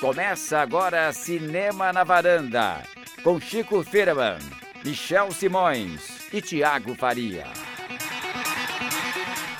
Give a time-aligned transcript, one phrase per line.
[0.00, 2.82] Começa agora Cinema na Varanda,
[3.22, 4.38] com Chico Firman,
[4.84, 7.46] Michel Simões e Tiago Faria.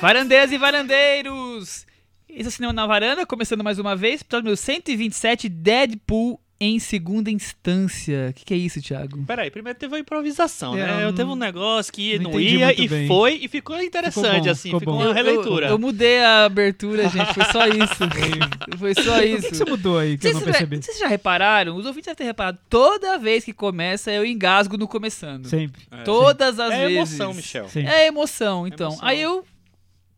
[0.01, 1.87] Varandeiras e varandeiros!
[2.29, 6.79] Esse é o Cinema na Varanda, começando mais uma vez, episódio número 127, Deadpool em
[6.79, 8.29] segunda instância.
[8.31, 9.25] O que, que é isso, Thiago?
[9.27, 10.97] Peraí, primeiro teve uma improvisação, É, né?
[11.05, 13.09] eu Eu teve um negócio que não não, ia e bem.
[13.09, 15.01] foi e ficou interessante, bom, assim, ficou ficou bom.
[15.01, 15.67] uma Eu- releitura.
[15.67, 18.05] Eu, eu mudei a abertura, gente, foi só isso.
[18.79, 19.49] foi só O que, isso.
[19.49, 20.77] que você mudou aí que eu não Vocês, percebi?
[20.83, 21.77] vocês já repararam?
[21.77, 22.59] Os ouvintes devem ter reparado.
[22.71, 25.47] Toda vez que começa, eu engasgo no começando.
[25.49, 25.83] Sempre.
[25.91, 26.03] É.
[26.05, 26.97] Todas as É vezes.
[26.97, 27.69] emoção, Michel.
[27.69, 27.87] Sim.
[27.87, 28.89] É emoção, então.
[28.91, 29.09] Emoção.
[29.09, 29.45] Aí eu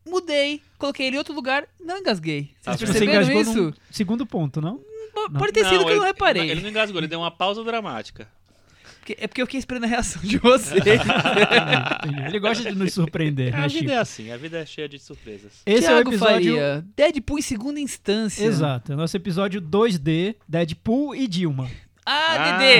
[0.07, 2.51] mudei, coloquei ele em outro lugar, não engasguei.
[2.61, 2.77] Vocês?
[2.79, 3.73] Você perceberam engasgou isso?
[3.89, 4.79] segundo ponto, não?
[5.15, 5.29] Não.
[5.31, 6.49] Pode ter sido que eu não reparei.
[6.49, 8.27] Ele não engasgou, ele deu uma pausa dramática.
[9.19, 10.37] É porque eu fiquei esperando a reação de.
[10.41, 12.23] Entendi.
[12.27, 13.91] Ele gosta de nos surpreender, a né, vida Chico?
[13.91, 15.61] é assim, a vida é cheia de surpresas.
[15.63, 16.53] Esse é o Thiago episódio...
[16.55, 18.43] Faria, Deadpool em segunda instância.
[18.43, 21.69] Exato, é o nosso episódio 2D, Deadpool e Dilma.
[22.03, 22.79] Ah, Ah, Dedê!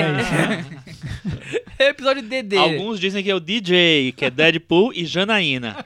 [1.78, 2.56] é É o episódio Dedê.
[2.56, 5.84] Alguns dizem que é o DJ, que é Deadpool e Janaína.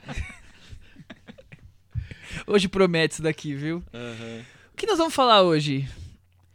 [2.47, 3.83] Hoje promete isso daqui, viu?
[4.73, 5.87] O que nós vamos falar hoje?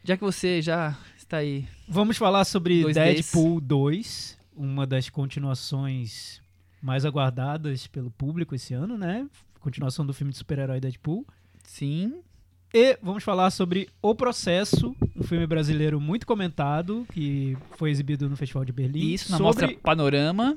[0.05, 1.67] Já que você já está aí.
[1.87, 6.39] Vamos falar sobre Dois Deadpool 2, uma das continuações
[6.79, 9.27] mais aguardadas pelo público esse ano, né?
[9.59, 11.25] Continuação do filme de super-herói Deadpool.
[11.63, 12.21] Sim.
[12.71, 18.37] E vamos falar sobre O Processo, um filme brasileiro muito comentado, que foi exibido no
[18.37, 19.11] Festival de Berlim.
[19.11, 20.55] Isso, na mostra Panorama.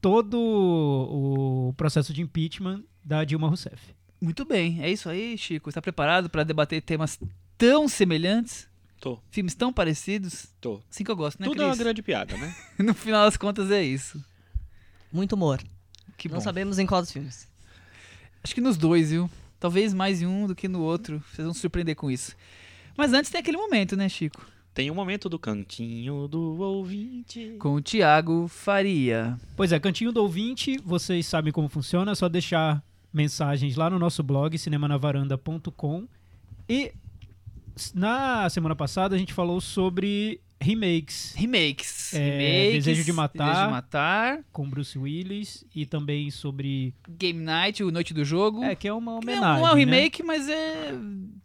[0.00, 3.94] todo o processo de impeachment da Dilma Rousseff.
[4.20, 5.68] Muito bem, é isso aí, Chico.
[5.68, 7.16] Está preparado para debater temas
[7.56, 8.71] tão semelhantes?
[9.02, 10.46] Tô, Filmes tão parecidos?
[10.60, 10.80] tô.
[10.88, 11.82] Assim que eu gosto, né, Tudo é uma Cris?
[11.82, 12.54] grande piada, né?
[12.78, 14.24] No final das contas é isso.
[15.12, 15.60] Muito humor.
[16.16, 16.36] Que bom.
[16.36, 17.48] Não sabemos em qual dos filmes.
[18.44, 19.28] Acho que nos dois, viu?
[19.58, 21.20] Talvez mais em um do que no outro.
[21.32, 22.36] Vocês vão se surpreender com isso.
[22.96, 24.46] Mas antes tem aquele momento, né, Chico?
[24.72, 27.56] Tem um momento do cantinho do ouvinte.
[27.58, 29.36] Com o Thiago Faria.
[29.56, 32.80] Pois é, Cantinho do Ouvinte, vocês sabem como funciona, é só deixar
[33.12, 36.06] mensagens lá no nosso blog, cinemanavaranda.com.
[36.68, 36.92] E
[37.94, 42.14] na semana passada a gente falou sobre remakes Remakes.
[42.14, 42.84] É, Remakes.
[42.84, 43.48] Desejo de Matar.
[43.48, 44.44] Desejo de Matar.
[44.52, 46.94] com Bruce Willis e também sobre.
[47.08, 48.62] Game Night, o Noite do Jogo.
[48.62, 49.62] É, que é uma homenagem.
[49.62, 49.80] Não, é um né?
[49.80, 50.94] remake, mas é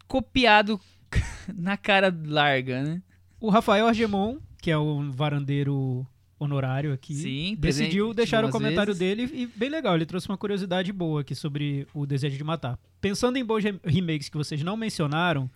[0.06, 0.80] copiado
[1.54, 3.02] na cara larga, né?
[3.40, 6.06] O Rafael Argemon, que é o varandeiro
[6.40, 8.98] honorário aqui, Sim, decidiu deixar o comentário vezes.
[8.98, 12.78] dele e bem legal, ele trouxe uma curiosidade boa aqui sobre o Desejo de Matar.
[13.00, 15.50] Pensando em bons rem- remakes que vocês não mencionaram,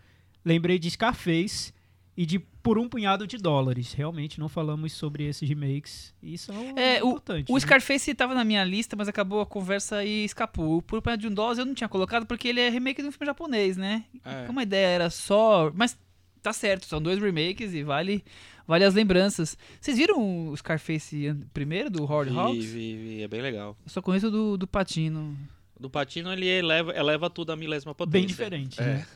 [0.45, 1.73] lembrei de Scarface
[2.17, 3.93] e de Por um Punhado de Dólares.
[3.93, 7.51] Realmente não falamos sobre esses remakes e são É, o- importantes.
[7.51, 7.61] O né?
[7.61, 10.79] Scarface estava na minha lista, mas acabou a conversa e escapou.
[10.79, 13.09] O Por Punhado de um Dólar eu não tinha colocado porque ele é remake de
[13.09, 14.05] um filme japonês, né?
[14.25, 14.45] É.
[14.47, 15.73] Como a ideia era só...
[15.75, 15.99] Mas
[16.43, 18.23] tá certo, são dois remakes e vale,
[18.67, 19.57] vale as lembranças.
[19.81, 22.65] Vocês viram o Scarface primeiro, do Howard Vi, Hawks?
[22.65, 23.77] vi, vi, é bem legal.
[23.85, 25.37] Eu só conheço do, do Patino.
[25.81, 28.19] Do Patino ele eleva, eleva tudo a milésima potência.
[28.21, 28.85] Bem diferente, É.
[28.85, 29.07] né?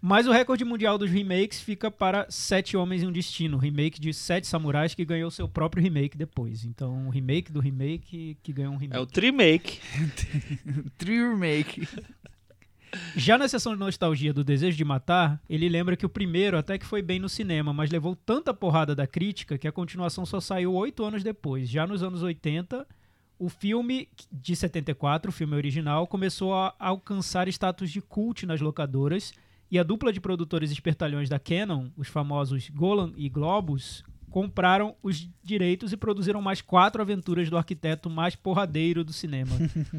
[0.00, 4.14] Mas o recorde mundial dos remakes fica para Sete Homens e um Destino, remake de
[4.14, 6.64] Sete Samurais que ganhou seu próprio remake depois.
[6.64, 8.96] Então, um remake do remake que ganhou um remake.
[8.96, 9.80] É o Trimake.
[10.96, 11.88] Three Remake.
[13.16, 16.78] Já na sessão de nostalgia do Desejo de Matar, ele lembra que o primeiro até
[16.78, 20.40] que foi bem no cinema, mas levou tanta porrada da crítica que a continuação só
[20.40, 21.68] saiu oito anos depois.
[21.68, 22.86] Já nos anos 80,
[23.38, 29.32] o filme de 74, o filme original, começou a alcançar status de cult nas locadoras
[29.70, 35.28] e a dupla de produtores espertalhões da Canon, os famosos Golan e Globus, compraram os
[35.42, 39.52] direitos e produziram mais quatro aventuras do arquiteto mais porradeiro do cinema.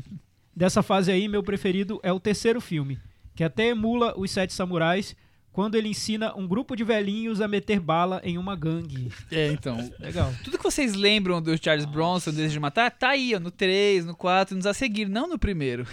[0.56, 3.00] Dessa fase aí, meu preferido é o terceiro filme,
[3.36, 5.16] que até emula Os Sete Samurais,
[5.52, 9.12] quando ele ensina um grupo de velhinhos a meter bala em uma gangue.
[9.32, 9.78] É, então.
[10.00, 10.34] Legal.
[10.44, 14.06] Tudo que vocês lembram do Charles Bronson, Desejo de Matar, tá aí, ó, no 3,
[14.06, 15.88] no 4, nos a seguir, não no primeiro.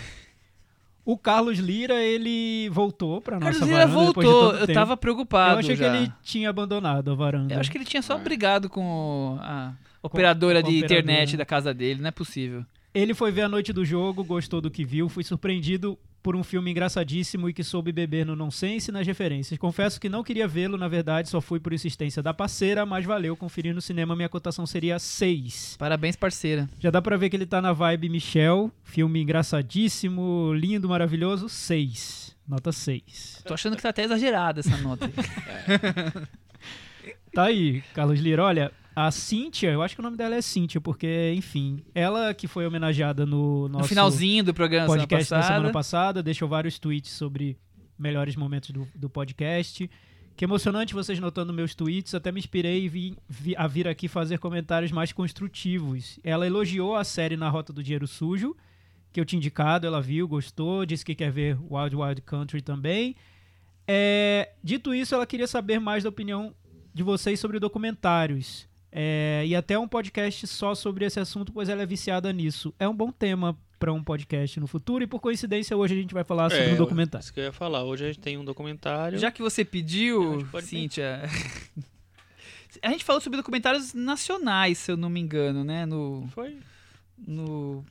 [1.07, 4.97] O Carlos Lira, ele voltou pra nossa Carlos Lira varanda depois de voltou, eu tava
[4.97, 5.89] preocupado Eu achei já.
[5.91, 7.55] que ele tinha abandonado a varanda.
[7.55, 9.73] Eu acho que ele tinha só brigado com a
[10.03, 11.01] operadora com a de operadora.
[11.01, 12.65] internet da casa dele, não é possível.
[12.93, 16.43] Ele foi ver a noite do jogo, gostou do que viu, foi surpreendido por um
[16.43, 19.57] filme engraçadíssimo e que soube beber no nonsense e nas referências.
[19.61, 23.37] Confesso que não queria vê-lo, na verdade, só fui por insistência da parceira, mas valeu,
[23.37, 25.77] conferir no cinema, minha cotação seria 6.
[25.79, 26.69] Parabéns, parceira.
[26.81, 32.37] Já dá pra ver que ele tá na vibe Michel, filme engraçadíssimo, lindo, maravilhoso, 6.
[32.49, 33.43] Nota 6.
[33.47, 35.09] Tô achando que tá até exagerada essa nota.
[37.33, 38.43] Tá aí, Carlos Lira.
[38.43, 42.49] Olha, a Cíntia, eu acho que o nome dela é Cíntia, porque, enfim, ela que
[42.49, 46.23] foi homenageada no nosso no finalzinho do programa podcast semana da semana passada.
[46.23, 47.59] deixou vários tweets sobre
[47.99, 49.89] melhores momentos do, do podcast.
[50.35, 54.39] Que emocionante vocês notando meus tweets, até me inspirei vi- vi- a vir aqui fazer
[54.39, 56.19] comentários mais construtivos.
[56.25, 58.55] Ela elogiou a série Na Rota do Dinheiro Sujo,
[59.13, 63.15] que eu tinha indicado, ela viu, gostou, disse que quer ver Wild Wild Country também.
[63.89, 66.55] É, dito isso, ela queria saber mais da opinião
[66.93, 68.67] de vocês sobre documentários.
[68.99, 72.73] É, e até um podcast só sobre esse assunto, pois ela é viciada nisso.
[72.79, 76.15] É um bom tema para um podcast no futuro e por coincidência hoje a gente
[76.15, 77.23] vai falar sobre É, um documentário.
[77.23, 77.85] Isso que eu ia falar.
[77.85, 79.19] Hoje a gente tem um documentário.
[79.19, 81.21] Já que você pediu, pode Cíntia.
[82.83, 85.87] A gente falou sobre documentários nacionais, se eu não me engano, né?
[85.87, 86.59] No, Foi.
[87.27, 87.85] no,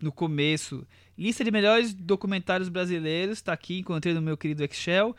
[0.00, 0.86] no começo.
[1.16, 5.16] Lista de melhores documentários brasileiros, tá aqui, encontrei no meu querido Excel.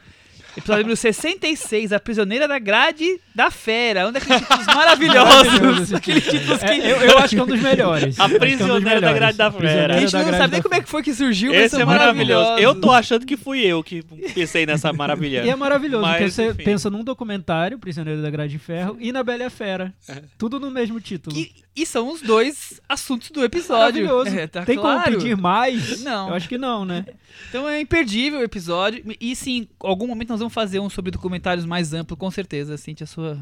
[0.57, 4.07] Episódio número 66, A Prisioneira da Grade da Fera.
[4.07, 5.93] Um daqueles títulos Maravilhoso maravilhosos.
[5.95, 6.39] Aqueles título.
[6.39, 6.81] títulos que.
[6.81, 8.19] É, eu, eu acho que é um dos melhores.
[8.19, 9.13] A que é um Prisioneira da.
[9.13, 9.95] Grade da Prisioneira Fera.
[9.95, 11.81] A gente não sabe nem da como é que foi que surgiu, mas Esse são
[11.81, 12.51] é maravilhoso.
[12.59, 14.01] Eu tô achando que fui eu que
[14.33, 15.43] pensei nessa maravilha.
[15.43, 16.63] E é maravilhoso, Mas, porque você enfim.
[16.63, 19.93] pensa num documentário, Prisioneiro da Grade de Ferro, e na Bela e a Fera.
[20.07, 20.21] É.
[20.37, 21.35] Tudo no mesmo título.
[21.37, 24.05] E, e são os dois assuntos do episódio.
[24.05, 24.39] Maravilhoso.
[24.39, 25.03] É, tá Tem claro.
[25.03, 26.01] como pedir mais?
[26.01, 26.29] Não.
[26.29, 27.05] Eu acho que não, né?
[27.49, 29.03] Então é imperdível o episódio.
[29.19, 32.77] E sim, em algum momento nós vamos fazer um sobre documentários mais amplo, com certeza.
[32.77, 33.37] Cintia, a sua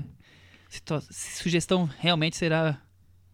[1.11, 2.77] sugestão realmente será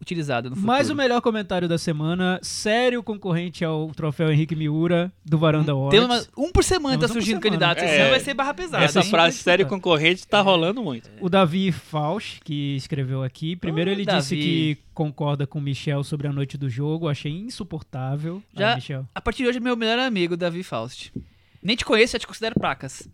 [0.00, 0.66] utilizada no futuro.
[0.66, 5.90] Mais o melhor comentário da semana, sério concorrente ao troféu Henrique Miura, do Varanda Awards.
[5.98, 7.58] Tem uma- um por semana tá Temos um por surgindo semana.
[7.66, 8.08] candidato, É.
[8.10, 8.82] vai ser barra pesada.
[8.84, 9.10] Essa hein?
[9.10, 11.10] frase sério concorrente tá rolando muito.
[11.20, 13.56] O Davi Faust, que escreveu aqui.
[13.56, 14.42] Primeiro Ô, ele disse Davi.
[14.42, 17.06] que concorda com o Michel sobre a noite do jogo.
[17.06, 18.42] Achei insuportável.
[18.56, 19.06] Já- Aí, Michel.
[19.14, 21.12] A partir de hoje é meu melhor amigo, Davi Faust.
[21.62, 23.08] Nem te conheço, já te considero placas.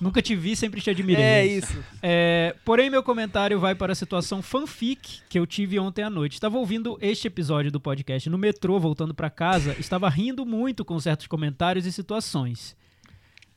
[0.00, 1.24] Nunca te vi, sempre te admirei.
[1.24, 1.84] É isso.
[2.00, 6.34] É, porém, meu comentário vai para a situação fanfic que eu tive ontem à noite.
[6.34, 10.98] Estava ouvindo este episódio do podcast no metrô, voltando para casa, estava rindo muito com
[11.00, 12.76] certos comentários e situações.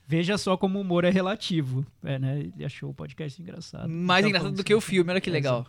[0.06, 1.86] Veja só como o humor é relativo.
[2.02, 2.40] É, né?
[2.40, 3.88] Ele achou o podcast engraçado.
[3.88, 5.66] Mais Tava engraçado do que o filme, olha que É, legal.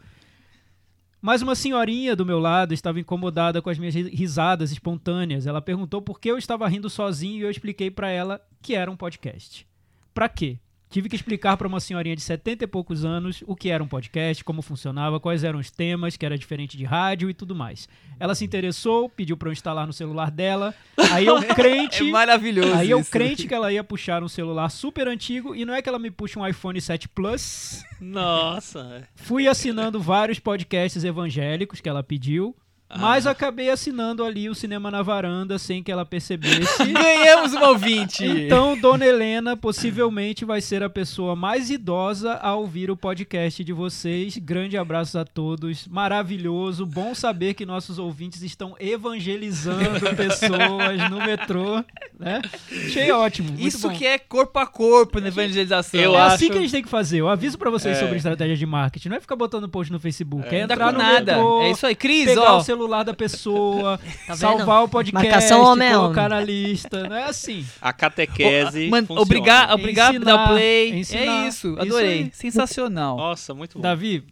[1.25, 5.47] Mas uma senhorinha do meu lado estava incomodada com as minhas ri- risadas espontâneas.
[5.47, 8.91] Ela perguntou por que eu estava rindo sozinho e eu expliquei para ela que era
[8.91, 9.65] um podcast.
[10.13, 10.59] Pra quê?
[10.93, 13.87] Tive que explicar para uma senhorinha de 70 e poucos anos o que era um
[13.87, 17.89] podcast, como funcionava, quais eram os temas, que era diferente de rádio e tudo mais.
[18.19, 20.71] Ela se interessou, pediu para eu instalar no celular dela.
[21.11, 22.75] Aí eu crente, É maravilhoso.
[22.75, 23.09] aí eu isso.
[23.09, 26.11] crente que ela ia puxar um celular super antigo e não é que ela me
[26.11, 27.83] puxa um iPhone 7 Plus.
[27.99, 29.07] Nossa.
[29.15, 32.55] Fui assinando vários podcasts evangélicos que ela pediu,
[32.99, 36.83] mas acabei assinando ali o Cinema na Varanda sem que ela percebesse.
[36.91, 38.25] Ganhamos um ouvinte.
[38.25, 43.73] Então, Dona Helena possivelmente vai ser a pessoa mais idosa a ouvir o podcast de
[43.73, 44.37] vocês.
[44.37, 45.87] Grande abraço a todos.
[45.87, 46.85] Maravilhoso.
[46.85, 51.83] Bom saber que nossos ouvintes estão evangelizando pessoas no metrô.
[52.19, 52.41] Né?
[52.71, 53.49] Achei ótimo.
[53.49, 53.95] muito Isso bom.
[53.95, 55.99] que é corpo a corpo na evangelização.
[55.99, 57.19] Eu é acho- assim que a gente tem que fazer.
[57.19, 57.99] Eu aviso pra vocês É.
[57.99, 59.09] sobre estratégia de marketing.
[59.09, 60.47] Não é ficar botando post no Facebook.
[60.47, 61.33] É, Não dá entrar com no nada.
[61.35, 61.95] metrô, É isso aí.
[61.95, 62.57] Cris, pegar ó.
[62.57, 63.97] o celular da pessoa,
[64.27, 64.37] Tá vendo?
[64.37, 66.39] salvar o podcast, Marcação homem a colocar homem.
[66.39, 67.07] na lista.
[67.09, 67.65] Não é assim.
[67.81, 68.89] A catequese.
[68.89, 69.21] Man- funciona.
[69.21, 70.99] obrigar, obrigar dar play.
[70.99, 71.21] ensinar.
[71.45, 71.69] É isso.
[71.73, 72.09] Isso Adorei.
[72.23, 72.31] aí.
[72.33, 73.17] Sensacional.
[73.17, 73.81] Nossa, muito bom.
[73.81, 74.23] Davi,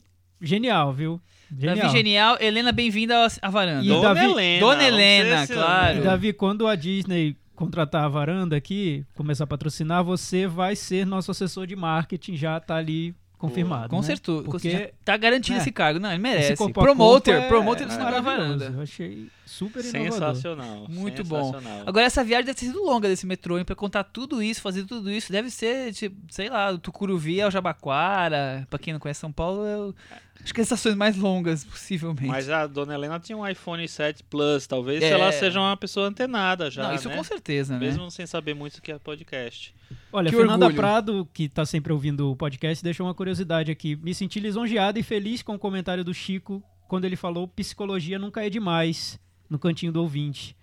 [0.41, 1.21] genial, viu?
[1.57, 1.75] Genial.
[1.87, 2.37] Davi Genial.
[2.39, 3.83] Helena, bem-vinda à- varanda.
[3.83, 4.59] E Dona Davi- Helena.
[4.65, 5.97] Dona Helena, claro.
[5.97, 11.05] E, Davi, quando a Disney contratar a varanda aqui, começar a patrocinar, você vai ser
[11.05, 13.89] nosso assessor de marketing, já tá ali confirmado.
[13.89, 14.03] Com né?
[14.03, 14.43] certeza.
[14.43, 15.99] Porque tá garantido é, esse cargo.
[15.99, 16.55] Não, ele merece.
[16.71, 17.35] Promoter.
[17.35, 18.37] é- promoter do na maravilhoso.
[18.37, 18.73] varanda.
[18.77, 20.11] Eu achei super inovador.
[20.35, 20.85] Sensacional.
[20.89, 21.51] Muito bom.
[21.51, 21.83] sensacional.
[21.85, 23.65] Agora, essa viagem deve ter sido longa desse metrô, hein?
[23.65, 25.31] Pra contar tudo isso, fazer tudo isso.
[25.31, 28.65] Deve ser, tipo, sei lá, do Tucuruvi ao Jabaquara.
[28.69, 29.95] Pra quem não conhece São Paulo, eu...
[30.41, 32.27] acho que as estações mais longas, possivelmente.
[32.27, 34.65] Mas a dona Helena tinha um iPhone 7 Plus.
[34.65, 35.09] Talvez É.
[35.09, 36.87] ela seja uma pessoa antenada já.
[36.87, 37.15] não, isso né?
[37.17, 37.79] com certeza, né?
[37.79, 39.75] Mesmo sem saber muito o que é podcast.
[40.13, 40.81] Olha, Que Fernanda orgulho.
[40.81, 43.97] Prado, que tá sempre ouvindo o podcast, deixou uma curiosidade aqui.
[43.97, 48.45] Me senti lisonjeada e feliz com o comentário do Chico quando ele falou psicologia nunca
[48.45, 49.17] é demais
[49.51, 50.55] no cantinho do ouvinte.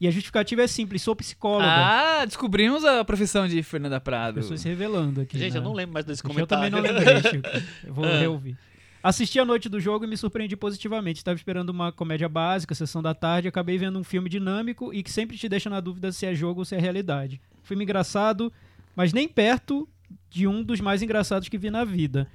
[0.00, 1.66] E a justificativa é simples, sou psicóloga.
[1.66, 4.36] Ah, descobrimos a profissão de Fernanda Prado.
[4.36, 5.38] Pessoas se revelando aqui.
[5.38, 5.58] Gente, né?
[5.58, 6.70] eu não lembro mais desse Eu também comentário.
[6.70, 7.48] não lembrei, Chico.
[7.86, 8.18] Eu vou Ah.
[8.18, 8.56] reouvir.
[9.02, 11.18] Assisti a noite do jogo e me surpreendi positivamente.
[11.18, 15.10] Estava esperando uma comédia básica, sessão da tarde, acabei vendo um filme dinâmico e que
[15.10, 17.40] sempre te deixa na dúvida se é jogo ou se é realidade.
[17.62, 18.52] Filme engraçado,
[18.94, 19.88] mas nem perto
[20.30, 22.26] de um dos mais engraçados que vi na vida.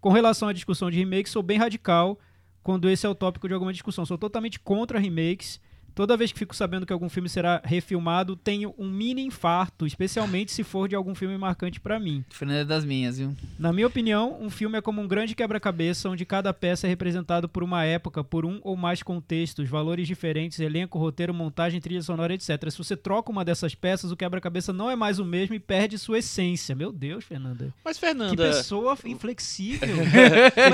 [0.00, 2.18] Com relação à discussão de remakes, sou bem radical
[2.64, 4.06] quando esse é o tópico de alguma discussão.
[4.06, 5.60] Sou totalmente contra remakes.
[5.94, 10.50] Toda vez que fico sabendo que algum filme será refilmado, tenho um mini infarto, especialmente
[10.52, 12.24] se for de algum filme marcante pra mim.
[12.30, 13.34] Fernanda é das minhas, viu?
[13.58, 17.48] Na minha opinião, um filme é como um grande quebra-cabeça onde cada peça é representado
[17.48, 22.34] por uma época, por um ou mais contextos, valores diferentes, elenco, roteiro, montagem, trilha sonora,
[22.34, 22.70] etc.
[22.70, 25.96] Se você troca uma dessas peças, o quebra-cabeça não é mais o mesmo e perde
[25.98, 26.74] sua essência.
[26.74, 27.72] Meu Deus, Fernanda.
[27.84, 28.36] Mas, Que Fernanda.
[28.36, 29.88] pessoa inflexível.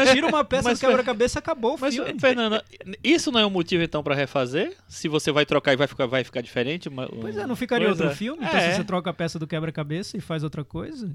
[0.04, 2.18] Você tira uma peça Mas, do quebra-cabeça, acabou o Mas, filme.
[2.18, 2.64] Fernanda,
[3.02, 4.76] isso não é um motivo então pra refazer?
[4.88, 6.88] Se você vai trocar e vai ficar, vai ficar diferente?
[6.88, 8.16] uma- Pois é, não ficaria Pois outro é.
[8.16, 8.44] filme?
[8.44, 8.70] Então É.
[8.70, 11.12] se você troca a peça do quebra-cabeça e faz outra coisa?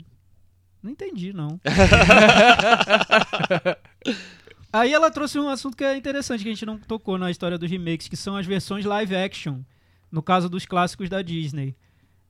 [0.84, 1.60] Não entendi, não.
[4.72, 7.58] Aí ela trouxe um assunto que é interessante, que a gente não tocou na história
[7.58, 9.62] dos remakes, que são as versões live action,
[10.12, 11.76] no caso dos clássicos da Disney.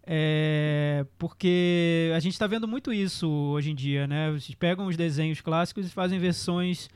[0.08, 4.30] É, porque a gente tá vendo muito isso hoje em dia, né?
[4.32, 6.88] Vocês pegam os desenhos clássicos e fazem versões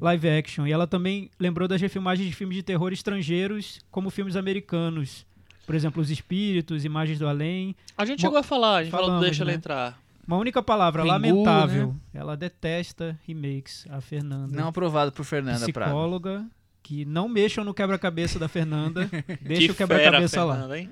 [0.00, 0.66] live action.
[0.66, 5.26] E ela também lembrou das refilmagens de filmes de terror estrangeiros, como filmes americanos.
[5.66, 7.74] Por exemplo, Os Espíritos, Imagens do Além.
[7.98, 9.56] A gente Mo- chegou a falar, a gente falou, Falamos, deixa ela né?
[9.56, 10.00] entrar.
[10.26, 11.88] Uma única palavra, Ringu, lamentável.
[11.88, 11.94] né?
[12.20, 14.56] Ela detesta remakes, a Fernanda.
[14.56, 15.88] Não aprovado por Fernanda Prado.
[15.90, 16.44] psicóloga,
[16.82, 19.08] que não mexam no quebra-cabeça da Fernanda.
[19.42, 20.54] Deixa Que o quebra-cabeça lá.
[20.54, 20.90] Fernanda, hein?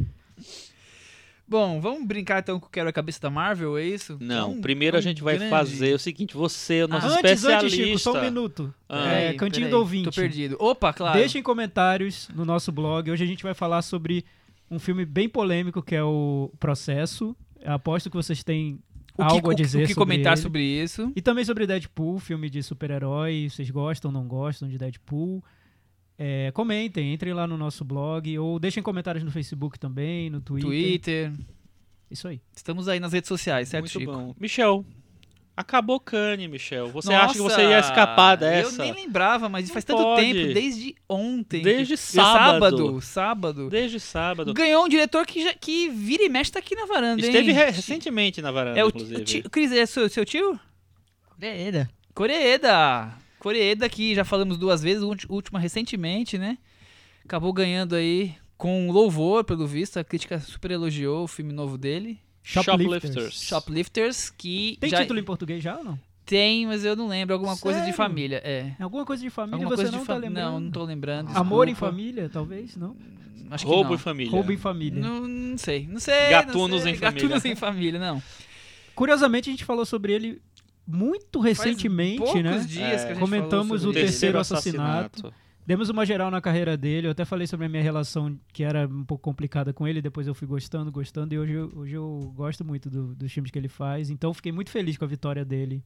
[1.47, 4.17] Bom, vamos brincar então com o quebra-cabeça da Marvel, é isso?
[4.19, 5.51] Não, Então, primeiro a então, gente vai grande.
[5.51, 7.85] fazer o seguinte: você é o nosso antes, antes, especialista.
[7.85, 8.75] Chico, só um minuto.
[8.89, 9.07] Ah.
[9.07, 10.05] É, Peraí, Cantinho do Ouvinte.
[10.05, 10.57] Tô perdido.
[10.59, 11.19] Opa, claro.
[11.19, 13.11] Deixem comentários no nosso blog.
[13.11, 14.25] Hoje a gente vai falar sobre
[14.71, 17.37] um filme bem polêmico que é o Processo.
[17.61, 18.79] Eu aposto que vocês têm
[19.17, 20.43] o que, algo a dizer o que sobre comentar ele.
[20.43, 21.13] sobre isso.
[21.15, 23.49] E também sobre Deadpool, filme de super-herói.
[23.51, 25.45] Vocês gostam ou não gostam de Deadpool?
[26.19, 30.69] É, comentem, entrem lá no nosso blog ou deixem comentários no Facebook também, no Twitter.
[30.71, 31.33] Twitter.
[32.11, 32.41] Isso aí.
[32.55, 34.13] Estamos aí nas redes sociais, certo, Muito Chico?
[34.13, 34.35] bom.
[34.39, 34.85] Michel,
[35.57, 36.89] acabou Kanye, Michel.
[36.93, 38.81] Você Nossa, acha que você ia escapar dessa?
[38.81, 40.33] Eu nem lembrava, mas faz Não tanto pode.
[40.33, 41.63] tempo, desde ontem.
[41.63, 42.77] Desde que- sábado.
[42.79, 43.01] Sábado.
[43.01, 43.71] sábado.
[43.71, 44.55] Desde sábado.
[44.55, 47.57] Ganhou um diretor que, já- que vira e mexe tá aqui na varanda, Esteve hein?
[47.57, 49.21] re- recentemente na varanda, É o, inclusive.
[49.21, 50.61] o tio, Cris, é seu, seu tio?
[51.35, 51.91] Coreeda.
[52.15, 53.13] Coreeda.
[53.45, 56.57] Coreeda, que já falamos duas vezes, última recentemente, né?
[57.23, 59.99] Acabou ganhando aí com louvor, pelo visto.
[59.99, 62.19] A crítica super elogiou o filme novo dele.
[62.43, 63.35] Shoplifters.
[63.43, 66.01] Shoplifters, que Tem já título em português já ou não?
[66.25, 67.35] tem, mas eu não lembro.
[67.35, 67.97] Alguma coisa de Sério?
[67.99, 68.75] família, é.
[68.81, 70.29] Alguma coisa de família Alguma você coisa não de tá família.
[70.31, 70.53] lembrando?
[70.53, 71.37] Não, não tô lembrando.
[71.37, 71.93] Amor em desculpa.
[71.93, 72.97] família, talvez, não?
[73.51, 73.97] Acho que Roubo não.
[73.97, 74.33] e família.
[74.33, 75.03] Roubo em família.
[75.03, 76.31] Não, não sei, não sei.
[76.31, 76.93] Gatunos não sei.
[76.93, 77.23] em família.
[77.29, 78.23] Gatunos em família, não.
[78.95, 80.41] Curiosamente, a gente falou sobre ele
[80.87, 82.59] muito recentemente, né?
[82.59, 85.33] dias que a gente Comentamos falou o terceiro assassinato.
[85.67, 87.07] Demos uma geral na carreira dele.
[87.07, 90.03] Eu até falei sobre a minha relação, que era um pouco complicada com ele.
[90.03, 91.33] Depois eu fui gostando, gostando.
[91.35, 94.11] E hoje, eu- hoje eu gosto muito do- dos filmes que ele faz.
[94.11, 95.83] Então fiquei muito feliz com a vitória dele.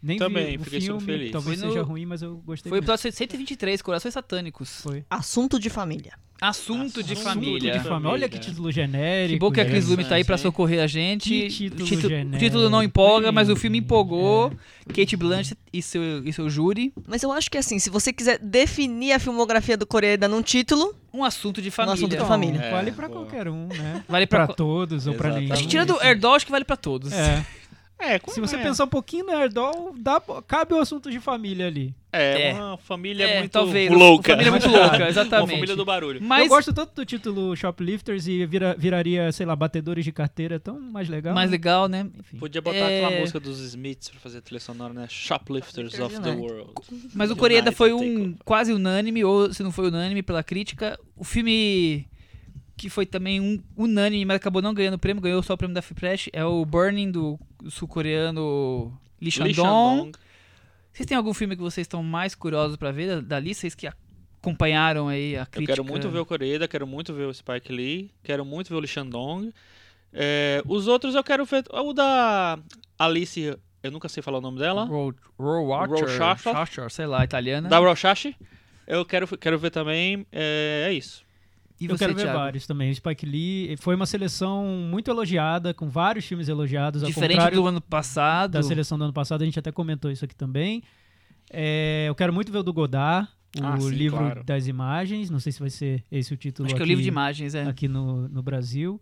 [0.00, 1.32] Nem Também, vi o fiquei filme, super feliz.
[1.32, 4.80] talvez Foi no- seja ruim, mas eu gostei Foi o episódio 123, Corações Satânicos.
[4.82, 5.04] Foi.
[5.10, 6.12] Assunto de família.
[6.40, 7.72] Assunto de Assunto família.
[7.78, 8.10] de família.
[8.12, 9.32] Olha que título genérico.
[9.34, 9.90] Que bom que a Cris né?
[9.90, 11.30] Lume tá aí pra socorrer a gente.
[11.30, 12.38] Que título o, título, o genérico.
[12.38, 13.80] título não empolga, mas o filme É.
[13.80, 14.52] empolgou.
[14.94, 16.92] Kate Blanchett e seu, e seu júri.
[17.08, 20.94] Mas eu acho que assim, se você quiser definir a filmografia do Coreeda num título,
[21.12, 21.94] Um assunto de família.
[21.94, 22.70] assunto de Então, família.
[22.70, 23.20] Vale É, pra boa.
[23.22, 24.04] qualquer um, né?
[24.08, 25.40] Vale pra, Pra todos ou pra Exatamente.
[25.48, 25.52] nenhum.
[25.54, 27.12] A gente tira do Erdol, acho que vale pra todos.
[27.12, 27.44] É.
[27.98, 31.66] É, Se você é, pensar um pouquinho no Erdol, dá, cabe o assunto de família
[31.66, 31.94] ali.
[32.12, 32.54] É, É.
[32.54, 33.90] uma família É, muito talvez.
[33.90, 34.32] louca.
[34.32, 35.48] Família muito Uma louca, exatamente.
[35.50, 36.20] Uma família do barulho.
[36.22, 40.60] Mas, Eu gosto tanto do título Shoplifters e vira- viraria, sei lá, batedores de carteira,
[40.60, 41.34] tão mais legal.
[41.34, 41.52] mais né?
[41.56, 42.06] legal, né?
[42.18, 42.36] Enfim.
[42.38, 43.04] Podia botar É.
[43.06, 45.06] aquela música dos Smiths pra fazer a trilha sonora, né?
[45.08, 46.30] Shoplifters of the.
[46.32, 46.72] World.
[47.14, 50.98] Mas o Coreeda foi um quase unânime, ou se não foi unânime pela crítica.
[51.16, 52.06] O filme
[52.76, 55.74] que foi também um unânime, mas acabou não ganhando o prêmio, ganhou só o prêmio
[55.74, 57.38] da Freepress, é o Burning do
[57.70, 60.12] sul-coreano Lee Shandong.
[60.92, 63.62] Vocês têm algum filme que vocês estão mais curiosos pra ver da, da lista?
[63.62, 65.72] Vocês que acompanharam aí a Eu crítica?
[65.74, 68.78] quero muito ver o Coreeda, quero muito ver o Spike Lee, quero muito ver o
[68.80, 69.52] Lee Shandong.
[70.12, 71.64] É, os outros eu quero ver.
[71.70, 72.58] O da
[72.98, 74.84] Alice, eu nunca sei falar o nome dela.
[74.84, 76.46] Ro- Ro Watcher, Rorschach?
[76.46, 77.68] Watcher, sei lá, italiana.
[77.68, 78.34] Da Roshashi.
[78.86, 80.24] Eu quero, quero ver também.
[80.32, 81.25] É, é isso.
[81.80, 82.38] E Eu você, quero ver Thiago?
[82.38, 82.90] vários também.
[82.90, 87.02] O Spike Lee foi uma seleção muito elogiada, com vários filmes elogiados.
[87.02, 88.52] Diferente do ano passado.
[88.52, 90.82] da seleção do ano passado, a gente até comentou isso aqui também.
[91.50, 93.28] É, eu quero muito ver o do Godard,
[93.60, 94.42] o Ah, sim, livro claro.
[94.44, 95.28] das imagens.
[95.30, 97.08] Não sei se vai ser esse o título Acho que é o aqui, livro de
[97.08, 97.64] imagens, é.
[97.64, 99.00] aqui no, no Brasil.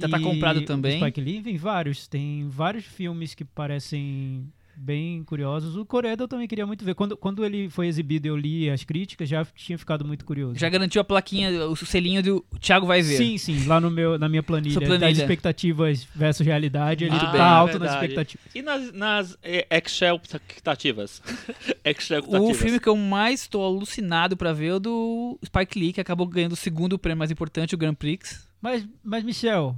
[0.00, 1.00] Já tá E comprado o também.
[1.00, 2.06] Spike Lee, tem vários.
[2.06, 5.76] Tem vários filmes que parecem bem curiosos.
[5.76, 6.94] O Coreia eu também queria muito ver.
[6.94, 10.58] Quando, quando ele foi exibido e eu li as críticas, já tinha ficado muito curioso.
[10.58, 13.16] Já garantiu a plaquinha, o selinho do Thiago vai ver.
[13.16, 15.08] Sim, sim, lá no meu, na minha planilha, Sua planilha.
[15.08, 18.46] das expectativas versus realidade, ele Muito tá bem, alto é nas expectativas.
[18.54, 21.22] E nas, nas eh, Excel expectativas?
[21.84, 25.92] Excel O filme que eu mais estou alucinado pra ver é o do Spike Lee,
[25.92, 28.46] que acabou ganhando o segundo prêmio mais importante, o Grand Prix.
[28.60, 29.76] Mas, mas Michel,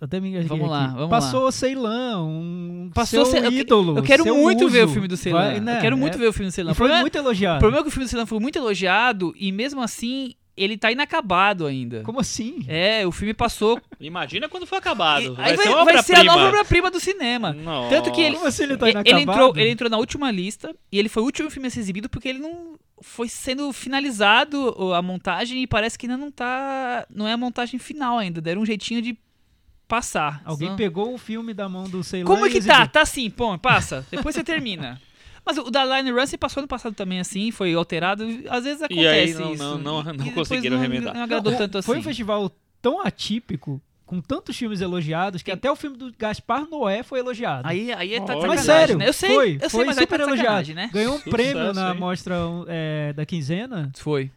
[0.00, 0.94] até me engasguei Vamos lá, aqui.
[0.94, 3.96] vamos Passou Ceilão, um Passou seu ídolo.
[3.98, 5.40] Eu quero seu muito ver o filme do Ceilão.
[5.42, 5.76] Vai, né?
[5.76, 6.72] Eu quero muito É- ver o filme do Ceilão.
[6.72, 7.56] E foi O problema- muito elogiado.
[7.56, 10.76] O problema é que o filme do Ceilão foi muito elogiado e mesmo assim ele
[10.76, 12.02] tá inacabado ainda.
[12.02, 12.62] Como assim?
[12.68, 13.80] É, o filme passou.
[13.98, 15.34] Imagina quando for acabado.
[15.34, 16.90] Vai, vai, ser uma vai ser a nova obra-prima.
[16.90, 17.52] do cinema.
[17.54, 17.88] Nossa.
[17.88, 19.08] Tanto que ele- Como assim ele tá inacabado?
[19.22, 21.80] ele, entrou, ele entrou na última lista e ele foi o último filme a ser
[21.80, 27.06] exibido porque ele não foi sendo finalizado a montagem e parece que ainda não tá.
[27.12, 28.40] Não é a montagem final ainda.
[28.40, 29.16] Deram um jeitinho de
[29.88, 30.40] passar.
[30.44, 32.74] Alguém Só- pegou o filme da mão do Ceilão Como é que tá?
[32.74, 32.88] exibiu.
[32.88, 34.06] Tá assim, pô, passa.
[34.10, 35.00] Depois você termina.
[35.44, 38.24] Mas o da Line Run se passou ano passado também assim, foi alterado.
[38.48, 39.62] Às vezes acontece E aí não- isso.
[39.62, 41.14] não- não- não depois conseguiram não, remendar.
[41.14, 41.86] Não agradou Não, tanto assim.
[41.86, 46.68] Foi um festival tão atípico, com tantos filmes elogiados, que até o filme do Gaspar
[46.70, 47.66] Noé foi elogiado.
[47.66, 48.46] Aí, aí é tá Olha.
[48.48, 49.08] mas sério, né?
[49.08, 50.74] Eu sei, foi, eu sei, foi mas tá super de elogiado.
[50.74, 50.90] né?
[50.92, 51.98] Ganhou um Sucesso, prêmio na hein?
[51.98, 52.36] mostra
[52.68, 54.30] é, da quinzena, Foi.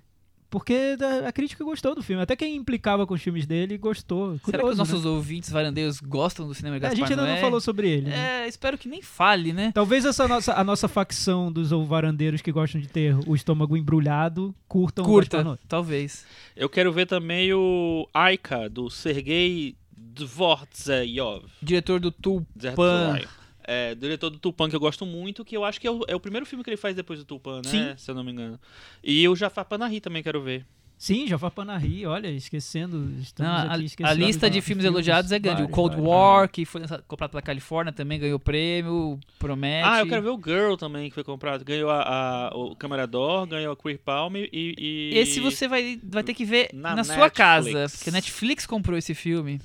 [0.50, 0.96] Porque
[1.28, 2.22] a crítica gostou do filme.
[2.22, 4.38] Até quem implicava com os filmes dele gostou.
[4.38, 5.10] Será que os Curioso, nossos né?
[5.10, 7.34] ouvintes varandeiros gostam do cinema É, Gaspar A gente ainda Noé?
[7.36, 8.10] não falou sobre ele.
[8.10, 8.44] né?
[8.44, 9.72] É, espero que nem fale, né?
[9.74, 14.54] Talvez essa nossa, a nossa facção dos varandeiros que gostam de ter o estômago embrulhado
[14.68, 15.58] curtam o Gaspar Curta, Noé.
[15.68, 16.26] talvez.
[16.56, 21.46] Eu quero ver também o Aika, do Sergei Dvortzayov.
[21.62, 23.20] Diretor do Tulpan.
[23.68, 26.16] É, diretor do Tupan, que eu gosto muito, que eu acho que é o, é
[26.16, 27.70] o primeiro filme que ele faz depois do Tupan, né?
[27.70, 27.94] Sim.
[27.98, 28.60] Se eu não me engano.
[29.04, 30.66] E o Jafar Panahi também quero ver.
[30.98, 33.12] Sim, Jafar Panahi, olha, esquecendo.
[33.20, 33.74] Estamos Não, a,
[34.10, 35.64] a lista de filmes elogiados é grande.
[35.64, 36.10] O vários, Cold vários.
[36.10, 39.86] War, que foi comprado pela Califórnia, também ganhou prêmio, promete.
[39.86, 41.66] Ah, eu quero ver o Girl também, que foi comprado.
[41.66, 44.50] Ganhou a, a- o Câmara d'Or, ganhou a Queer Palm e...
[44.54, 48.66] e- Esse você vai, vai ter que ver Na na, sua casa, porque a Netflix
[48.66, 49.60] comprou esse filme.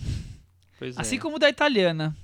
[0.81, 1.19] Pois Assim é.
[1.21, 2.17] como o da italiana.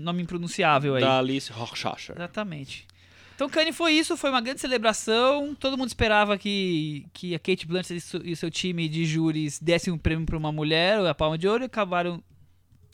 [0.00, 1.00] Nome impronunciável aí.
[1.02, 2.14] Da Alice Hochschacher.
[2.16, 2.86] Exatamente.
[3.34, 5.54] Então, Cannes foi isso, foi uma grande celebração.
[5.58, 9.58] Todo mundo esperava que, que a Kate Blanchett e seu- o seu time de júris
[9.58, 12.22] dessem um prêmio para uma mulher, a Palma de Ouro, e acabaram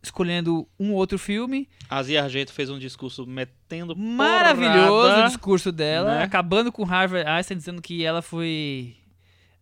[0.02, 1.68] escolhendo um outro filme.
[1.90, 5.24] A Zia Argento fez um discurso metendo Maravilhoso porrada.
[5.24, 6.22] o discurso dela, né?
[6.22, 8.94] acabando com Harvard Einstein, dizendo que ela foi.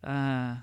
[0.01, 0.61] Ah,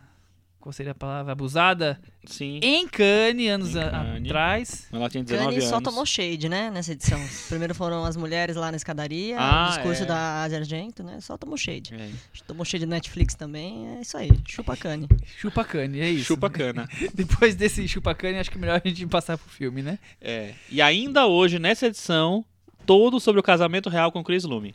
[0.65, 1.33] qual seria a palavra?
[1.33, 2.59] Abusada Sim.
[2.63, 4.25] em Cannes, anos Em Cannes.
[4.29, 4.87] atrás.
[4.91, 5.69] Ela tinha 19 Kanye anos.
[5.69, 7.21] só tomou shade, né, nessa edição.
[7.51, 10.07] Primeiro foram as mulheres lá na escadaria, Ah, o discurso é.
[10.07, 11.95] da Asia Argento, né, só tomou shade.
[11.95, 12.09] É.
[12.47, 15.07] Tomou shade do Netflix também, é isso aí, chupa Kanye.
[15.37, 16.25] Chupa Cannes, é isso.
[16.25, 16.89] Chupa cana.
[17.13, 19.99] Depois desse chupa Cannes, acho que é melhor a gente passar pro filme, né?
[20.19, 20.55] É.
[20.71, 22.43] E ainda hoje, nessa edição,
[22.87, 24.75] todo sobre o casamento real com Chris Lume.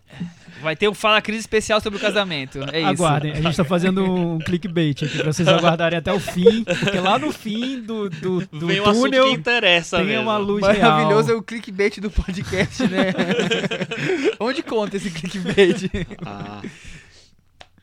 [0.61, 2.59] Vai ter um Fala Crise especial sobre o casamento.
[2.71, 2.89] É isso.
[3.03, 6.99] Aguardem, a gente tá fazendo um clickbait aqui pra vocês aguardarem até o fim, porque
[6.99, 10.23] lá no fim do, do, do Vem um assunto túnel que interessa tem mesmo.
[10.23, 11.39] uma luz Maravilhoso é real.
[11.39, 13.13] o clickbait do podcast, né?
[14.39, 15.89] Onde conta esse clickbait?
[16.25, 16.61] Ah,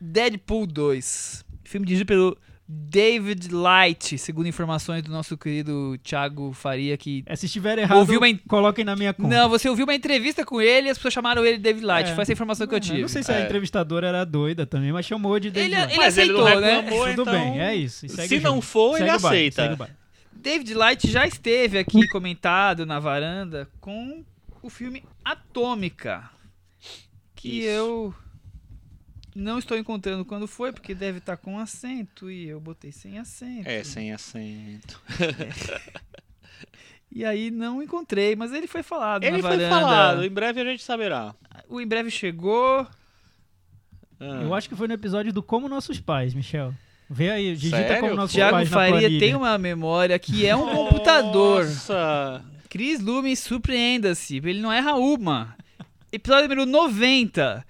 [0.01, 1.45] Deadpool 2.
[1.65, 2.37] Filme dirigido pelo
[2.69, 7.23] David Light, segundo informações do nosso querido Thiago Faria, que...
[7.27, 9.29] É, se estiver errado, Ouviu uma coloquem na minha conta.
[9.29, 12.11] Não, você ouviu uma entrevista com ele e as pessoas chamaram ele de David Light.
[12.11, 12.15] É.
[12.15, 13.03] Foi essa informação que eu tive.
[13.03, 13.45] Não sei se a É.
[13.45, 15.93] entrevistadora era doida também, mas chamou de David Ele, Light.
[15.93, 16.77] ele Mas ele não aceitou, né?
[16.81, 18.09] reclamou, Tudo então- bem, é isso.
[18.09, 19.63] Se não for, ele Segue o baile, aceita.
[19.63, 19.95] segue o baile.
[20.33, 24.25] David Light já esteve aqui comentado na varanda com
[24.61, 26.29] o filme Atômica.
[27.37, 27.69] Que Isso.
[27.69, 28.15] eu
[29.37, 33.69] não estou encontrando quando foi, porque deve estar com acento e eu botei sem acento.
[33.69, 35.01] É, sem acento.
[37.09, 39.71] E aí não encontrei, mas ele foi falado Ele na foi varanda.
[39.75, 41.35] falado, em breve a gente saberá.
[41.67, 42.87] O em breve chegou.
[44.21, 44.41] Ah.
[44.43, 46.75] Eu acho que foi no episódio do Como Nossos Pais, Michel.
[47.09, 48.01] Vê aí, digita Sério?
[48.03, 49.21] Como Nossos Thiago Pais na Faria planilha.
[49.21, 51.65] tem uma memória que é um computador.
[51.65, 52.45] Nossa!
[52.69, 55.57] Cris Lume, surpreenda-se, ele não erra uma.
[56.13, 57.65] Episódio número 90.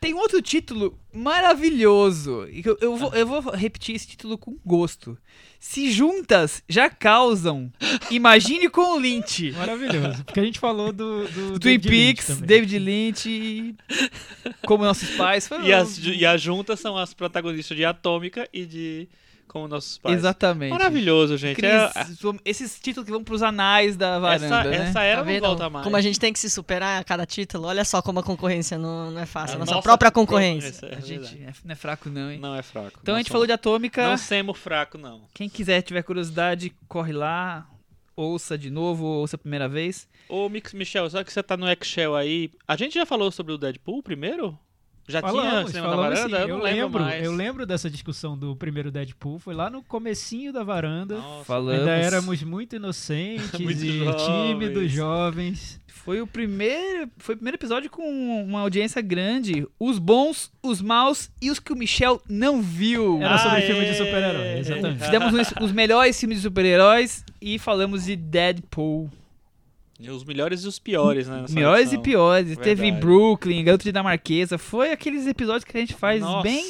[0.00, 2.48] Tem outro título maravilhoso.
[2.50, 5.18] e Eu, eu, vou, eu vou repetir esse título com gosto.
[5.58, 7.70] Se juntas já causam,
[8.10, 9.52] imagine com o Lynch.
[9.52, 10.24] Maravilhoso.
[10.24, 12.46] Porque a gente falou do, do Twin David Lynch Peaks, também.
[12.46, 13.76] David Lynch, e
[14.64, 15.46] como nossos pais.
[15.46, 19.08] Foi E as, e as juntas são as protagonistas de Atômica e de
[19.52, 20.16] Como Nossos Pais.
[20.16, 20.70] Exatamente.
[20.70, 21.56] Maravilhoso, gente.
[21.56, 24.76] Cris, É- vamos- esses títulos que vão pros anais da varanda, essa, né?
[24.88, 25.82] essa era Tá não volta mais.
[25.84, 27.66] como a gente tem que se superar a cada título?
[27.66, 29.56] Olha só como a concorrência não, não é fácil.
[29.56, 30.86] A, nossa, nossa própria concorrência.
[30.86, 32.38] é A gente é- não é fraco não, hein?
[32.38, 33.00] Não é fraco.
[33.02, 34.08] Então a gente somos- falou de Atômica.
[34.08, 35.22] Não semos fraco, não.
[35.34, 37.66] Quem quiser, tiver curiosidade, corre lá.
[38.16, 40.06] ouça de novo, ouça a primeira vez.
[40.28, 42.50] Ô, Mix Michel, só que você tá no Excel aí.
[42.68, 44.58] A gente já falou sobre o Deadpool primeiro?
[45.10, 46.36] Já tinha Falamos, da falamos varanda?
[46.36, 46.42] sim.
[46.42, 47.24] Eu eu lembro, lembro, mais.
[47.24, 51.16] eu lembro dessa discussão do primeiro Deadpool, foi lá no comecinho da varanda.
[51.18, 51.44] Nossa.
[51.44, 51.80] Falamos.
[51.80, 54.26] Ainda éramos muito inocentes Muito e jovens.
[54.26, 55.80] tímidos, jovens.
[55.88, 58.02] Foi o primeiro, foi o primeiro episódio com
[58.42, 59.66] uma audiência grande.
[59.78, 63.20] Os bons, os maus e os que o Michel não viu.
[63.22, 63.66] Era sobre Aê!
[63.66, 65.04] filme de super-herói, exatamente.
[65.04, 69.10] Fizemos os, os melhores filmes de super-heróis e falamos de Deadpool.
[70.08, 71.42] Os melhores e os piores, né?
[71.42, 72.00] nessa melhores edição.
[72.00, 72.56] e piores.
[72.58, 73.00] Teve Verdade.
[73.04, 74.56] Brooklyn, Garoto Dinamarquesa.
[74.58, 76.64] Foi aqueles episódios que a gente faz Nossa, bem,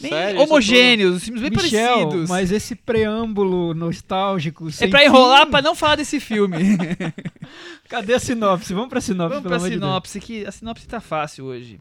[0.00, 2.28] bem sério, homogêneos, os filmes bem Michel, parecidos.
[2.28, 4.68] mas esse preâmbulo nostálgico.
[4.80, 5.50] É pra enrolar fim.
[5.50, 6.56] pra não falar desse filme.
[7.88, 8.72] Cadê a sinopse?
[8.72, 9.88] Vamos pra sinopse, Vamos pelo pra amor de Deus.
[9.90, 11.80] sinopse, que a sinopse tá fácil hoje.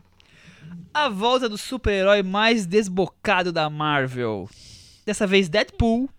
[0.93, 4.49] A volta do super-herói mais desbocado da Marvel.
[5.05, 6.09] Dessa vez Deadpool,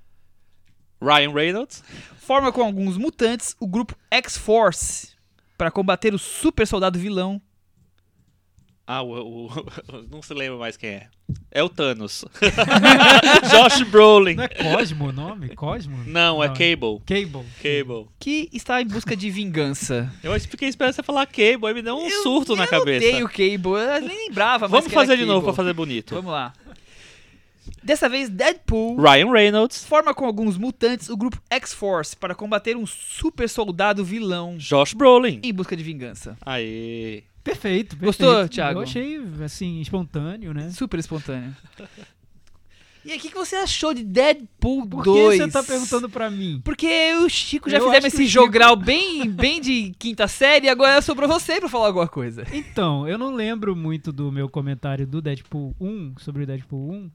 [1.01, 1.83] Ryan Reynolds.
[2.19, 5.11] forma com alguns mutantes o grupo X-Force
[5.59, 7.41] para combater o super soldado vilão.
[8.87, 9.67] Ah, o, o-
[10.11, 11.09] Não se lembra mais quem é.
[11.53, 12.25] É o Thanos.
[13.51, 14.35] Josh Brolin.
[14.35, 15.55] Não é Cosmo o nome?
[15.55, 15.97] Cosmo?
[16.07, 16.55] Não, é Não.
[16.55, 17.01] Cable.
[17.07, 17.47] Cable.
[17.63, 18.09] Cable.
[18.19, 20.13] Que está em busca de vingança.
[20.25, 23.07] Eu fiquei esperando você falar Cable, aí me deu um surto na cabeça.
[23.07, 25.57] Eu o Cable, eu nem lembrava mais Vamos que era fazer de novo pra Cable.
[25.57, 26.15] fazer bonito.
[26.17, 26.53] Vamos lá.
[27.83, 29.85] Dessa vez Deadpool Ryan Reynolds.
[29.85, 35.41] forma com alguns mutantes o grupo X-Force para combater um super soldado vilão Josh Brolin.
[35.43, 36.37] em busca de vingança.
[36.45, 37.23] Aê.
[37.43, 38.05] Perfeito, perfeito.
[38.05, 38.81] Gostou, Thiago?
[38.81, 40.71] Eu achei, assim, espontâneo, né?
[40.71, 41.55] Super espontâneo.
[43.03, 45.39] E aí, o que, que você achou de Deadpool Por 2?
[45.39, 46.61] que você tá perguntando pra mim?
[46.63, 50.29] Porque eu o Chico já Eu fizemos esse o Chico- jogral bem, bem de quinta
[50.29, 52.45] série e agora sobrou você pra falar alguma coisa.
[52.53, 57.11] Então, eu não lembro muito do meu comentário do Deadpool 1, sobre o Deadpool 1.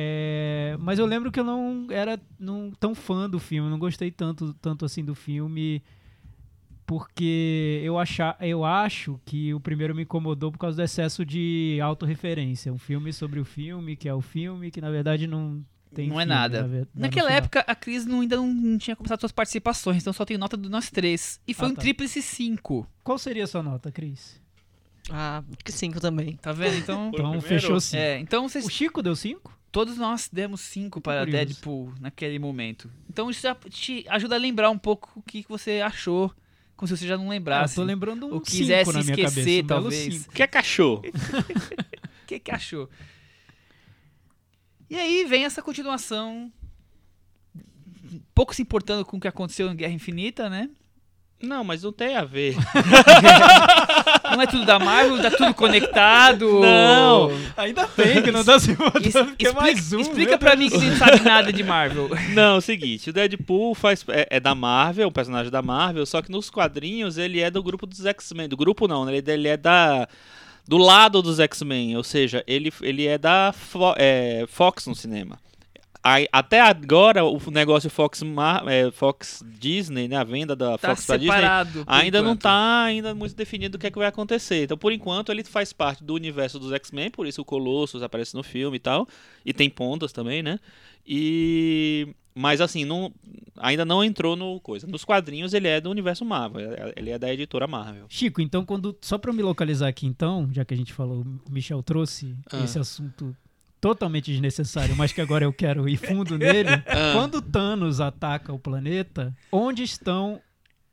[0.00, 4.12] É, mas eu lembro que eu não era não, tão fã do filme, não gostei
[4.12, 5.82] tanto, tanto assim do filme,
[6.86, 11.78] porque eu, achar, eu acho que o primeiro me incomodou por causa do excesso de
[11.82, 12.72] autorreferência.
[12.72, 15.62] Um filme sobre o filme, que é o filme, que na verdade não
[15.94, 16.62] tem Não é filme, nada.
[16.62, 20.02] na ve- no Naquela época, a Cris não, ainda não, não tinha começado suas participações,
[20.02, 21.40] então só tem nota do nós três.
[21.46, 21.80] E foi Ah, um tá.
[21.82, 22.86] tríplice 5.
[23.02, 24.40] Qual seria a sua nota, Cris?
[25.10, 26.36] Ah, que cinco também.
[26.36, 26.76] Tá vendo?
[26.76, 27.10] Então.
[27.14, 27.96] Então fechou 5.
[28.00, 29.57] é, então vocês O Chico deu 5?
[29.70, 31.46] Todos nós demos 5 para curioso.
[31.46, 32.90] Deadpool naquele momento.
[33.08, 36.32] Então isso já te ajuda a lembrar um pouco o que você achou,
[36.76, 37.74] como se você já não Ah, lembrasse.
[37.74, 39.64] tô lembrando um ou 5 quisesse na minha esquecer, cabeça.
[39.64, 40.14] um talvez.
[40.14, 40.30] cinco.
[40.30, 41.02] O que é cachorro?
[42.22, 42.90] O que, que achou?
[44.90, 46.52] E aí vem essa continuação,
[48.34, 50.68] pouco se importando com o que aconteceu em Guerra Infinita, né?
[51.42, 52.54] Não, mas não tem a ver.
[54.36, 56.60] Não é tudo da Marvel, tá tudo conectado.
[56.60, 57.30] Não.
[57.56, 60.00] Ainda tem, que não tá se Es- é explica mais um.
[60.00, 60.90] explica pra mim do que céu.
[60.90, 62.08] não sabe nada de Marvel.
[62.34, 66.04] Não, é o seguinte, o Deadpool faz, é, é da Marvel, um personagem da Marvel,
[66.06, 68.48] só que nos quadrinhos ele é do grupo dos X-Men.
[68.48, 69.16] Do grupo não, né?
[69.16, 70.08] Ele, ele é da.
[70.66, 75.38] Do lado dos X-Men, ou seja, ele, ele é da Fo- é, Fox no cinema.
[76.10, 80.16] Aí, até agora, o negócio Fox, Mar- é, Fox Disney, né?
[80.16, 82.42] A venda da Tá Fox pra Disney ainda não enquanto.
[82.42, 84.64] tá ainda muito definido o que é que vai acontecer.
[84.64, 88.34] Então, por enquanto, ele faz parte do universo dos X-Men, por isso o Colossus aparece
[88.34, 89.06] no filme e tal.
[89.44, 90.58] E tem pontas também, né?
[91.20, 93.12] E mas assim, não,
[93.56, 94.86] ainda não entrou no coisa.
[94.86, 96.60] Nos quadrinhos ele é do universo Marvel,
[96.96, 98.06] ele é da editora Marvel.
[98.08, 101.22] Chico, então quando só pra eu me localizar aqui então, já que a gente falou,
[101.22, 102.62] o Michel trouxe Ah.
[102.62, 103.34] esse assunto
[103.80, 106.68] totalmente desnecessário, mas que agora eu quero ir fundo nele.
[106.88, 107.12] Ah.
[107.12, 110.40] Quando Thanos ataca o planeta, onde estão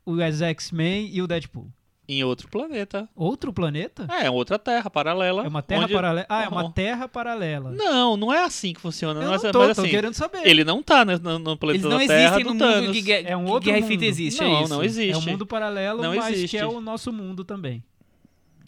[0.04, 1.68] os X-Men e o Deadpool?
[2.08, 3.08] Em outro planeta.
[3.16, 4.06] Outro planeta?
[4.08, 5.44] É, outra terra paralela.
[5.44, 6.26] É uma terra onde- paralela.
[6.28, 6.70] Ah, é uma Uhum.
[6.70, 7.72] terra paralela.
[7.72, 9.18] Não, não é assim que funciona.
[9.18, 10.46] eu não não é, tô, mas tô assim, querendo saber.
[10.46, 12.86] ele não tá no, no- planeta Eles não da Terra existem no Thanos.
[12.86, 14.02] mundo que, É um que outro Guerra mundo.
[14.04, 14.74] Existe, Não, é isso?
[14.74, 15.12] não existe.
[15.12, 16.56] É um mundo paralelo, Não mas existe.
[16.56, 17.82] que é o nosso mundo também.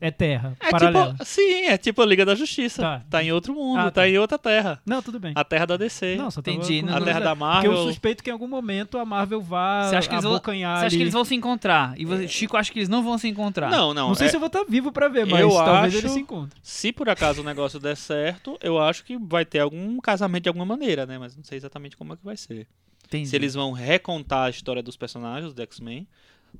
[0.01, 1.13] É terra, É paralela.
[1.13, 2.83] tipo, sim, é tipo a Liga da Justiça.
[2.83, 3.03] Tá.
[3.11, 3.91] Tá, em outro mundo, Ah, tá.
[4.03, 4.09] tá.
[4.09, 4.81] em outra terra.
[4.87, 5.33] Não, tudo bem.
[5.35, 6.17] A terra da DC.
[6.17, 7.73] Não, só Entendi, com não- a não- terra da Porque Marvel.
[7.73, 10.79] eu suspeito que em algum momento a Marvel vá Você acha que eles vão- abocanhar
[10.81, 11.95] Você acha que eles vão se encontrar?
[11.99, 13.71] E você, Chico acha que eles não vão se encontrar?
[13.71, 14.09] Não, não.
[14.09, 16.13] Não sei é- se eu vou estar vivo pra ver, mas Eu talvez acho- eles
[16.13, 16.61] se encontrem.
[16.63, 20.49] Se por acaso o negócio der certo, eu acho que vai ter algum casamento de
[20.49, 21.19] alguma maneira, né?
[21.19, 22.67] Mas não sei exatamente como é que vai ser.
[23.07, 23.29] Entendi.
[23.29, 26.07] Se eles vão recontar a história dos personagens do X-Men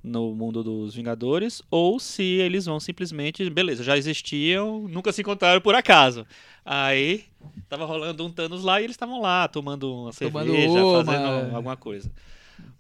[0.03, 5.61] no mundo dos Vingadores, ou se eles vão simplesmente, beleza, já existiam, nunca se encontraram
[5.61, 6.27] por acaso.
[6.65, 7.25] Aí
[7.69, 11.05] tava rolando um Thanos lá e eles estavam lá tomando uma Tomando cerveja, uma.
[11.05, 12.11] fazendo alguma coisa.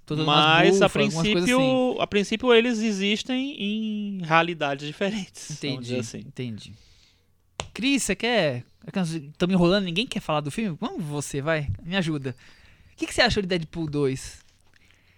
[0.05, 2.01] Todas Mas a bufas, coisas princípio, assim.
[2.01, 5.51] a princípio eles existem em realidades diferentes.
[5.51, 6.19] Entendi, assim.
[6.19, 6.73] entendi.
[7.75, 8.65] Cris, você quer...
[8.87, 10.77] Estamos enrolando, ninguém quer falar do filme?
[10.81, 12.35] Vamos você, vai, me ajuda.
[12.95, 14.48] O que, que você achou de Deadpool 2?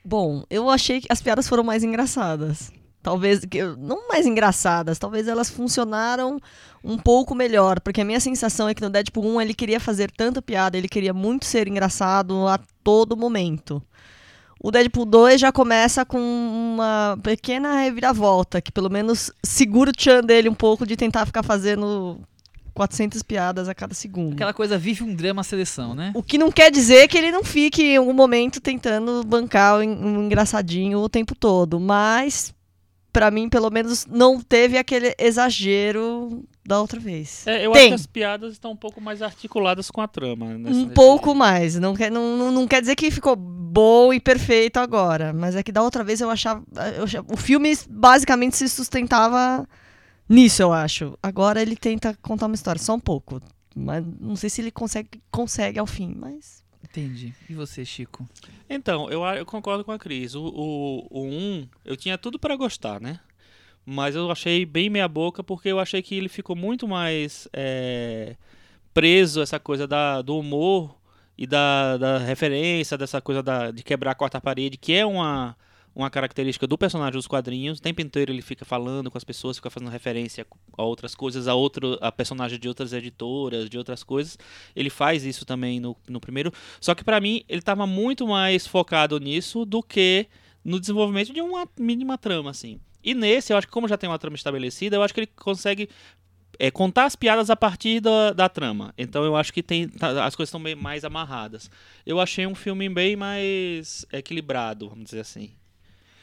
[0.05, 2.73] Bom, eu achei que as piadas foram mais engraçadas.
[3.03, 6.39] Talvez, que não mais engraçadas, talvez elas funcionaram
[6.85, 10.11] um pouco melhor, porque a minha sensação é que no Deadpool 1 ele queria fazer
[10.11, 13.83] tanta piada, ele queria muito ser engraçado a todo momento.
[14.63, 20.21] O Deadpool 2 já começa com uma pequena reviravolta, que pelo menos segura o tchan
[20.21, 22.21] dele um pouco de tentar ficar fazendo
[22.81, 24.33] 400 piadas a cada segundo.
[24.33, 26.13] Aquela coisa vive um drama seleção, né?
[26.15, 30.25] O que não quer dizer que ele não fique em algum momento tentando bancar um
[30.25, 32.55] engraçadinho o tempo todo, mas
[33.13, 37.47] pra mim pelo menos não teve aquele exagero da outra vez.
[37.47, 37.81] É, eu Tem.
[37.83, 40.47] acho que as piadas estão um pouco mais articuladas com a trama.
[40.57, 44.11] nessa- Um nesse- pouco mais, não quer, não, não, não quer dizer que ficou bom
[44.13, 46.63] e perfeito agora, mas é que da outra vez eu achava,
[46.97, 49.67] eu achava- o filme basicamente se sustentava
[50.31, 51.19] nisso, eu acho.
[51.23, 53.41] Agora ele tenta contar uma história, só um pouco,
[53.77, 57.33] mas não sei se ele consegue consegue ao fim, mas Entendi.
[57.49, 58.29] E você, Chico?
[58.69, 60.35] Então, eu, eu concordo com a Cris.
[60.35, 63.21] O, o, o 1, eu tinha tudo pra gostar, né?
[63.87, 68.37] Mas eu achei bem meia boca porque eu achei que ele ficou muito mais é,
[68.93, 70.97] preso a essa coisa da, do humor
[71.39, 75.57] e da, da referência, dessa coisa da, de quebrar a quarta parede, que é uma,
[76.01, 77.79] uma característica do personagem dos quadrinhos.
[77.79, 81.47] O tempo inteiro ele fica falando com as pessoas, fica fazendo referência a outras coisas,
[81.49, 84.39] a, outro, a personagens de outras editoras, de outras coisas.
[84.75, 86.53] Ele faz isso também no, no primeiro.
[86.81, 90.27] Só que pra mim ele tava muito mais focado nisso do que
[90.65, 92.81] no desenvolvimento de uma mínima trama, assim.
[93.03, 95.31] E nesse, eu acho que como já tem uma trama estabelecida, eu acho que ele
[95.35, 95.89] consegue
[96.59, 98.93] é, contar as piadas a partir da, da trama.
[98.97, 101.71] Então eu acho que tem tá- as coisas estão bem mais amarradas.
[102.05, 105.53] Eu achei um filme bem mais equilibrado, vamos dizer assim,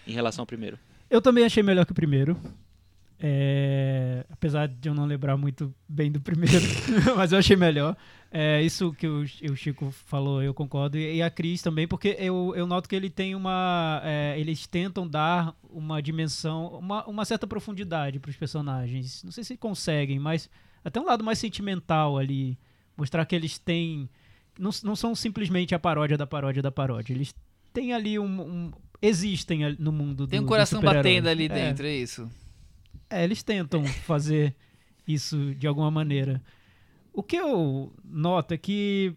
[0.07, 0.79] em relação ao primeiro.
[1.09, 2.37] Eu também achei melhor que o primeiro.
[3.19, 6.63] É, apesar de eu não lembrar muito bem do primeiro,
[7.17, 7.97] mas eu achei melhor.
[8.29, 10.97] É, isso que o, Chico falou, eu concordo.
[10.97, 14.01] E, e a Cris também, porque eu, eu noto que ele tem uma.
[14.03, 19.23] é, eles tentam dar uma dimensão, uma, uma certa profundidade para os personagens.
[19.23, 20.49] Não sei se conseguem, mas
[20.85, 22.57] até um lado mais sentimental ali.
[22.95, 24.09] Mostrar que eles têm.
[24.59, 27.13] Não, não são simplesmente a paródia da paródia da paródia.
[27.13, 27.33] Eles
[27.73, 28.41] têm ali um.
[28.41, 31.49] um- existem no mundo Tem um do- coração batendo ali É.
[31.49, 32.29] dentro, é isso.
[33.09, 34.55] É, eles tentam fazer
[35.07, 36.41] isso de alguma maneira.
[37.13, 39.13] O que eu noto é que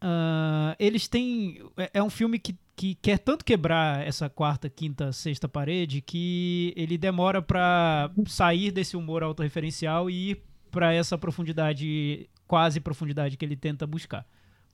[0.00, 1.60] ah, eles têm.
[1.76, 6.72] É, é um filme que, que quer tanto quebrar essa quarta, quinta, sexta parede que
[6.76, 13.44] ele demora pra sair desse humor autorreferencial e ir pra essa profundidade, quase profundidade que
[13.44, 14.24] ele tenta buscar.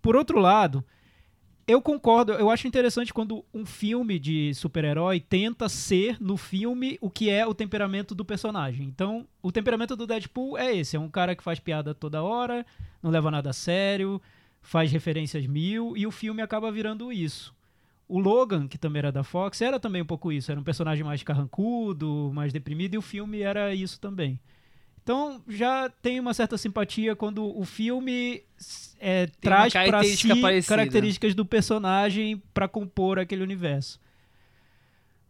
[0.03, 0.85] Por outro lado,
[1.67, 7.09] eu concordo, eu acho interessante quando um filme de super-herói tenta ser no filme o
[7.09, 8.87] que é o temperamento do personagem.
[8.87, 12.67] Então, o temperamento do Deadpool é esse: é um cara que faz piada toda hora,
[13.03, 14.21] não leva nada a sério,
[14.61, 17.55] faz referências mil, e o filme acaba virando isso.
[18.07, 20.51] O Logan, que também era da Fox, era também um pouco isso.
[20.51, 24.39] Era um personagem mais carrancudo, mais deprimido, e o filme era isso também.
[25.05, 28.43] Então já tem uma certa simpatia quando o filme
[28.99, 30.75] é, traz para si parecida.
[30.75, 34.01] características do personagem para compor aquele universo.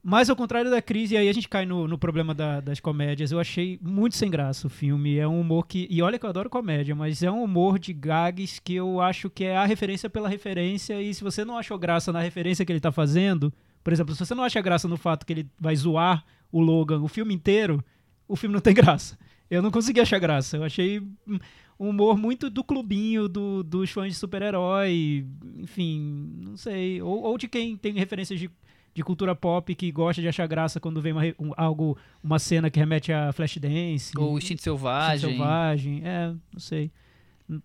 [0.07, 3.33] Mas ao contrário da crise, aí a gente cai no, no problema da- das comédias.
[3.33, 5.17] Eu achei muito sem graça o filme.
[5.17, 5.89] É um humor que.
[5.91, 9.31] E olha que eu adoro comédia, mas é um humor de gags que eu acho
[9.31, 11.01] que é a referência pela referência.
[11.01, 13.51] E se você não achou graça na referência que ele tá fazendo,
[13.83, 17.01] por exemplo, se você não acha graça no fato que ele vai zoar o Logan
[17.01, 17.83] o filme inteiro,
[18.29, 19.19] o filme não tem graça.
[19.51, 20.57] Eu não consegui achar graça.
[20.57, 21.01] Eu achei
[21.79, 25.27] um humor muito do clubinho do, dos fãs de super-herói.
[25.59, 27.01] Enfim, não sei.
[27.03, 28.51] Ou, ou de quem tem referências de,
[28.95, 32.71] de cultura pop que gosta de achar graça quando vem uma, um- algo, uma cena
[32.71, 34.13] que remete a Flashdance.
[34.17, 35.31] Ou Instinto Instinto Selvagem.
[35.31, 36.03] Selvagem.
[36.05, 36.91] É, não sei.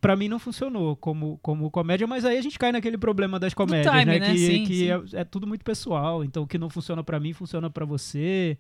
[0.02, 3.54] Pra mim não funcionou como, como comédia, mas aí a gente cai naquele problema das
[3.54, 4.20] comédias, time, né?
[4.20, 4.32] né?
[4.34, 4.90] Que, Sim, que sim.
[5.16, 6.22] É, é tudo muito pessoal.
[6.24, 8.58] Então o que não funciona pra mim funciona pra você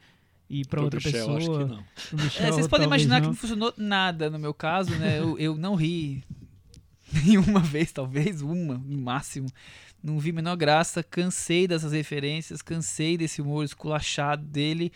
[0.50, 1.38] e pra Pro outra Michel, pessoa.
[1.38, 2.24] acho que não.
[2.24, 3.30] Michel, É, vocês podem imaginar que não.
[3.30, 5.20] não funcionou nada no meu caso, né?
[5.20, 6.24] Eu, eu não ri
[7.24, 9.48] nenhuma vez, talvez uma, no máximo.
[10.02, 14.92] Não vi a menor graça, cansei dessas referências, cansei desse humor esculachado dele.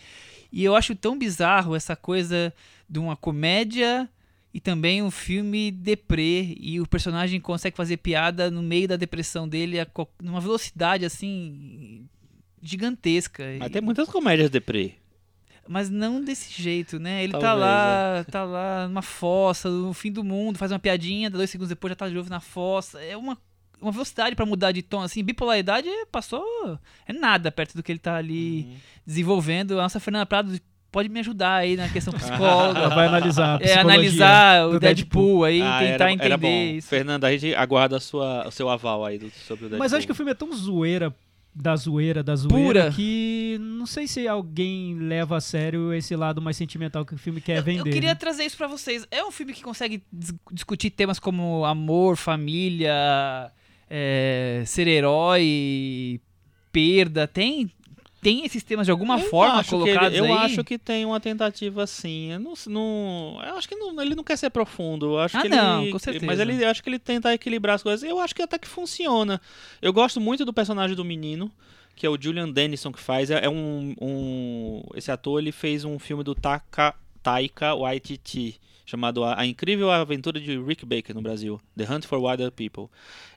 [0.51, 2.53] E eu acho tão bizarro essa coisa
[2.89, 4.09] de uma comédia
[4.53, 6.55] e também um filme deprê.
[6.57, 9.87] E o personagem consegue fazer piada no meio da depressão dele, a
[10.21, 12.05] numa velocidade assim
[12.61, 13.43] gigantesca.
[13.43, 14.93] E- tem muitas comédias deprê.
[15.67, 17.23] Mas não desse jeito, né?
[17.23, 21.29] Ele tá Talvez, lá, tá lá numa fossa, no fim do mundo, faz uma piadinha,
[21.29, 23.01] dois segundos depois já tá de novo na fossa.
[23.01, 23.37] É uma,
[23.81, 25.23] uma velocidade pra mudar de tom, assim.
[25.23, 26.43] Bipolaridade é- passou.
[27.07, 28.75] É nada perto do que ele tá ali Uhum.
[29.05, 29.79] desenvolvendo.
[29.79, 30.59] A nossa Fernanda Prado
[30.91, 32.79] pode me ajudar aí na questão psicóloga.
[32.79, 36.47] Ela vai analisar a é, analisar o Deadpool, aí, Ah, tentar era, entender era bom.
[36.47, 36.87] isso.
[36.87, 39.79] Fernanda, a gente aguarda a sua, o seu aval aí do, sobre o Deadpool.
[39.79, 41.11] Mas acho que o filme é tão zoeira
[41.55, 42.91] da zoeira, da zoeira, Pura.
[42.91, 47.39] que não sei se alguém leva a sério esse lado mais sentimental que o filme
[47.39, 47.89] quer Eu, vender.
[47.89, 48.15] eu queria né?
[48.15, 49.05] trazer isso pra vocês.
[49.11, 53.51] É um filme que consegue dis- discutir temas como amor, família,
[53.89, 56.19] é, ser herói,
[56.71, 57.27] perda.
[57.27, 57.69] Tem,
[58.23, 60.31] tem esses temas de alguma Eu forma colocados ele- eu aí?
[60.45, 62.31] acho que tem uma tentativa assim.
[62.31, 65.05] Eu não, não- eu acho que não- ele não quer ser profundo.
[65.07, 66.25] Eu acho Ah, que não, ele, com certeza.
[66.25, 68.09] Mas ele eu acho que ele tenta equilibrar as coisas.
[68.09, 69.39] Eu acho que até que funciona.
[69.81, 71.51] Eu gosto muito do personagem do menino,
[71.95, 73.29] que é o Julian Dennison que faz.
[73.29, 79.23] É, é um, um- esse ator ele fez um filme do Taka, Taika Waititi chamado
[79.23, 82.87] a, Incrível Aventura de Rick Baker no Brasil, The Hunt for Wilder People.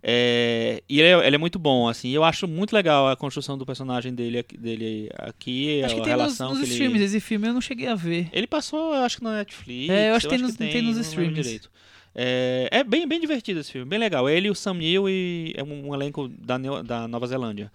[0.02, 2.10] É, e ele é, ele é muito bom, assim.
[2.10, 6.04] Eu acho muito legal a construção do personagem dele, aqui- dele aqui, Acho que a
[6.04, 6.72] tem nos, relação nos que ele...
[6.72, 7.02] streams.
[7.04, 8.28] Esse filme eu não cheguei a ver.
[8.32, 9.90] Ele passou, eu acho que na Netflix.
[9.90, 11.68] É, eu acho que tem que nos- tem nos não lembro streams.
[12.18, 14.28] É, é bem, bem divertido esse filme, bem legal.
[14.28, 17.70] Ele e o Sam Neill e é um, um elenco da, Neo- da Nova Zelândia.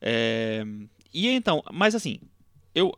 [0.00, 0.64] É,
[1.12, 2.18] e então, mas assim,
[2.74, 2.92] eu,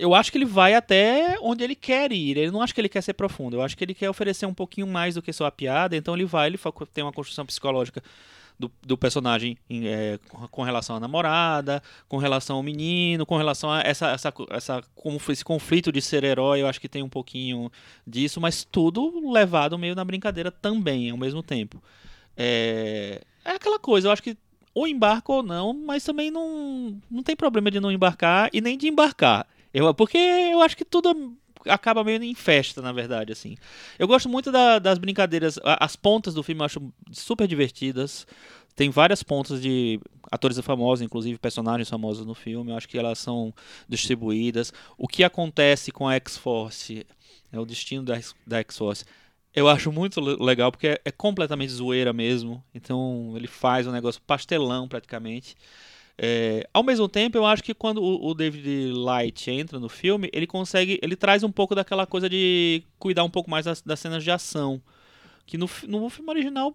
[0.00, 2.36] eu acho que ele vai até onde ele quer ir.
[2.36, 3.56] Ele não acho que ele quer ser profundo.
[3.56, 5.96] Eu acho que ele quer oferecer um pouquinho mais do que só a piada.
[5.96, 6.58] Então ele vai, ele
[6.92, 8.02] tem uma construção psicológica
[8.58, 10.18] do, do personagem em, é,
[10.50, 15.30] com- relação à namorada, com relação ao menino, com relação a essa, essa, essa, conf-
[15.30, 16.60] esse conflito de ser herói.
[16.62, 17.70] Eu acho que tem um pouquinho
[18.06, 21.82] disso, mas tudo levado meio na brincadeira também, ao mesmo tempo.
[22.36, 24.36] É, é aquela coisa, eu acho que
[24.72, 28.78] ou embarca ou não, mas também não, não tem problema de não embarcar e nem
[28.78, 29.46] de embarcar.
[29.72, 33.56] Eu, porque eu acho que tudo acaba meio em festa, na verdade, assim.
[33.98, 38.26] Eu gosto muito da- das brincadeiras, as pontas do filme eu acho super divertidas.
[38.74, 42.70] Tem várias pontas de atores famosos, inclusive personagens famosos no filme.
[42.70, 43.52] Eu acho que elas são
[43.88, 44.72] distribuídas.
[44.96, 47.06] O que acontece com a X-Force,
[47.52, 49.04] é o destino da, da X-Force.
[49.54, 52.62] Eu acho muito le- legal porque é, é completamente zoeira mesmo.
[52.74, 55.54] Então ele faz um negócio pastelão praticamente.
[56.22, 60.28] É, ao mesmo tempo, eu acho que quando o, o David Light entra no filme,
[60.34, 63.98] ele consegue, ele traz um pouco daquela coisa de cuidar um pouco mais das, das
[64.00, 64.82] cenas de ação,
[65.46, 66.74] que no, no filme original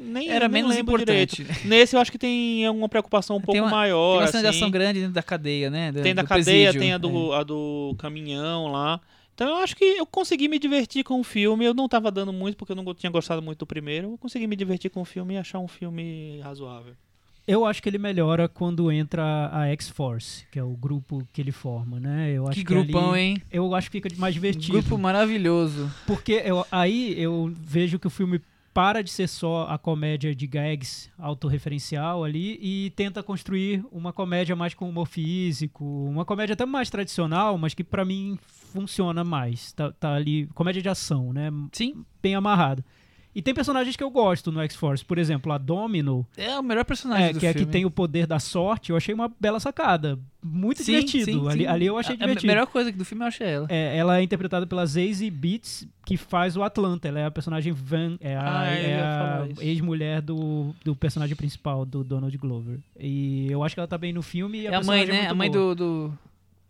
[0.00, 1.42] nem Era menos importante.
[1.42, 1.60] direito.
[1.68, 4.12] Nesse eu acho que tem uma preocupação um pouco Tem uma- maior.
[4.14, 4.58] Tem uma cena de assim.
[4.60, 5.92] ação grande dentro da cadeia, né?
[5.92, 6.80] do- Tem da cadeia, presídio.
[6.80, 7.36] tem a do, É.
[7.36, 8.98] a do caminhão lá.
[9.34, 11.66] Então eu acho que eu consegui me divertir com o filme.
[11.66, 14.12] Eu não tava dando muito porque eu não tinha gostado muito do primeiro.
[14.12, 16.94] Eu consegui me divertir com o filme e achar um filme razoável.
[17.46, 21.52] Eu acho que ele melhora quando entra a X-Force, que é o grupo que ele
[21.52, 22.32] forma, né?
[22.32, 23.42] Eu acho Que que grupão, ali- hein?
[23.52, 24.72] Eu acho que fica mais divertido.
[24.72, 25.90] Grupo maravilhoso.
[26.06, 28.40] Porque eu- aí eu vejo que o filme
[28.72, 34.56] para de ser só a comédia de gags autorreferencial ali e tenta construir uma comédia
[34.56, 38.36] mais com humor físico, uma comédia até mais tradicional, mas que pra mim
[38.72, 39.70] funciona mais.
[39.72, 41.50] Tá, tá ali, comédia de ação, né?
[41.72, 42.82] Sim, Bem amarrada.
[43.34, 46.84] E tem personagens que eu gosto no X-Force, por exemplo, a Domino, é o melhor
[46.84, 47.66] personagem é, do que é a filme.
[47.66, 50.18] que tem o poder da sorte, eu achei uma bela sacada.
[50.42, 51.24] Muito Sim, divertido.
[51.24, 51.66] sim, ali, sim.
[51.66, 52.52] ali eu achei a, divertido.
[52.52, 53.66] A melhor coisa do filme eu achei ela.
[53.70, 57.08] É, ela é interpretada pela Zazie Beetz, que faz o Atlanta.
[57.08, 61.84] Ela é a personagem Van, é a, Ah, é a ex-mulher do, do personagem principal,
[61.84, 62.78] do Donald Glover.
[63.00, 64.60] E eu acho que ela tá bem no filme.
[64.60, 65.28] E É a mãe, né?
[65.28, 65.74] A mãe boa.
[65.74, 66.08] do.
[66.08, 66.18] do...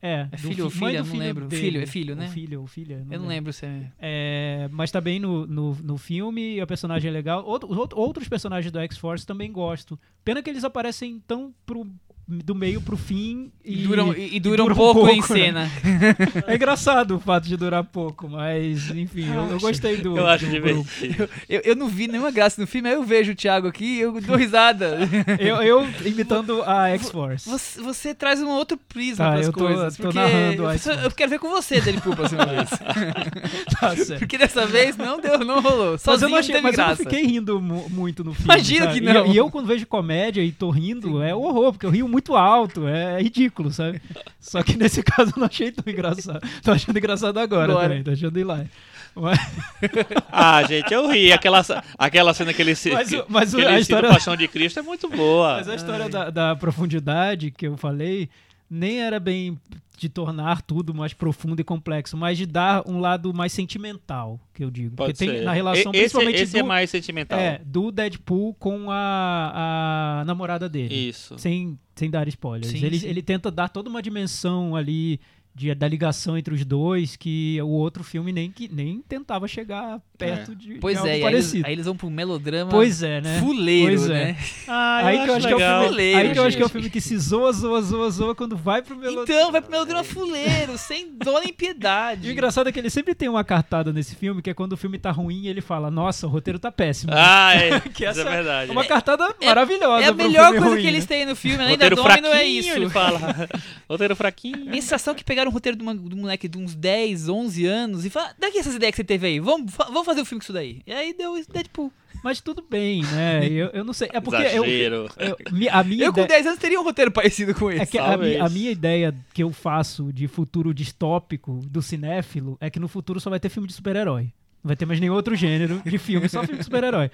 [0.06, 1.02] É, É filho ou fi- filha?
[1.02, 1.46] Não lembro.
[1.46, 1.62] dele.
[1.62, 2.26] Filho, é filho, né?
[2.26, 3.06] Ou filho ou filha.
[3.10, 3.90] Eu não lembro se é.
[3.98, 7.42] É, mas tá bem no, no, no filme, e a personagem é legal.
[7.46, 9.98] Outro, os out- outros personagens do X-Force também gosto.
[10.22, 11.86] Pena que eles aparecem tão pro,
[12.26, 15.26] do meio pro fim e, E, duram, e, e duram dura um pouco, em né?
[15.26, 15.70] cena.
[16.46, 20.16] É engraçado o fato de durar pouco, mas enfim, eu, eu gostei do.
[20.16, 20.84] Eu acho do grupo.
[20.98, 21.28] divertido.
[21.48, 24.00] Eu, eu não vi nenhuma graça no filme, aí eu vejo o Thiago aqui e
[24.00, 24.98] eu dou risada.
[25.38, 27.48] Eu, eu imitando a X-Force.
[27.48, 29.96] Você, você traz um outro prisma Tá, pras eu tô- coisas.
[29.96, 32.70] tô porque narrando eu, eu quero ver com você, Deadpool, próxima vez.
[33.80, 34.18] Tá certo.
[34.20, 35.96] Porque dessa vez não deu, não rolou.
[36.04, 37.02] Mas eu não, achei, teve mas eu não graça.
[37.02, 38.44] fiquei rindo mu- muito no filme.
[38.52, 39.00] Imagino sabe?
[39.00, 39.26] que E eu- não.
[39.32, 42.86] E, eu, quando vejo comédia e tô rindo, é horror, porque eu rio muito alto,
[42.86, 44.00] é ridículo, sabe?
[44.40, 46.40] Só que nesse caso eu não achei tão engraçado.
[46.62, 47.88] Tô achando engraçado agora, Agora.
[47.88, 48.70] também, tô achando hilário.
[49.16, 49.38] Mas,
[50.30, 51.32] Ah, gente, eu ri.
[51.32, 51.62] Aquela,
[51.98, 52.90] aquela cena que ele se.
[52.90, 55.54] Mas o- mas o- a história- Paixão de Cristo é muito boa.
[55.56, 58.28] mas a história da, da profundidade que eu falei
[58.68, 59.58] nem era bem
[59.96, 64.64] de tornar tudo mais profundo e complexo, mas de dar um lado mais sentimental, que
[64.64, 64.96] eu digo.
[64.96, 65.44] Pode Porque tem ser.
[65.44, 67.38] na relação, esse, principalmente esse é do, mais sentimental.
[67.38, 70.94] é, do Deadpool com a, a namorada dele.
[70.94, 71.38] Isso.
[71.38, 72.72] sem, sem dar spoilers.
[72.72, 73.06] Sim, ele, sim.
[73.06, 75.20] ele tenta dar toda uma dimensão ali
[75.54, 80.00] de, da ligação entre os dois que o outro filme nem, que, nem tentava chegar
[80.18, 80.54] perto É.
[80.54, 83.20] de, de Pois algo é, e aí eles, aí eles vão pro melodrama Pois é,
[83.20, 83.38] né?
[83.40, 84.12] fuleiro, Pois é.
[84.32, 84.36] né?
[84.66, 86.66] Ah, aí que eu acho que é o filme, aí que eu acho que é
[86.66, 89.22] o filme que se zoa, zoa, zoa, zoa quando vai pro melodrama.
[89.40, 92.28] Então, vai pro melodrama fuleiro, sem dó nem E piedade.
[92.28, 94.76] o engraçado é que ele sempre tem uma cartada nesse filme, que é quando o
[94.76, 97.12] filme tá ruim ele fala, nossa, o roteiro tá péssimo.
[97.14, 97.80] Ah, é.
[97.94, 98.70] Que Isso é essa verdade.
[98.70, 101.16] É uma cartada maravilhosa É a melhor coisa ruim, que eles né?
[101.16, 102.70] têm no filme, além da Domino, fraquinho, é isso.
[102.70, 103.20] ele fala.
[103.88, 104.72] Roteiro fraquinho.
[104.74, 108.04] Sensação que pegaram um roteiro de, uma, de um moleque de uns 10, 11 anos
[108.04, 110.44] e falaram, daqui essas ideias que você teve aí, vamos, vamos fazer um filme com
[110.44, 110.80] isso daí.
[110.86, 111.92] E aí deu esse Deadpool.
[112.22, 113.46] Mas tudo bem, né?
[113.52, 114.08] Eu, eu não sei.
[114.12, 115.08] É porque eu, Exagero.
[115.18, 116.38] eu- mi- a minha Eu com ideia...
[116.40, 117.92] 10 anos teria um roteiro parecido com É esse.
[117.92, 122.70] que a, mi- a minha ideia que eu faço de futuro distópico do cinéfilo é
[122.70, 124.32] que no futuro só vai ter filme de super-herói.
[124.62, 127.10] Não vai ter mais nenhum outro gênero de filme, só filme de super-herói.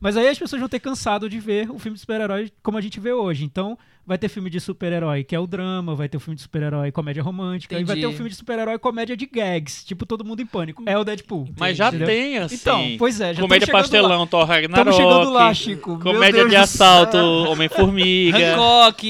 [0.00, 2.80] Mas aí as pessoas vão ter cansado de ver o filme de super-herói como a
[2.80, 3.44] gente vê hoje.
[3.44, 6.42] Então, vai ter filme de super-herói que é o drama, vai ter o filme de
[6.42, 8.16] super-herói comédia romântica, e vai ter o Entendi.
[8.16, 10.82] filme de super-herói comédia de gags, tipo Todo Mundo em Pânico.
[10.86, 11.48] É o Deadpool.
[11.58, 12.06] Mas já Entendeu?
[12.06, 12.54] tem, assim.
[12.56, 13.80] Então, pois é, já Comédia lá.
[13.80, 14.84] pastelão, Thor Ragnarok.
[14.84, 15.90] Tamo chegando lá, Chico.
[15.90, 17.16] Meu Comédia Deus de do assalto.
[17.16, 18.54] Homem-Formiga.
[18.54, 19.06] Hancock,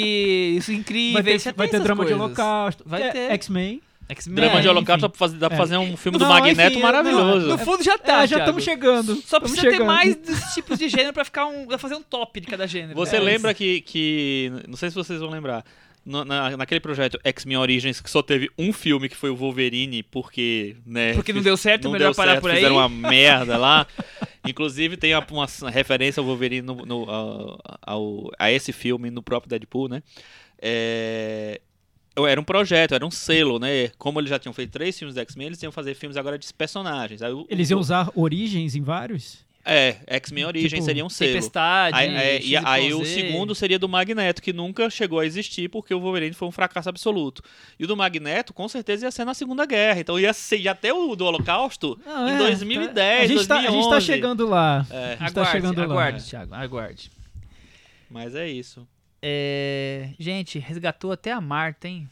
[0.56, 1.22] isso é incrível.
[1.22, 2.26] Vai ter, vai ter drama de coisas.
[2.26, 2.84] holocausto.
[2.86, 3.32] Vai é, ter.
[3.32, 3.82] X-Men.
[4.08, 4.34] X-Men.
[4.36, 5.00] Drama de É, Holocausto enfim.
[5.06, 5.58] dá pra fazer, dá pra É.
[5.58, 7.46] fazer um filme do Não, Magneto enfim, maravilhoso.
[7.48, 8.42] No fundo já tá, É, já Thiago.
[8.42, 9.16] estamos chegando.
[9.22, 9.86] Só precisa ter chegando.
[9.86, 12.94] mais desses tipos de gênero pra ficar um, pra fazer um top de cada gênero.
[12.94, 13.58] Você É lembra isso.
[13.58, 14.52] que, que.
[14.68, 15.64] Não sei se vocês vão lembrar.
[16.06, 20.02] no- na- naquele projeto X-Men Origins, que só teve um filme que foi o Wolverine,
[20.02, 20.76] porque.
[20.84, 22.56] Né, Porque não deu certo, não melhor deu parar certo, por aí.
[22.58, 23.86] Fizeram uma merda lá.
[24.46, 29.22] Inclusive tem uma, uma referência ao Wolverine no, no- ao- ao- a esse filme no
[29.22, 30.02] próprio Deadpool, né?
[30.60, 31.58] É,
[32.16, 33.88] era um projeto, era um selo, né?
[33.98, 36.52] Como eles já tinham feito três filmes do X-Men, eles iam fazer filmes agora de
[36.54, 37.22] personagens.
[37.22, 39.42] Aí o- Eles iam usar origens em vários?
[39.66, 41.30] É, X-Men Origins Tipo, seria um selo.
[41.32, 41.96] Tempestade.
[41.96, 45.94] Aí, é, e aí o segundo seria do Magneto, que nunca chegou a existir porque
[45.94, 47.42] o Wolverine foi um fracasso absoluto.
[47.78, 50.00] E o do Magneto, com certeza, ia ser na Segunda Guerra.
[50.00, 53.54] Então ia ser ia até o do Holocausto Não, em é, 2010, a gente, tá,
[53.56, 54.06] a gente tá 2011.
[54.06, 54.86] chegando lá.
[54.90, 55.84] É, A gente Aguarde, tá chegando lá.
[55.84, 57.10] aguarde, Thiago, aguarde.
[58.10, 58.86] mas é isso.
[59.26, 62.06] É, gente, resgatou até a Marta, hein?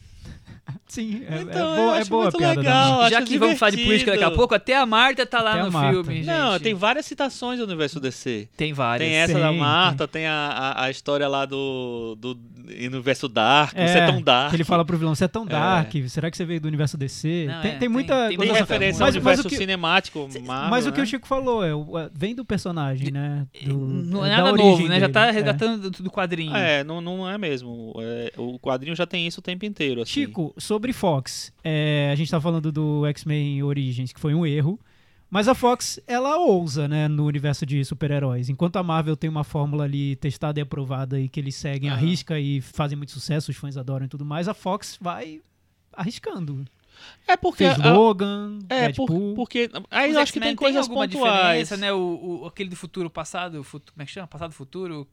[0.87, 3.01] Sim, é, Então, é boa, é acho boa a muito piada legal.
[3.01, 4.37] da Já que vamos falar de política daqui a divertido.
[4.37, 6.25] pouco, até a Marta tá lá Até no filme, gente.
[6.25, 8.47] Não, tem várias citações do universo DC.
[8.55, 9.09] Tem várias.
[9.09, 13.73] Tem essa da Tem, Marta, tem a, a, a história lá do, do universo Dark,
[13.73, 14.49] você é tão Dark.
[14.51, 16.97] que ele fala pro vilão, você é tão dark, será que você veio do universo
[16.97, 17.45] DC?
[17.47, 18.15] Não, tem, é, tem tem- muita...
[18.29, 21.03] tem Tem muita referência ao mas universo o que, cinemático, Marvel, mas o que né?
[21.03, 21.71] o Chico falou, é,
[22.05, 23.45] é, vem do personagem, né?
[23.65, 24.99] Do, Não é da nada novo, né?
[24.99, 25.31] Já tá é.
[25.31, 26.55] resgatando do, quadrinho.
[26.55, 27.93] É, não, não é mesmo.
[27.99, 30.01] É, o quadrinho já tem isso o tempo inteiro.
[30.01, 30.11] Assim.
[30.11, 34.79] Chico, sobre Fox, é, a gente tá falando do X-Men Origins, que foi um erro,
[35.29, 38.49] mas a Fox, ela ousa, né, no universo de super-heróis.
[38.49, 41.93] Enquanto a Marvel tem uma fórmula ali testada e aprovada e que eles seguem a
[41.93, 42.01] Aham.
[42.05, 45.41] risca e fazem muito sucesso, os fãs adoram e tudo mais, a Fox vai
[45.91, 46.63] arriscando.
[47.27, 47.65] É porque.
[47.65, 49.07] Fez a- Logan, é, Deadpool.
[49.07, 49.69] por, porque.
[49.89, 51.33] Aí Os eu acho que tem coisas alguma pontuais.
[51.69, 51.91] diferença, né?
[51.91, 54.27] O, o- aquele do futuro passado, futu- como é que chama?
[54.27, 55.07] Passado futuro?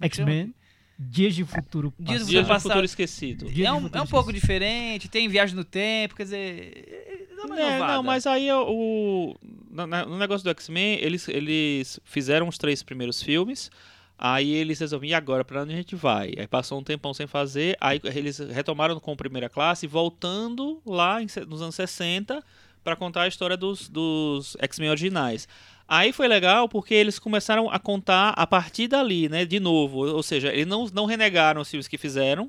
[0.00, 0.06] É?
[0.06, 0.54] X-Men,
[1.02, 2.26] Dias de Futuro Passado.
[2.26, 2.62] Dias passado.
[2.62, 3.46] Futuro Esquecido.
[3.46, 4.40] Dias É de um, Futuro é um pouco Esquecido.
[4.46, 7.28] diferente, tem viagem no tempo, quer dizer.
[7.42, 7.92] Uma É, inovada.
[7.94, 9.34] não, mas aí é o.
[9.70, 13.70] No negócio do X-Men, eles, eles fizeram os três primeiros filmes.
[14.18, 16.34] Aí eles resolveram, e agora, pra onde a gente vai?
[16.36, 21.16] Aí passou um tempão sem fazer, aí eles retomaram com primeira classe, voltando lá
[21.48, 22.44] nos anos 60
[22.84, 25.48] pra contar a história dos, dos X-Men originais.
[25.92, 30.06] Aí foi legal porque eles começaram a contar a partir dali, né, de novo.
[30.06, 32.48] Ou seja, eles não, não renegaram os filmes que fizeram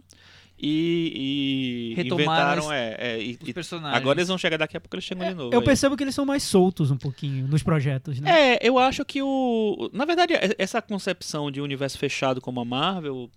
[0.64, 2.24] e, e Retomaram
[2.66, 2.72] inventaram.
[2.72, 3.98] é, é, e- Os personagens.
[4.00, 5.52] Agora eles vão chegar daqui a pouco, eles chegam de novo.
[5.56, 5.66] Eu aí.
[5.66, 8.54] percebo que eles são mais soltos um pouquinho nos projetos, né?
[8.54, 9.90] É, eu acho que o.
[9.92, 13.28] Na verdade, essa concepção de universo fechado como a Marvel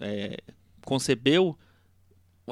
[0.00, 0.38] é,
[0.82, 1.58] concebeu.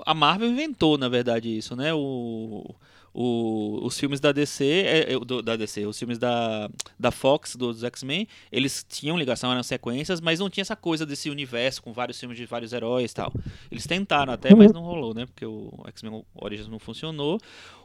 [0.05, 1.95] A Marvel inventou, na verdade, isso, né?
[1.95, 2.75] O,
[3.15, 7.55] o- os filmes da DC, é, é, do- da DC, os filmes da, da Fox,
[7.55, 11.93] dos X-Men, eles tinham ligação, eram sequências, mas não tinha essa coisa desse universo com
[11.93, 13.33] vários filmes de vários heróis e tal.
[13.71, 15.27] Eles tentaram até, mas não rolou, né?
[15.27, 17.39] Porque o X-Men Origins não funcionou.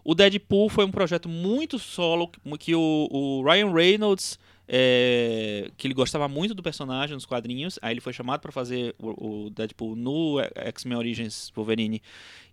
[0.04, 4.40] O Deadpool foi um projeto muito solo, que o, o Ryan Reynolds,
[4.72, 8.94] é, que ele gostava muito do personagem nos quadrinhos, aí ele foi chamado para fazer
[9.00, 12.02] o, o Deadpool no X-Men Origins Wolverine,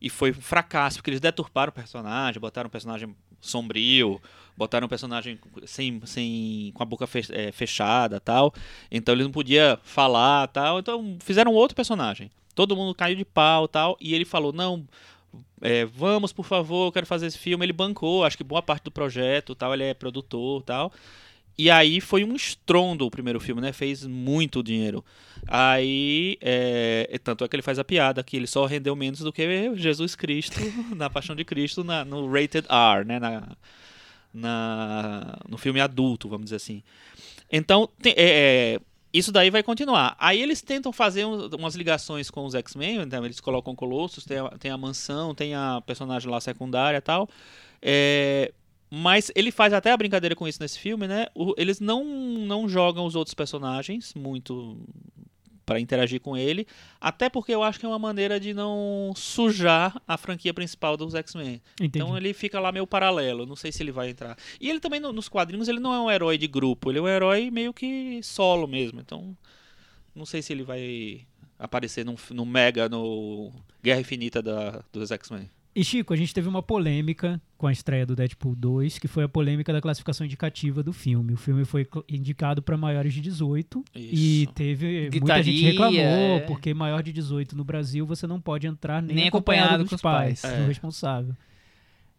[0.01, 4.19] e foi um fracasso, porque eles deturparam o personagem, botaram um personagem sombrio,
[4.57, 8.55] botaram um personagem sem, sem, com a boca é, fechada tal,
[8.91, 12.31] então ele não podia falar tal, então fizeram outro personagem.
[12.55, 14.89] Todo mundo caiu de pau tal, e ele falou, não,
[15.61, 17.65] é, vamos, por favor, eu quero fazer esse filme.
[17.65, 20.91] Ele bancou, acho que boa parte do projeto, tal, ele é produtor, tal.
[21.59, 23.73] E aí foi um estrondo o primeiro filme, né?
[23.73, 25.05] Fez muito dinheiro.
[25.47, 29.33] Aí, é, tanto é que ele faz a piada que ele só rendeu menos do
[29.33, 30.61] que Jesus Cristo
[30.95, 33.19] na Paixão de Cristo na, no Rated R, né?
[33.19, 33.57] Na,
[34.35, 36.83] na, no filme adulto, vamos dizer assim.
[37.51, 38.81] Então, tem, é, é
[39.17, 40.15] isso daí vai continuar.
[40.19, 44.39] Aí eles tentam fazer um, umas ligações com os X-Men, então eles colocam Colossus, tem
[44.39, 47.29] a, tem a mansão, tem a personagem lá secundária e tal.
[47.81, 48.53] É,
[48.91, 51.27] mas ele faz até a brincadeira com isso nesse filme, né?
[51.35, 54.79] O, eles não, não jogam os outros personagens muito
[55.67, 56.65] para interagir com ele,
[57.01, 61.13] até porque eu acho que é uma maneira de não sujar a franquia principal dos
[61.13, 61.61] X-Men.
[61.81, 64.39] Então ele fica lá meio paralelo, não sei se ele vai entrar.
[64.61, 67.09] E ele também nos quadrinhos ele não é um herói de grupo, ele é um
[67.09, 69.01] herói meio que solo mesmo.
[69.01, 69.37] Então
[70.15, 71.27] não sei se ele vai
[71.59, 75.51] aparecer no, no Mega, no Guerra Infinita da, dos X-Men.
[75.77, 79.25] E Chico, a gente teve uma polêmica com a estreia do Deadpool 2, que foi
[79.25, 81.35] a polêmica da classificação indicativa do filme.
[81.35, 84.15] O filme foi indicado para maiores de 18 Isso.
[84.15, 86.41] e teve Gritaria, muita gente reclamou é...
[86.41, 90.01] porque maior de 18 no Brasil você não pode entrar nem, nem acompanhado, acompanhado dos
[90.01, 90.63] pais, pais é.
[90.63, 91.37] do responsável.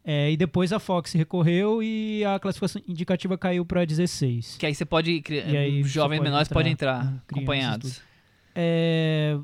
[0.05, 4.57] É, e depois a Fox recorreu e a classificação indicativa caiu para 16.
[4.59, 8.01] Que aí você pode, e aí jovens menores podem entrar acompanhados.
[8.53, 9.35] É,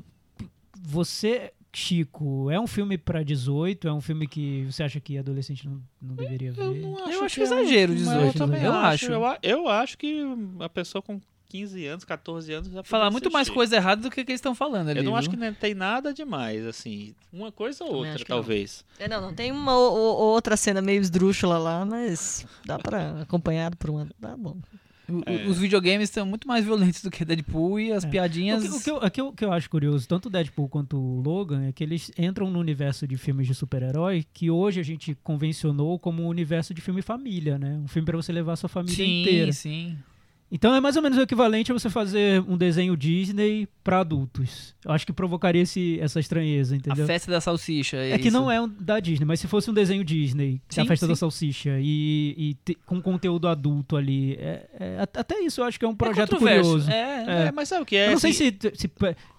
[0.80, 3.88] você Chico, é um filme para 18?
[3.88, 6.62] É um filme que você acha que adolescente não, não deveria ver?
[6.62, 8.26] Eu, não acho eu acho que é exagero 18.
[8.26, 9.12] Eu, também eu acho.
[9.12, 10.22] Eu, eu acho que
[10.60, 11.20] a pessoa com
[11.54, 14.56] 15 anos, 14 anos já Falar muito mais coisa errada do que, que eles estão
[14.56, 14.98] falando ali.
[14.98, 15.18] Eu não viu?
[15.18, 17.14] acho que não tem nada demais, assim.
[17.32, 18.84] Uma coisa ou outra, talvez.
[18.98, 19.06] Não.
[19.06, 23.74] É, não, não tem uma ou, outra cena meio esdrúxula lá, mas dá pra acompanhar
[23.76, 24.08] por uma.
[24.20, 24.56] Tá bom.
[25.26, 25.46] É.
[25.46, 28.08] Os videogames são muito mais violentos do que Deadpool e as é.
[28.08, 28.64] piadinhas.
[28.64, 30.30] O, que, o, que eu, o, que eu, o, que eu, acho curioso, tanto o
[30.30, 34.50] Deadpool quanto o Logan, é que eles entram no universo de filmes de super-herói que
[34.50, 37.78] hoje a gente convencionou como um universo de filme família, né?
[37.84, 39.52] Um filme para você levar a sua família sim, inteira.
[39.52, 39.98] Sim, sim.
[40.50, 44.74] Então é mais ou menos o equivalente a você fazer um desenho Disney para adultos.
[44.84, 47.04] Eu acho que provocaria esse, essa estranheza, entendeu?
[47.04, 47.96] A festa da salsicha.
[47.96, 50.82] É, é que não é um, da Disney, mas se fosse um desenho Disney, sim,
[50.82, 51.12] a festa sim.
[51.12, 54.34] da salsicha, e, e te, com conteúdo adulto ali.
[54.34, 56.90] É, é, até isso eu acho que é um é projeto é curioso.
[56.90, 58.06] É, mas sabe o que é?
[58.08, 58.90] Eu não sei se, se,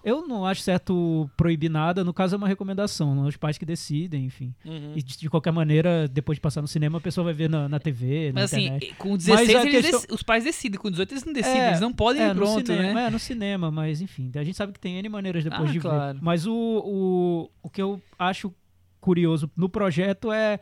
[0.04, 3.64] Eu não acho certo proibir nada, no caso é uma recomendação, não os pais que
[3.64, 4.54] decidem, enfim.
[4.64, 4.92] Uhum.
[4.94, 7.68] E de, de, qualquer maneira, depois de passar no cinema, a pessoa vai ver na,
[7.68, 8.32] na TV.
[8.32, 8.94] Mas na assim, internet.
[8.98, 10.02] com 16 questão...
[10.10, 12.66] os pais decidem, com 18 eles não decidem, é, eles não podem é, ir pronto,
[12.66, 13.06] cinema, né?
[13.06, 15.80] É, no cinema, mas enfim, a gente sabe que tem N maneiras depois ah, de
[15.80, 16.18] claro.
[16.18, 16.24] ver.
[16.24, 18.52] Mas o, o, o que eu acho
[19.00, 20.58] curioso no projeto é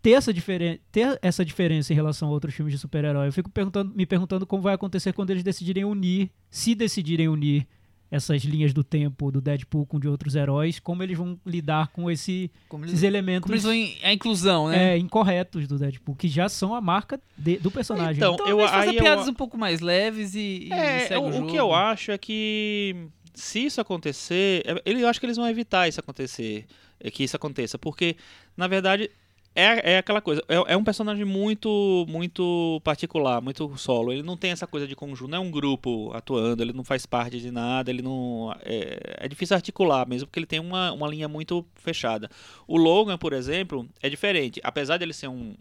[0.00, 3.28] ter essa, diferen ter essa diferença em relação a outros filmes de super-herói.
[3.28, 7.66] Eu fico perguntando, me perguntando como vai acontecer quando eles decidirem unir, se decidirem unir
[8.14, 12.08] essas linhas do tempo do Deadpool com de outros heróis, como eles vão lidar com
[12.08, 13.42] esse, como esses elementos.
[13.42, 14.94] Como eles vão a inclusão, né?
[14.94, 18.16] É, incorretos do Deadpool, que já são a marca de, do personagem.
[18.16, 19.32] Então, então eu aí piadas eu...
[19.32, 22.94] um pouco mais leves e, é, e o, o, que eu acho é que
[23.34, 26.66] se isso acontecer, é, ele, eu acho que eles vão evitar isso acontecer,
[27.00, 28.16] é, que isso aconteça, porque
[28.56, 29.10] na verdade
[29.54, 34.12] é, é aquela coisa, é, é, um personagem muito muito particular, muito solo.
[34.12, 37.06] Ele não tem essa coisa de conjunto, não é um grupo atuando, ele não faz
[37.06, 38.54] parte de nada, ele não.
[38.62, 42.28] É, é difícil articular mesmo, porque ele tem uma, uma linha muito fechada.
[42.66, 44.60] O Logan, por exemplo, é diferente.
[44.64, 45.54] Apesar de ele ser um,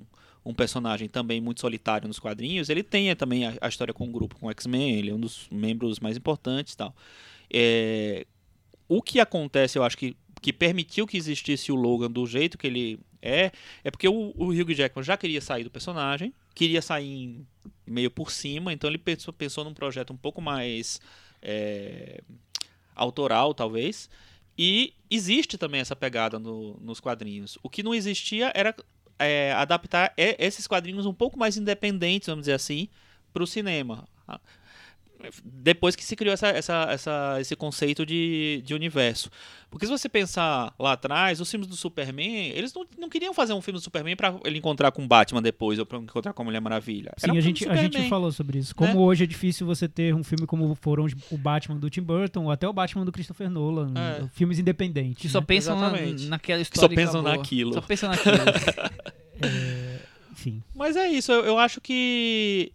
[0.43, 4.11] um personagem também muito solitário nos quadrinhos, ele tem também a, a história com o
[4.11, 6.95] grupo, com o X-Men, ele é um dos membros mais importantes tal.
[7.53, 8.25] É,
[8.87, 12.67] o que acontece, eu acho que que permitiu que existisse o Logan do jeito que
[12.67, 13.51] ele é,
[13.83, 17.41] é porque o, o Hugh Jackman já queria sair do personagem, queria sair
[17.87, 20.99] meio por cima, então ele pensou, pensou num projeto um pouco mais
[21.41, 22.21] é,
[22.93, 24.09] autoral, talvez.
[24.57, 27.57] E existe também essa pegada no, nos quadrinhos.
[27.63, 28.75] O que não existia era
[29.17, 32.89] é, adaptar esses quadrinhos um pouco mais independentes, vamos dizer assim,
[33.33, 34.07] para o cinema
[35.43, 39.29] depois que se criou essa, essa, essa, esse conceito de, de universo.
[39.69, 43.53] Porque se você pensar lá atrás, os filmes do Superman, eles não, não queriam fazer
[43.53, 46.45] um filme do Superman para ele encontrar com Batman depois, ou para encontrar com a
[46.45, 47.11] Mulher Maravilha.
[47.17, 48.75] Sim, um a, gente, a gente falou sobre isso.
[48.75, 48.99] Como né?
[48.99, 52.51] hoje é difícil você ter um filme como foram o Batman do Tim Burton, ou
[52.51, 53.93] até o Batman do Christopher Nolan.
[53.95, 54.27] É.
[54.33, 55.19] Filmes independentes.
[55.19, 55.31] Que né?
[55.31, 55.91] só pensam na,
[56.27, 56.95] naquela história.
[56.95, 57.73] Que só pensam naquilo.
[57.73, 58.35] Só pensam naquilo.
[59.41, 59.99] é,
[60.31, 60.61] enfim.
[60.75, 62.71] Mas é isso, eu, eu acho que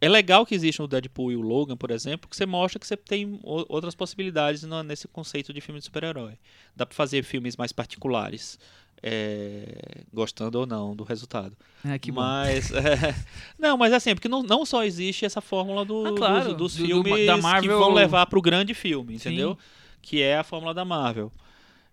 [0.00, 2.86] é legal que existe o Deadpool e o Logan, por exemplo, que você mostra que
[2.86, 6.34] você tem outras possibilidades no, nesse conceito de filme de super-herói.
[6.74, 8.58] Dá para fazer filmes mais particulares,
[9.02, 11.56] é, gostando ou não do resultado.
[11.84, 13.14] É, que mas é,
[13.58, 16.76] não, mas assim, porque não, não só existe essa fórmula do, ah, claro, dos, dos
[16.76, 17.70] do, filmes do, da Marvel...
[17.70, 19.50] que vão levar para o grande filme, entendeu?
[19.52, 19.58] Sim.
[20.00, 21.30] Que é a fórmula da Marvel.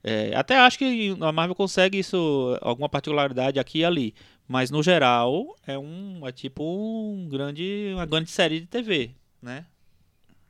[0.04, 4.16] É, até acho que a Marvel consegue isso, alguma particularidade aqui e ali.
[4.52, 9.64] Mas no geral é um é tipo um grande uma grande série de TV, né?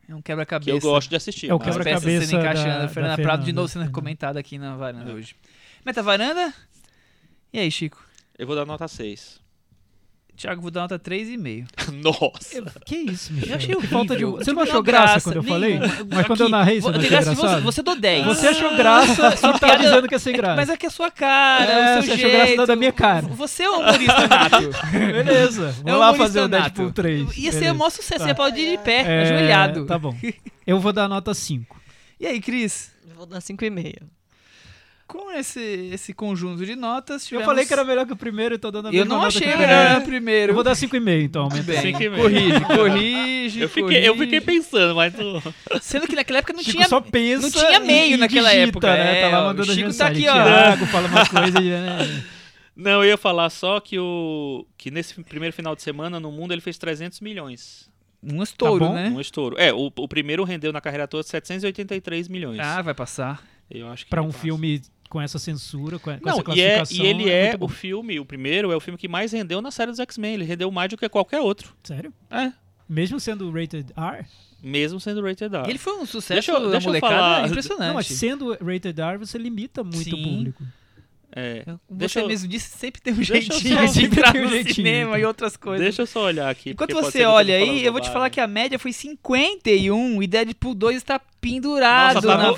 [0.08, 0.70] É um Que quebra-cabeça.
[0.70, 1.50] eu gosto de assistir.
[1.50, 2.78] É o mas- As peças quebra-cabeça sendo encaixando.
[2.82, 3.94] da- Fernanda da Prado de novo sendo Fernanda.
[3.94, 5.14] comentada aqui na varanda É.
[5.14, 5.36] hoje.
[5.84, 6.52] Meta varanda?
[7.52, 8.02] E aí, Chico?
[8.38, 9.38] Eu vou dar nota 6.
[10.40, 11.66] Thiago, vou dar nota 3,5.
[12.02, 12.56] Nossa.
[12.56, 13.50] Eu- Que isso, Michel?
[13.50, 13.98] Eu achei horrível.
[13.98, 14.24] falta de...
[14.24, 15.78] Você não Não achou dá graça, quando eu falei?
[15.78, 16.06] nenhuma.
[16.10, 17.34] Mas quando eu Aqui, narrei, você não achou graça?
[17.34, 18.24] Você, você dou 10.
[18.26, 20.56] Você achou graça, só tá dizendo que é sem É, graça.
[20.56, 22.36] Mas é que é a sua cara, É, o seu você achou jeito.
[22.36, 23.26] graça da- da minha cara.
[23.26, 24.70] Você é um humorista nato.
[24.92, 26.48] Beleza, É vamos um lá fazer o.
[26.48, 27.36] Deadpool 3.
[27.36, 28.28] Ia ser o maior sucesso, Tá.
[28.28, 29.84] você pode ir de pé, É, ajoelhado.
[29.84, 30.16] Tá bom.
[30.66, 31.78] Eu vou dar nota 5.
[32.18, 32.92] E aí, Cris?
[33.08, 33.94] Eu vou dar 5,5.
[35.10, 35.60] Com esse,
[35.92, 37.46] esse conjunto de notas, Eu tivemos...
[37.46, 39.54] falei que era melhor que o primeiro e tô dando a Eu não achei que
[39.54, 40.00] o melhor primeiro.
[40.00, 40.50] o primeiro.
[40.50, 41.80] Eu vou dar 5,5 então, bem.
[41.80, 42.22] Cinco e meio.
[42.22, 45.12] Corrige, corrige, Eu fiquei, eu fiquei pensando, mas.
[45.82, 46.88] Sendo que naquela época não Chico tinha...
[46.88, 49.18] só pensa não tinha meio e naquela digita, época, né?
[49.18, 50.32] é, Tá lá ó, mandando o Chico tá aqui, ó.
[50.32, 51.70] Thiago, fala uma coisa e...
[51.70, 52.22] Né?
[52.76, 56.52] Não, eu ia falar só que o que nesse primeiro final de semana no mundo
[56.52, 57.90] ele fez 300 milhões.
[58.22, 58.94] Um estouro, bom.
[58.94, 59.08] né?
[59.08, 59.56] Um estouro.
[59.58, 62.60] É, o, o primeiro rendeu na carreira toda 783 milhões.
[62.60, 63.42] Ah, vai passar.
[63.70, 64.42] eu acho que Pra ele um passa.
[64.42, 64.80] filme
[65.10, 67.04] com essa censura, com, com Não, essa e, é, classificação...
[67.04, 67.66] e ele é, bom.
[67.66, 70.34] o filme, o primeiro é o filme que mais rendeu na série dos X-Men.
[70.34, 71.74] Ele rendeu mais do que qualquer outro.
[71.84, 72.10] Sério?
[72.30, 72.50] É,
[72.88, 74.24] Mesmo sendo rated R?
[74.62, 75.68] mesmo sendo rated R.
[75.68, 77.86] Ele foi um sucesso Deixa eu- deixa eu molecada falar- impressionante.
[77.88, 80.12] Não, mas sendo rated R, você limita muito Sim.
[80.12, 80.62] o público.
[81.32, 84.36] É, Como deixa você eu- mesmo disse, sempre tem um eu jeitinho só- de entrar
[84.36, 85.80] um no jeitinho, cinema e outras coisas.
[85.84, 86.70] Deixa eu só olhar aqui.
[86.70, 90.74] Enquanto você olha aí, eu vou te falar que a média foi 51 e Deadpool
[90.74, 92.56] 2 está pendurado Nossa, tá na no- na-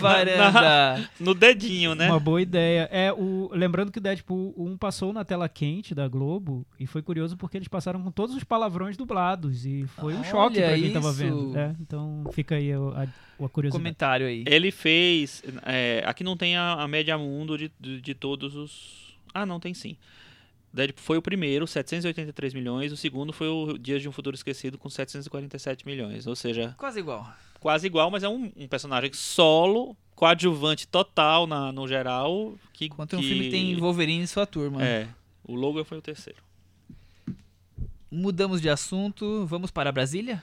[0.50, 1.10] varanda.
[1.20, 2.08] No dedinho, né?
[2.08, 2.88] Uma boa ideia.
[2.90, 7.00] É o lembrando que o Deadpool 1 passou na tela quente da Globo e foi
[7.02, 10.74] curioso porque eles passaram com todos os palavrões dublados e foi um Olha choque pra
[10.78, 11.16] quem tava isso.
[11.18, 11.56] vendo.
[11.58, 13.70] É, então fica aí a, a, a curiosidade.
[13.82, 14.44] Comentário aí.
[14.46, 15.42] Ele fez.
[15.64, 19.14] é, aqui não tem a, a média mundo de, de, de todos os.
[19.32, 19.96] Ah, não, tem sim.
[20.74, 22.92] Deadpool foi o primeiro, 783 milhões.
[22.92, 26.26] O segundo foi o Dias de um Futuro Esquecido, com 747 milhões.
[26.26, 27.30] Ou seja, Quase igual.
[27.62, 32.54] Quase igual, mas é um, um personagem solo, coadjuvante total na, no geral.
[32.72, 34.84] Que, Enquanto um que- filme tem Wolverine e sua turma.
[34.84, 35.06] É.
[35.46, 36.40] O Logan foi o terceiro.
[38.10, 40.42] Mudamos de assunto, vamos para Brasília?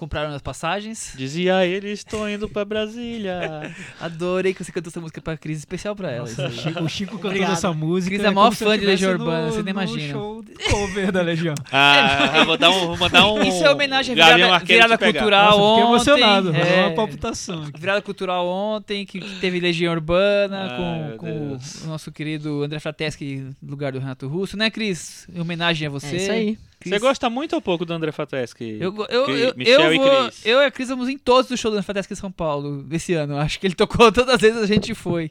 [0.00, 1.12] Compraram as passagens?
[1.14, 3.70] Dizia ele, estou indo pra Brasília.
[4.00, 6.20] Adorei que você cantou essa música pra Cris, especial pra ela.
[6.20, 6.52] Nossa, aí.
[6.56, 7.52] Chico- o Chico cantando Obrigado.
[7.52, 8.16] essa música.
[8.16, 10.12] Cris é maior se eu fã de Legião Urbana, no- você nem no imagina.
[10.12, 11.54] show cover da Legião.
[11.70, 12.86] Ah, vou dar um.
[12.86, 15.82] Vou mandar um Isso é homenagem à virada, virada cultural Nossa, ontem.
[15.84, 16.54] emocionado.
[16.56, 16.86] é, É.
[16.86, 17.62] Uma palpitação.
[17.64, 17.78] aqui.
[17.78, 22.78] Virada cultural ontem, que que teve Legião Urbana Ai, com, com o nosso querido André
[22.80, 25.26] Frateschi no lugar do Renato Russo, né, Cris?
[25.34, 26.06] Em homenagem a você.
[26.06, 26.58] É isso aí.
[26.80, 26.92] Cris.
[26.94, 28.78] Você gosta muito ou pouco do André Fateschi?
[28.80, 31.72] Eu, eu, eu, Michel eu, e eu e a Cris vamos em todos os shows
[31.72, 33.36] do André Frateschi em São Paulo esse ano.
[33.36, 35.30] Acho que ele tocou todas as vezes a gente foi.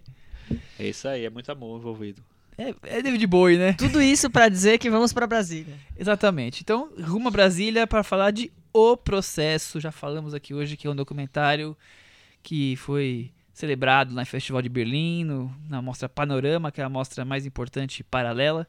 [0.80, 2.22] É isso aí, é muito amor envolvido.
[2.58, 3.74] É, é David Bowie, né?
[3.74, 5.74] Tudo isso pra dizer que vamos pra Brasília.
[5.98, 6.62] Exatamente.
[6.62, 9.80] Então, rumo a Brasília para falar de O Processo.
[9.80, 11.76] Já falamos aqui hoje que é um documentário
[12.44, 17.24] que foi celebrado no Festival de Berlim, no- na mostra Panorama, que é a mostra
[17.26, 18.68] mais importante paralela.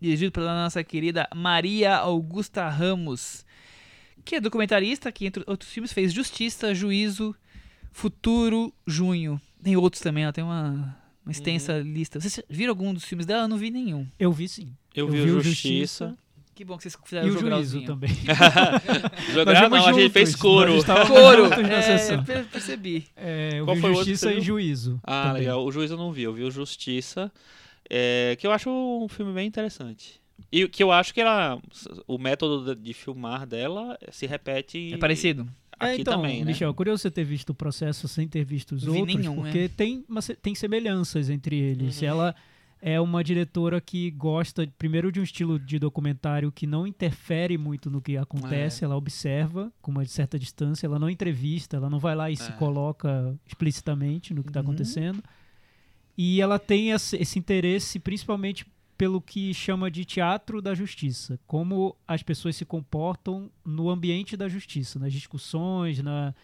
[0.00, 3.44] Dirigido pela nossa querida Maria Augusta Ramos,
[4.24, 7.34] que é documentarista, que entre outros filmes fez Justiça, Juízo,
[7.92, 9.40] Futuro, Junho.
[9.62, 12.20] Tem outros também, ela tem uma, uma extensa lista.
[12.20, 13.44] Vocês viram algum dos filmes dela?
[13.44, 14.06] Eu não vi nenhum.
[14.18, 14.74] Eu vi sim.
[14.94, 16.08] Eu, Eu vi, vi o Justiça.
[16.08, 16.18] Justiça.
[16.54, 18.08] Que bom que vocês fizeram E o juízo também.
[19.30, 20.72] Jogar Nós não, a vimos gente fez juntos, Couro!
[20.72, 20.94] juntos na
[22.34, 23.06] É, percebi.
[23.14, 24.40] É, eu Qual vi foi o outro que Justiça e?
[24.40, 24.98] Juízo.
[25.02, 25.40] Ah, também.
[25.42, 25.64] legal.
[25.66, 27.30] O Juiz eu não vi, eu vi o Justiça.
[27.90, 30.20] É, que eu acho um filme bem interessante.
[30.52, 31.60] E que eu acho que ela.
[32.06, 34.92] O método de- filmar dela se repete.
[34.92, 35.46] É parecido?
[35.78, 36.46] Aqui é, então, também, né?
[36.52, 39.58] Michel, curioso você ter visto o processo sem ter visto os vi outros, nenhum, porque
[39.58, 39.68] é.
[39.68, 40.04] tem,
[40.40, 42.00] tem semelhanças entre eles.
[42.00, 42.08] Uhum.
[42.08, 42.34] Ela
[42.80, 47.90] é uma diretora que gosta, primeiro, de um estilo de documentário que não interfere muito
[47.90, 48.86] no que acontece, É.
[48.86, 52.50] ela observa com uma certa distância, ela não entrevista, ela não vai lá e se
[52.50, 52.54] É.
[52.54, 54.66] coloca explicitamente no que está Uhum.
[54.66, 55.22] acontecendo.
[56.16, 61.94] E ela tem esse, esse interesse principalmente pelo que chama de teatro da justiça, como
[62.08, 66.34] as pessoas se comportam no ambiente da justiça, nas discussões, na,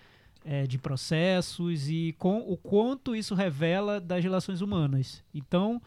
[0.45, 5.25] eh, de processos e com o quanto isso revela das relações humanas.
[5.35, 5.81] Então,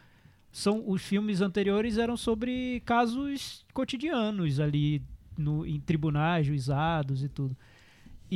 [0.51, 5.01] são os filmes anteriores eram sobre casos cotidianos ali
[5.37, 7.55] no, em tribunais, juizados e tudo.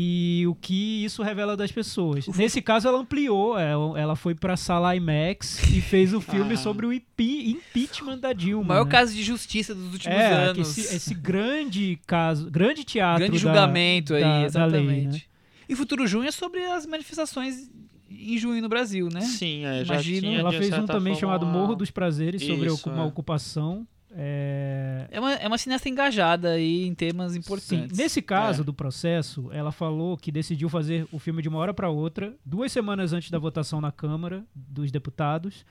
[0.02, 2.26] E o que isso revela das pessoas.
[2.30, 6.58] Nesse caso, ela ampliou, é, ela foi pra sala IMAX e fez o filme Ah.
[6.58, 8.64] sobre o impeachment da Dilma.
[8.64, 8.92] O maior né?
[8.92, 10.78] caso de justiça dos últimos é, que anos.
[10.78, 14.88] esse, esse grande caso, grande teatro Grande da- julgamento aí, da- da exatamente.
[14.88, 15.22] lei, né?
[15.68, 17.70] E Futuro Junho é sobre as manifestações
[18.10, 19.22] em junho no Brasil, né?
[19.22, 20.22] Sim, é, já Imagino.
[20.22, 23.06] tinha, Ela fez um também chamado Morro dos Prazeres sobre Isso, uma é.
[23.06, 27.98] ocupação É, É uma, é uma cineasta engajada aí em temas Sim, importantes.
[27.98, 28.66] nesse caso É.
[28.66, 32.72] do processo, ela falou que decidiu fazer o filme de uma hora para outra, duas
[32.72, 35.66] semanas antes da votação na Câmara dos Deputados.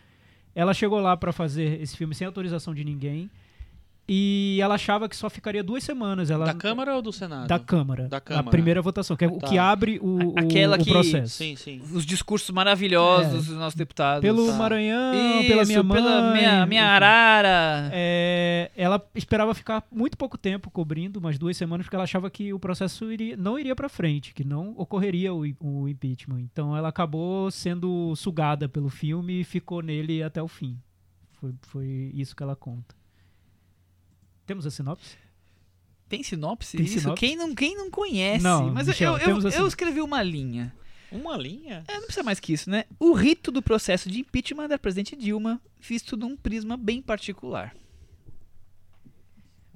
[0.55, 3.31] Ela chegou lá para fazer esse filme sem autorização de ninguém
[4.09, 6.31] e ela achava que só ficaria duas semanas.
[6.31, 7.47] Ela, Da Câmara ou do Senado?
[7.47, 8.09] Da Câmara.
[8.09, 8.49] Da A Câmara.
[8.51, 9.49] primeira votação, que é o Tá.
[9.49, 11.35] que abre o, o- Aquela o que- processo.
[11.37, 11.83] Sim, sim.
[11.93, 14.23] Os discursos maravilhosos dos nossos deputados.
[14.23, 14.55] Pelo Tá.
[14.55, 15.97] Maranhão, Isso, pela minha mãe.
[16.03, 17.91] pela minha, minha arara.
[17.93, 22.53] É, ela esperava ficar muito pouco tempo cobrindo, umas duas semanas, porque ela achava que
[22.53, 26.41] o processo iria- não iria para frente, que não ocorreria o, o impeachment.
[26.41, 30.79] Então ela acabou sendo sugada pelo filme e ficou nele até o fim.
[31.41, 32.97] Foi, foi isso que ela conta.
[34.49, 35.17] Temos a sinopse?
[36.09, 36.77] Tem sinopse?
[36.77, 37.01] Tem Isso?
[37.01, 37.21] sinopse?
[37.21, 38.43] Quem, não, quem não conhece?
[38.43, 39.69] Não, Mas Michel, eu, eu, eu sinopse.
[39.69, 40.75] escrevi uma linha.
[41.13, 41.85] Uma linha?
[41.87, 42.85] É, não precisa mais que isso, né?
[42.99, 47.75] O rito do processo de impeachment da presidente Dilma, visto num prisma bem particular.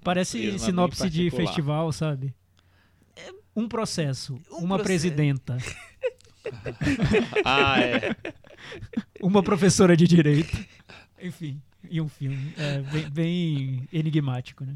[0.02, 1.46] Parece Prisma sinopse de particular.
[1.46, 2.34] festival, sabe?
[3.54, 4.84] Um processo, Um uma processo.
[4.84, 5.58] presidenta,
[7.44, 8.16] Ah, é.
[9.20, 10.56] uma professora de direito.
[11.20, 11.60] Enfim,
[11.90, 12.52] e um filme.
[12.58, 14.74] É, bem, bem enigmático, né?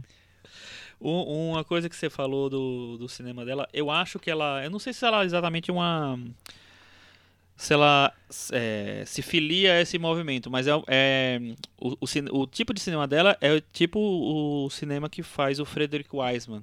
[1.01, 4.63] Um- Uma coisa que você falou do, do cinema dela, eu acho que ela.
[4.65, 6.19] Eu não sei se ela é exatamente uma.
[7.57, 8.13] Se ela
[8.53, 11.41] é, se filia a esse movimento, mas é, é
[11.81, 16.11] o, o, o tipo de cinema dela é tipo o cinema que faz o Frederick
[16.15, 16.63] Wiseman,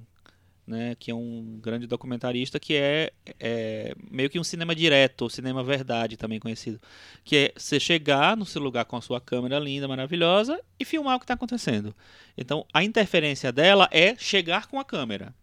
[0.66, 5.62] né, que é um grande documentarista que é, é meio que um cinema direto, cinema
[5.62, 6.80] verdade também conhecido,
[7.22, 11.16] que é você chegar no seu lugar com a sua câmera linda, maravilhosa e filmar
[11.16, 11.94] o que está acontecendo.
[12.36, 15.34] Então, a interferência dela é chegar com a câmera.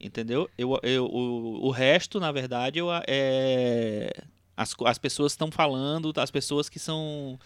[0.00, 0.50] Entendeu?
[0.58, 4.12] Eu, eu, o, o resto, na verdade, eu, é,
[4.56, 7.38] as, as pessoas estão falando, as pessoas que são,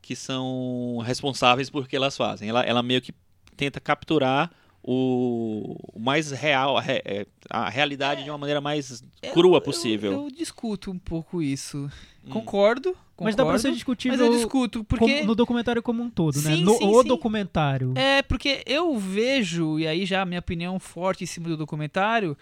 [0.00, 2.48] que são responsáveis por que elas fazem.
[2.48, 3.12] Ela, ela meio que
[3.56, 4.50] tenta capturar
[4.82, 9.02] o, mais real, a, é, a realidade de uma maneira mais
[9.32, 10.12] crua possível.
[10.12, 11.90] Eu, eu discuto um pouco isso.
[12.24, 12.30] Hum.
[12.30, 15.22] Concordo, Mas dá pra concordo, ser discutível Mas eu discuto, porque...
[15.22, 16.56] no documentário como um todo, né?
[16.56, 17.08] Sim, No, sim, o sim.
[17.08, 17.92] documentário.
[17.96, 22.36] É, porque eu vejo, e aí já a minha opinião forte em cima do documentário,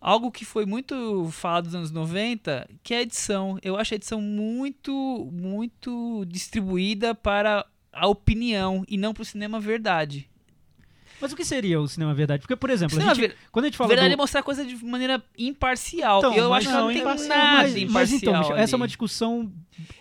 [0.00, 3.58] algo que foi muito falado nos anos 90, que é a edição.
[3.62, 9.58] Eu acho a edição muito, muito distribuída para a opinião e não para o cinema
[9.58, 10.28] verdade.
[11.20, 12.40] Mas o que seria o cinema verdade?
[12.42, 14.12] Porque, por exemplo, a gente, quando a gente fala verdade do...
[14.14, 16.18] é mostrar a coisa de maneira imparcial.
[16.18, 17.92] Então, eu acho que não, tem imparcial, nada mas, imparcial.
[17.92, 19.52] mas então, Michel, essa é uma discussão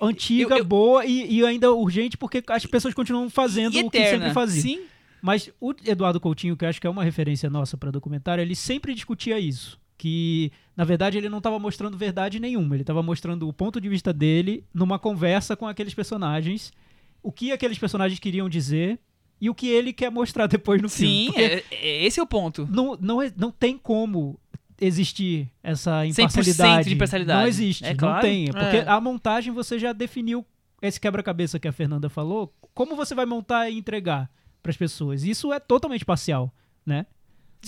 [0.01, 3.89] antiga, Eu- eu- boa e, e ainda urgente porque as pessoas continuam fazendo E o
[3.89, 4.17] que eterna.
[4.25, 4.61] sempre faziam.
[4.63, 4.81] Sim,
[5.21, 8.55] Mas o Eduardo Coutinho, que eu acho que é uma referência nossa para documentário, ele
[8.55, 9.79] sempre discutia isso.
[9.97, 12.75] Que, na verdade, ele não estava mostrando verdade nenhuma.
[12.75, 16.71] Ele estava mostrando o ponto de vista dele numa conversa com aqueles personagens,
[17.23, 18.99] o que aqueles personagens queriam dizer
[19.39, 21.31] e o que ele quer mostrar depois no filme.
[21.31, 22.67] sim é- é- esse é o ponto.
[22.71, 24.39] não, não, não tem como
[24.79, 26.89] existir essa 100% imparcialidade.
[26.89, 27.39] de imparcialidade.
[27.41, 28.21] Não existe, É não claro.
[28.21, 28.45] tem.
[28.51, 28.87] Porque É.
[28.87, 30.45] a montagem você já definiu
[30.81, 32.53] esse quebra-cabeça que a Fernanda falou.
[32.73, 34.29] Como você vai montar e entregar
[34.61, 35.23] para as pessoas?
[35.23, 36.53] Isso é totalmente parcial,
[36.85, 37.05] né?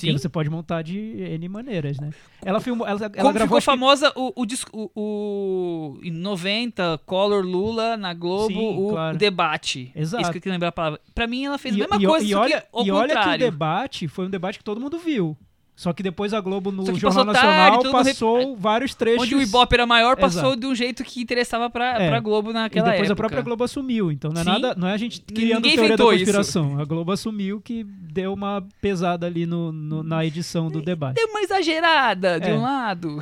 [0.02, 0.18] Sim.
[0.18, 2.10] você pode montar de N maneiras, né?
[2.43, 6.12] Ela filmou, ela, ela Como gravou ficou acho que- famosa o, o, o- o- em
[6.12, 9.16] 90, Collor Lula na Globo, Sim, o, claro.
[9.16, 9.91] o debate.
[9.95, 10.22] Exato.
[10.24, 11.00] Isso que eu queria lembrar a palavra.
[11.14, 13.30] Pra mim, ela fez E, a mesma e- coisa, e olha, que e olha que
[13.30, 15.36] o debate foi um debate que todo mundo viu.
[15.80, 18.93] Só que depois a Globo no Jornal passou tarde, Nacional todo mundo rep- passou vários
[18.93, 19.23] trechos.
[19.23, 20.59] Onde o Ibope era maior, passou Exato.
[20.59, 22.09] de um jeito que interessava pra, É.
[22.09, 23.13] pra Globo E naquela depois época.
[23.13, 24.11] a própria Globo assumiu.
[24.11, 24.49] Então não é Sim.
[24.49, 26.25] nada, não é a gente criando Ninguém teoria da inventou isso.
[26.25, 26.77] conspiração.
[26.82, 31.15] A Globo assumiu que deu uma pesada ali no, no- na edição do debate.
[31.15, 32.53] Deu uma exagerada, de É.
[32.53, 33.19] um lado.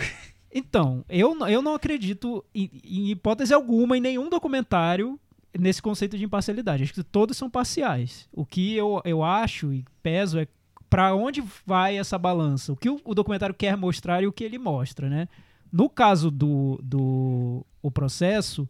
[0.51, 5.19] Então, eu, eu não acredito em, em hipótese alguma em nenhum documentário
[5.57, 6.83] nesse conceito de imparcialidade.
[6.83, 8.27] Acho que todos são parciais.
[8.31, 10.47] O que eu, eu acho e peso é
[10.89, 12.73] para onde vai essa balança.
[12.73, 15.27] O que o, o documentário quer mostrar e o que ele mostra, né?
[15.71, 18.67] No caso do, do o processo,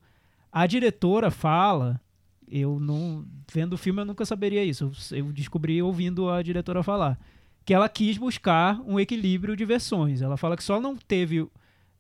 [0.51, 2.01] a diretora fala,
[2.49, 4.91] eu não vendo o filme eu nunca saberia isso.
[5.11, 7.19] Eu, eu descobri ouvindo a diretora falar
[7.67, 10.21] que ela quis buscar um equilíbrio de versões.
[10.21, 11.45] Ela fala que só não teve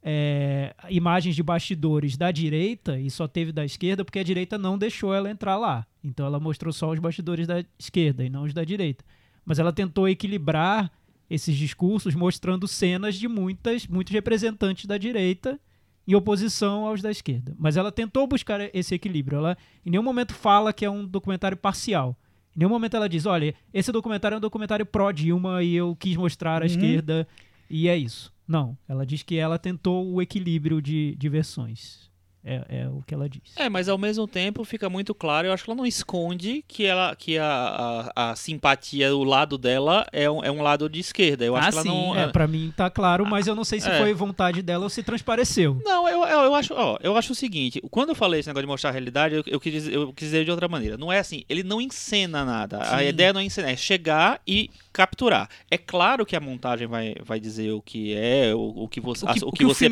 [0.01, 4.77] é, imagens de bastidores da direita e só teve da esquerda porque a direita não
[4.77, 5.85] deixou ela entrar lá.
[6.01, 9.03] Então ela mostrou só os bastidores da esquerda e não os da direita.
[9.47, 10.91] Mas ela tentou equilibrar
[11.29, 15.57] esses discursos mostrando cenas de muitas, muitos representantes da direita
[16.05, 17.55] em oposição aos da esquerda.
[17.57, 19.37] Mas ela tentou buscar esse equilíbrio.
[19.37, 22.15] Ela em nenhum momento fala que é um documentário parcial.
[22.55, 26.17] Em nenhum momento ela diz, olha, esse documentário é um documentário pró-Dilma e eu quis
[26.17, 26.71] mostrar a Uhum.
[26.71, 27.27] esquerda
[27.69, 28.33] e é isso.
[28.47, 32.06] Não, ela diz que ela tentou o equilíbrio de, de versões.
[32.49, 33.41] É, é o que ela diz.
[33.57, 36.85] É, mas ao mesmo tempo fica muito claro, eu acho que ela não esconde que,
[36.85, 40.99] ela, que a, a, a simpatia, o lado dela é um, é um lado de
[40.99, 41.43] esquerda.
[41.43, 42.15] Eu acho Ah, que ela sim, não.
[42.17, 43.97] É, pra mim tá claro, mas eu não sei se É.
[43.97, 45.81] foi vontade dela ou se transpareceu.
[45.83, 48.65] Não, eu, eu, eu acho, ó, eu acho o seguinte, quando eu falei esse negócio
[48.65, 50.97] de mostrar a realidade, eu, eu, quis, dizer- eu quis dizer de outra maneira.
[50.97, 52.79] Não é assim, ele não encena nada.
[52.81, 53.07] A Sim.
[53.07, 55.47] ideia não é encenar, é chegar e capturar.
[55.69, 59.23] É claro que a montagem vai, vai dizer o que é, o, o que você,
[59.25, 59.85] O que, o o que que o você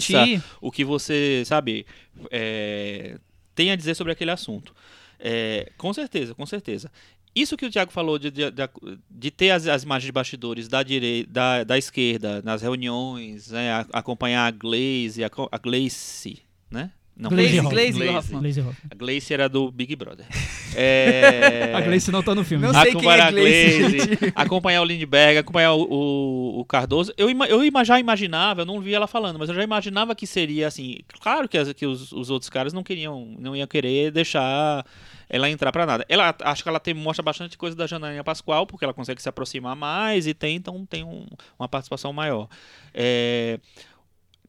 [0.00, 0.24] pensa,
[0.60, 1.84] o que você, sabe,
[2.30, 3.18] é,
[3.54, 4.74] tem a dizer sobre aquele assunto.
[5.18, 6.90] É, com certeza, com certeza.
[7.34, 8.68] Isso que o Thiago falou de, de, de-
[9.10, 13.72] de ter as, as imagens de bastidores da, direi, da, da esquerda nas reuniões, né,
[13.72, 16.40] a- acompanhar a Glaze, a, a Glace,
[16.70, 16.90] né?
[17.14, 18.40] Não, Glaze Glaze, Hoffman.
[18.40, 18.76] Glaze Hoffman.
[18.90, 20.26] A Glace era do Big Brother.
[20.74, 21.70] É...
[21.74, 22.64] A Gleice não tá no filme.
[22.66, 26.64] Não sei quem acompanhar é a Glaze, Glaze, acompanhar o Lindbergh, acompanhar o, o, o
[26.64, 27.12] Cardoso.
[27.18, 30.66] Eu, eu já imaginava, eu não vi ela falando, mas eu já imaginava que seria
[30.66, 31.00] assim.
[31.20, 34.82] Claro que, as- que os, os outros caras não queriam, não iam querer deixar
[35.28, 36.06] ela entrar pra nada.
[36.08, 39.28] Ela acho que ela tem, mostra bastante coisa da Janaína Pascoal, porque ela consegue se
[39.28, 41.26] aproximar mais e tem, então tem um-
[41.58, 42.48] uma participação maior.
[42.94, 43.60] É,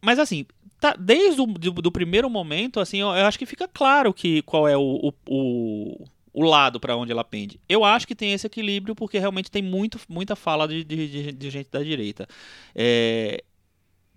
[0.02, 0.46] mas assim,
[0.84, 4.42] tá, desde o do, do primeiro momento, assim, eu, eu acho que fica claro que
[4.42, 7.58] qual é o, o, o, lado para onde ela pende.
[7.70, 11.50] Eu acho que tem esse equilíbrio porque realmente tem muito, muita fala de, de, de-
[11.50, 12.28] gente da direita.
[12.76, 13.42] É,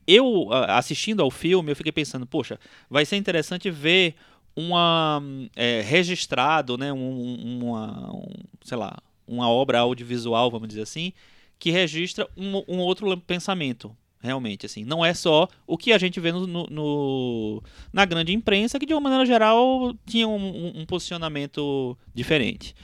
[0.08, 2.58] eu, assistindo ao filme, eu fiquei pensando, poxa,
[2.90, 4.16] vai ser interessante ver
[4.56, 5.22] uma
[5.54, 8.26] é, registrado, né, um- uma, um,
[8.64, 11.12] sei lá, uma obra audiovisual, vamos dizer assim,
[11.60, 14.84] que registra um, um outro pensamento, realmente, assim.
[14.84, 17.62] Não é só o que a gente vê no, no-
[17.92, 22.74] na grande imprensa, que de uma maneira geral tinha um, um- um posicionamento diferente.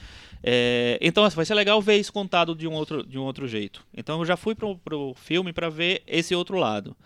[0.44, 3.46] É, então assim, vai ser legal ver isso contado de um outro, de um outro
[3.46, 3.84] jeito.
[3.96, 6.96] Então eu já fui pro, pro filme para ver esse outro lado.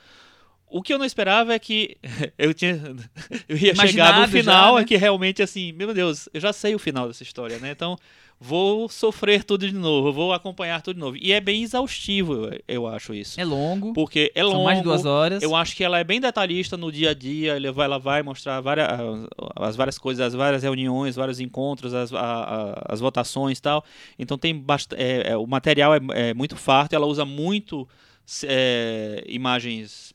[0.69, 1.97] O que eu não esperava é que
[2.39, 2.73] eu tinha
[3.49, 4.83] eu ia chegar no Imaginado já, final né?
[4.83, 7.71] é que realmente assim, meu Deus, eu já sei o final dessa história, né?
[7.71, 7.97] Então
[8.39, 11.17] vou sofrer tudo de novo, vou acompanhar tudo de novo.
[11.17, 13.41] E é bem exaustivo, eu- acho isso.
[13.41, 13.93] É longo.
[13.93, 14.57] Porque é longo.
[14.57, 15.43] São mais de duas horas.
[15.43, 17.57] Eu acho que ela é bem detalhista no dia a dia.
[17.57, 18.87] Ele vai, ela vai mostrar várias,
[19.57, 23.85] as várias coisas, as várias reuniões, vários encontros, as, a- a- as votações e tal.
[24.19, 24.95] Então tem bast...
[24.97, 26.95] é, é, o material é, é muito farto.
[26.95, 27.89] Ela usa muito
[28.45, 30.15] é, imagens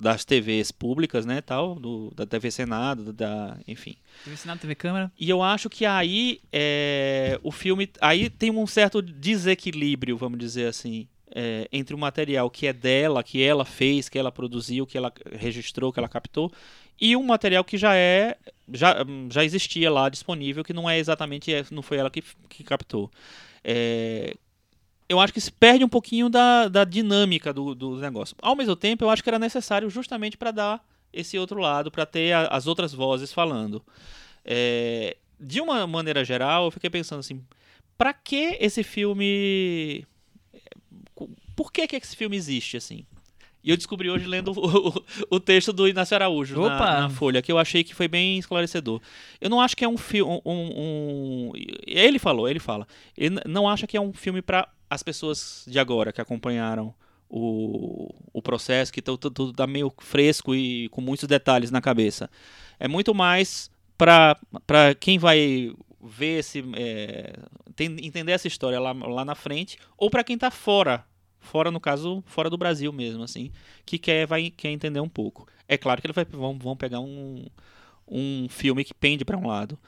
[0.00, 3.96] das TVs públicas, né, tal, do, da TV Senado, da, enfim.
[4.24, 5.10] TV Senado, TV Câmara.
[5.18, 7.90] E eu acho que aí é, o filme.
[8.00, 11.08] Aí tem um certo desequilíbrio, vamos dizer assim.
[11.34, 15.12] é, entre o material que é dela, que ela fez, que ela produziu, que ela
[15.32, 16.50] registrou, que ela captou,
[17.00, 18.36] e um material que já é.
[18.72, 18.96] Já,
[19.30, 21.52] já existia lá disponível, que não é exatamente.
[21.52, 23.10] é, Não foi ela que, que captou.
[23.64, 24.34] É,
[25.08, 28.36] eu acho que se perde um pouquinho da, da dinâmica do, do negócio.
[28.42, 32.04] Ao mesmo tempo, eu acho que era necessário justamente para dar esse outro lado, para
[32.04, 33.82] ter a- as outras vozes falando.
[34.44, 37.42] É, de uma maneira geral, eu fiquei pensando assim,
[37.96, 40.04] para que esse filme
[41.56, 43.04] por que que esse filme existe assim?
[43.64, 47.50] E eu descobri hoje lendo o, o- texto do Inácio Araújo na, na Folha, que
[47.50, 49.00] eu achei que foi bem esclarecedor.
[49.40, 50.40] Eu não acho que é um filme.
[50.44, 51.52] Um, um-
[51.86, 52.86] ele falou, ele fala.
[53.16, 56.94] Ele não acha que é um filme para as pessoas de agora que acompanharam
[57.28, 62.30] o, o processo, que tudo, tá meio fresco e com muitos detalhes na cabeça.
[62.78, 64.36] É muito mais para
[65.00, 66.64] quem vai ver esse.
[66.76, 67.34] é,
[67.74, 71.04] tem- entender essa história lá, lá na frente, ou para quem tá fora.
[71.40, 73.50] Fora, no caso, fora do Brasil mesmo, assim,
[73.86, 75.46] que quer, vai, quer entender um pouco.
[75.68, 77.46] É claro que ele vai, vão, vão pegar um,
[78.06, 79.78] um filme que pende para um lado.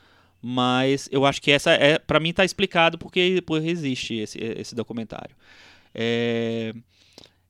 [0.43, 4.75] Mas eu acho que essa é, para mim tá explicado porque, porque existe esse, esse
[4.75, 5.37] documentário.
[5.95, 6.73] É,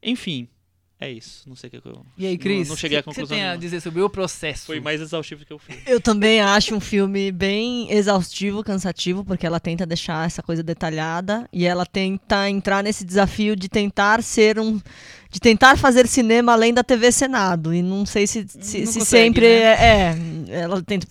[0.03, 0.49] enfim,
[1.01, 1.49] é isso.
[1.49, 2.05] Não sei o que eu.
[2.19, 2.69] E aí, Cris?
[2.69, 3.35] Não, não cheguei à o que conclusão.
[3.35, 4.67] Você tem a dizer sobre o processo?
[4.67, 5.77] Foi mais exaustivo que eu fiz.
[5.87, 11.49] Eu também acho um filme bem exaustivo, cansativo, porque ela tenta deixar essa coisa detalhada
[11.51, 14.79] e ela tenta entrar nesse desafio de tentar ser um.
[15.31, 17.73] de tentar fazer cinema além da TV Senado.
[17.73, 19.61] E não sei se, se, Não se consegue, sempre né?
[19.63, 20.17] é,
[20.51, 20.61] é.
[20.61, 21.07] Ela tenta.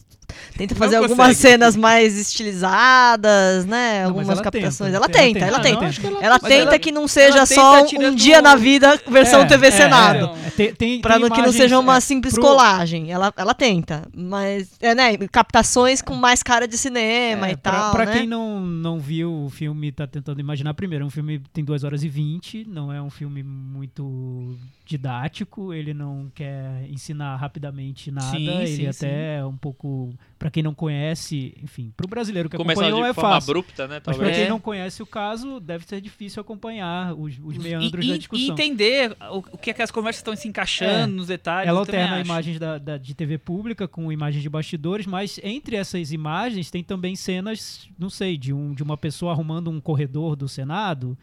[0.58, 1.36] Tenta Não fazer algumas consegue.
[1.54, 4.04] cenas mais estilizadas, né?
[4.04, 4.78] Não, mas Algumas ela captações.
[4.78, 5.46] tenta, ela ela tenta, tenta.
[5.46, 5.82] ela tenta.
[5.82, 8.42] não, acho que Ela, Mas tenta ela- que não seja ela só tenta um dia
[8.42, 10.32] na vida versão É, TV é, Senado.
[10.44, 13.12] é, é, tem, tem, Pra tem não, que não seja uma é, simples pro- colagem.
[13.12, 14.04] Ela, ela tenta.
[14.14, 15.18] Mas, é, né?
[15.32, 17.92] Captações com mais cara de cinema É, e pra, tal.
[17.92, 18.14] pra né?
[18.20, 21.84] quem não, não viu o filme, tá tentando imaginar primeiro, é um filme tem 2
[21.84, 24.56] horas e 20, não é um filme muito
[24.90, 30.50] didático, ele não quer ensinar rapidamente nada, Sim, ele sim, até é um pouco para
[30.50, 33.52] quem não conhece, enfim, pro brasileiro que Começar acompanhou de é forma fácil.
[33.52, 34.02] abrupta, né?
[34.06, 34.50] Mas pra quem É.
[34.50, 38.18] não conhece o caso, deve ser difícil acompanhar os, os E- meandros e, da e
[38.18, 38.54] discussão.
[38.54, 41.06] entender o, o que aquelas conversas estão se encaixando É.
[41.08, 41.70] nos detalhes.
[41.70, 46.12] Ela alterna imagens da, da- de TV pública com imagens de bastidores, mas entre essas
[46.12, 50.48] imagens tem também cenas, não sei, de, um, de uma pessoa arrumando um corredor do
[50.48, 51.18] Senado,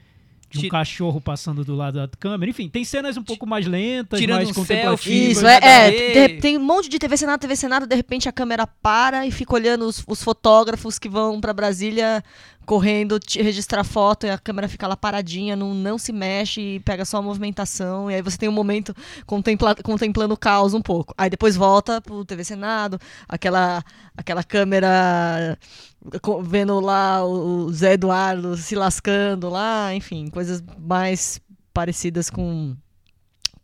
[0.49, 2.51] de um cachorro passando do lado da câmera.
[2.51, 5.01] Enfim, tem cenas um pouco mais lentas, Tirando mais um contemplativas.
[5.01, 5.31] selfie.
[5.31, 8.33] Isso, é, é de tem um monte de TV Senado, TV Senado, de repente a
[8.33, 12.23] câmera para e fica olhando os, os fotógrafos que vão pra Brasília
[12.67, 17.05] correndo registrar foto e a câmera fica lá paradinha, não, não se mexe e pega
[17.05, 18.11] só a movimentação.
[18.11, 18.95] E aí você tem um momento
[19.25, 21.15] contempla, contemplando o caos um pouco.
[21.17, 22.99] Aí depois volta pro TV Senado,
[23.29, 23.83] aquela,
[24.17, 25.57] aquela câmera
[26.43, 31.41] vendo lá o Zé Eduardo se lascando lá, enfim, coisas mais
[31.73, 32.77] parecidas com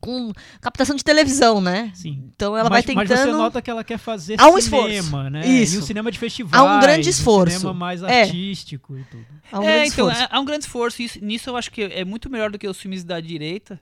[0.02, 1.92] com captação de televisão, né?
[1.94, 2.24] Sim.
[2.34, 3.38] Então ela mas, vai mas você tentando.
[3.38, 5.30] nota que ela quer fazer Há um cinema, esforço.
[5.30, 5.46] né?
[5.46, 5.76] Isso.
[5.76, 6.66] E um cinema de festival.
[6.68, 7.56] Há um grande esforço.
[7.56, 8.22] Um cinema mais É.
[8.24, 9.24] artístico e tudo.
[9.52, 10.22] Há um é, grande então, esforço.
[10.22, 11.02] é- há um grande esforço.
[11.02, 13.80] Isso, nisso eu acho que é muito melhor do que os filmes da direita.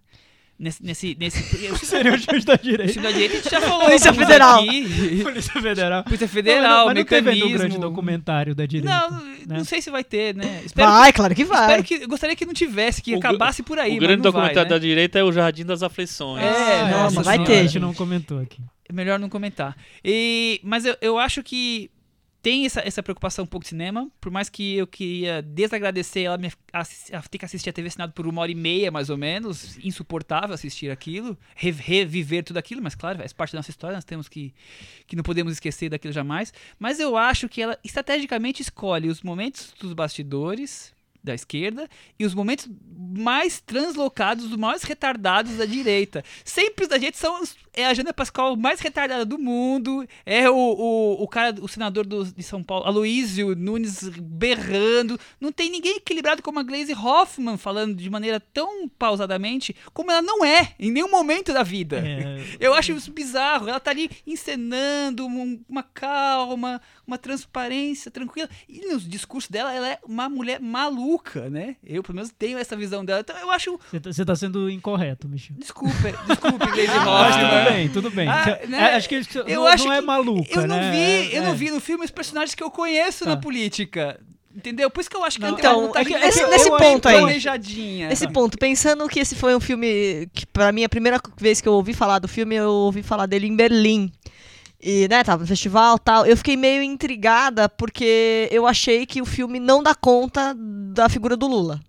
[0.61, 0.83] Nesse.
[0.85, 1.43] nesse, nesse
[1.87, 2.93] Seria o juiz da direita.
[2.93, 3.87] filmes da direita a gente já falou.
[3.87, 4.61] Polícia Federal.
[4.63, 5.21] aqui.
[5.25, 6.05] Polícia Federal.
[6.05, 7.55] Polícia Não, Federal, mas não teve ainda mecanismo.
[7.55, 8.95] um grande documentário da direita.
[8.95, 9.37] Não, né?
[9.49, 10.61] não sei se vai ter, né?
[10.65, 11.63] Espero Vai, claro que vai.
[11.63, 13.93] Espero que, eu gostaria que não tivesse, que O acabasse por aí.
[13.93, 14.77] o mas grande não vai, documentário né?
[14.77, 16.45] da direita é o Jardim das Aflições.
[16.45, 17.59] É, Ah, nossa mas vai senhora, ter.
[17.61, 18.61] A gente não comentou aqui.
[18.87, 19.75] É melhor não comentar.
[20.05, 21.91] E, mas eu, eu acho que
[22.43, 26.39] tem essa, essa preocupação um pouco de cinema, por mais que eu queria desagradecer ela
[26.39, 26.51] me,
[27.31, 30.55] ter que assistir a TV Senado por uma hora e meia, mais ou menos, insuportável
[30.55, 34.29] assistir aquilo, re- reviver tudo aquilo, mas claro, faz parte da nossa história, nós temos
[34.29, 34.55] que,
[35.07, 39.75] que não podemos esquecer daquilo jamais, mas eu acho que ela estrategicamente escolhe os momentos
[39.79, 40.93] dos bastidores
[41.23, 42.69] da esquerda e os momentos
[43.17, 46.25] mais translocados, os mais retardados da direita.
[46.45, 47.41] Sempre os da direita são
[47.73, 52.05] é a Jana Pascoal mais retardada do mundo, é o, o, o cara, o senador
[52.05, 55.19] do- de São Paulo, Aloísio Nunes berrando.
[55.41, 60.21] Não tem ninguém equilibrado como a Glaze Hoffman falando de maneira tão pausadamente como ela
[60.23, 61.99] não é em nenhum momento da vida.
[62.05, 63.69] É, Eu acho isso bizarro.
[63.69, 68.49] Ela tá ali encenando um- uma calma, uma transparência tranquila.
[68.69, 71.77] E nos discursos dela, ela é uma mulher maluca, né?
[71.85, 73.21] Eu, pelo menos, tenho essa visão dela.
[73.21, 73.79] Então, eu acho.
[73.91, 75.57] Você tá, você tá sendo incorreto, Michel.
[75.59, 75.95] Desculpe,
[76.27, 78.29] desculpe, Glaze Mas tudo bem, tudo bem.
[78.29, 78.79] Ah, né?
[78.93, 79.15] é, acho que
[79.47, 80.91] Eu não, acho não é que maluca, Eu não né?
[80.91, 81.55] vi, eu É, não é.
[81.55, 83.31] vi no filme os personagens que eu conheço Tá.
[83.31, 84.21] na política.
[84.55, 84.91] Entendeu?
[84.91, 86.51] Por isso que eu acho que Não, tem então, uma montagem é que- esse- bem
[86.51, 87.19] nesse ponto aí.
[87.19, 88.13] planejadinha.
[88.13, 91.69] Esse ponto, pensando que esse foi um filme que, pra mim, a primeira vez que
[91.69, 94.11] eu ouvi falar do filme, eu ouvi falar dele em Berlim.
[94.83, 96.27] E, né, tava no festival e tal.
[96.27, 101.37] Eu fiquei meio intrigada porque eu achei que o filme não dá conta da figura
[101.37, 101.81] do Lula.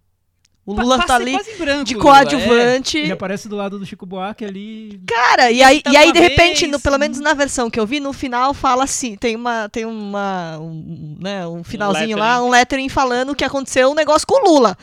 [0.63, 2.11] O Pa- Lula tá ali branco, de Lula, é.
[2.11, 2.97] coadjuvante.
[2.99, 5.01] Ele aparece do lado do Chico Buarque ali.
[5.07, 7.85] Cara, e aí, Tá e aí de repente, no- pelo menos na versão que eu
[7.87, 12.47] vi, no final fala assim, tem uma tem uma um, né, um finalzinho lá, lettering.
[12.47, 14.77] um lettering falando que aconteceu um negócio com o Lula.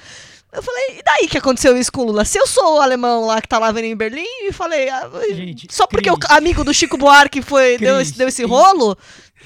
[0.52, 2.24] Eu falei, e daí que aconteceu isso com o Lula?
[2.24, 5.08] Se eu sou o alemão lá que tá lá vendo em Berlim e falei, ah,
[5.34, 6.30] Gente, só porque Cris.
[6.30, 8.96] o amigo do Chico Buarque foi deu, esse, deu esse rolo,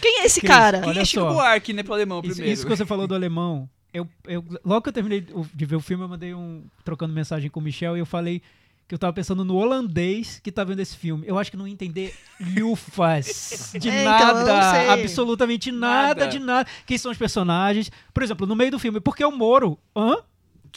[0.01, 0.81] quem é esse Cris, cara?
[0.81, 1.33] Quem é Chico só.
[1.33, 2.53] Buarque, né, pro alemão Isso, primeiro?
[2.55, 5.75] isso que você falou do alemão, eu, eu, logo que eu terminei o- de ver
[5.77, 6.63] o filme, eu mandei um.
[6.85, 8.41] trocando mensagem com o Michel e eu falei
[8.89, 11.25] que eu tava pensando no holandês que tá vendo esse filme.
[11.27, 12.15] Eu acho que não ia entender
[12.67, 14.89] lufas de É, então, nada, sei.
[14.89, 16.27] absolutamente nada, Nada.
[16.29, 16.69] de nada.
[16.87, 17.91] Quem são os personagens?
[18.15, 19.79] Por exemplo, no meio do filme, porque o Moro?
[19.97, 20.17] Hã?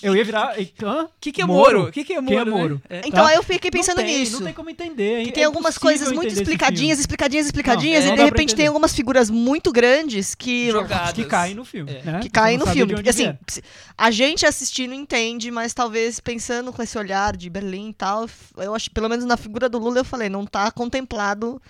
[0.01, 0.55] Eu ia virar.
[0.57, 1.83] O que, que é Moro?
[1.83, 2.27] O que, que é Moro?
[2.27, 2.51] Quem é né?
[2.51, 2.81] Moro?
[2.89, 2.99] É.
[2.99, 3.29] Então tá?
[3.29, 4.37] aí eu fiquei pensando não tem, nisso.
[4.37, 5.25] Não tem como entender, hein?
[5.25, 8.67] Que tem É algumas coisas muito explicadinhas, explicadinhas, explicadinhas, Não, e não de repente tem
[8.67, 11.13] algumas figuras muito grandes que Jogadas.
[11.13, 11.91] Que caem no filme.
[11.91, 12.03] É.
[12.03, 12.19] né?
[12.19, 12.93] que caem no filme.
[12.93, 13.37] Porque assim,
[13.97, 18.27] a gente assistindo entende, mas talvez pensando com esse olhar de Berlim e tal,
[18.57, 21.61] eu acho, pelo menos na figura do Lula, eu falei, não tá contemplado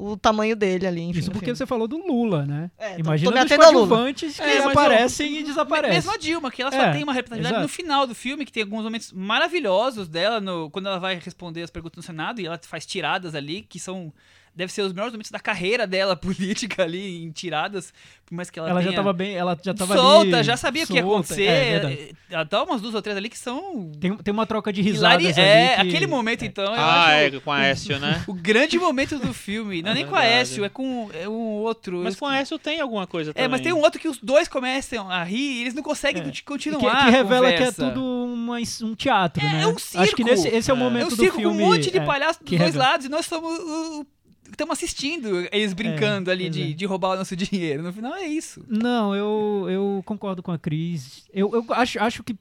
[0.00, 1.00] o tamanho dele ali.
[1.02, 2.70] Enfim, Isso porque você falou do Lula, né?
[2.78, 3.58] É, Imagina tô Lula.
[3.88, 5.96] coadjuvantes que É, mas eu- aparecem e desaparecem.
[5.96, 7.62] Mesmo a Dilma, que ela só É, tem uma representatividade exato.
[7.62, 11.62] no final do filme, que tem alguns momentos maravilhosos dela, no- quando ela vai responder
[11.62, 14.12] as perguntas no Senado, e ela faz tiradas ali, que são.
[14.58, 17.92] Deve ser os melhores momentos da carreira dela política ali, em tiradas,
[18.26, 20.82] por mais que ela, Ela já tava bem, ela já tava solta, ali, já sabia
[20.82, 21.14] o que ia solta.
[21.16, 21.44] acontecer.
[21.46, 22.16] É, verdade.
[22.28, 23.92] ela dá umas duas ou três ali que são.
[24.00, 26.64] tem, tem uma troca de risadas hilari- ali É, que- aquele momento então.
[26.64, 28.24] eu Ah, acho é, com a Écio, né?
[28.26, 29.80] O grande momento do filme.
[29.80, 30.40] Não é É nem com a verdade.
[30.42, 31.32] Écio, é com é um
[31.62, 32.00] outro.
[32.02, 33.44] Mas com a Écio tem alguma coisa também.
[33.44, 36.20] É, mas tem um outro que os dois começam a rir e eles não conseguem
[36.20, 36.24] É.
[36.24, 36.80] conti- E continuar.
[36.80, 39.62] que, que a revela que é tudo uma, um teatro, É, né?
[39.62, 40.22] é um Acho que circo.
[40.24, 40.80] nesse, esse é o É.
[40.80, 41.56] É momento um do circo filme.
[41.58, 42.84] com um monte de é, palhaços dos dois revela.
[42.90, 44.04] lados e nós somos.
[44.50, 46.74] Estamos assistindo eles brincando ali pois de, é.
[46.74, 47.82] de roubar o nosso dinheiro.
[47.82, 48.64] No final é isso.
[48.68, 51.24] Não, eu, eu concordo com a Cris.
[51.32, 52.36] Eu, eu acho, acho que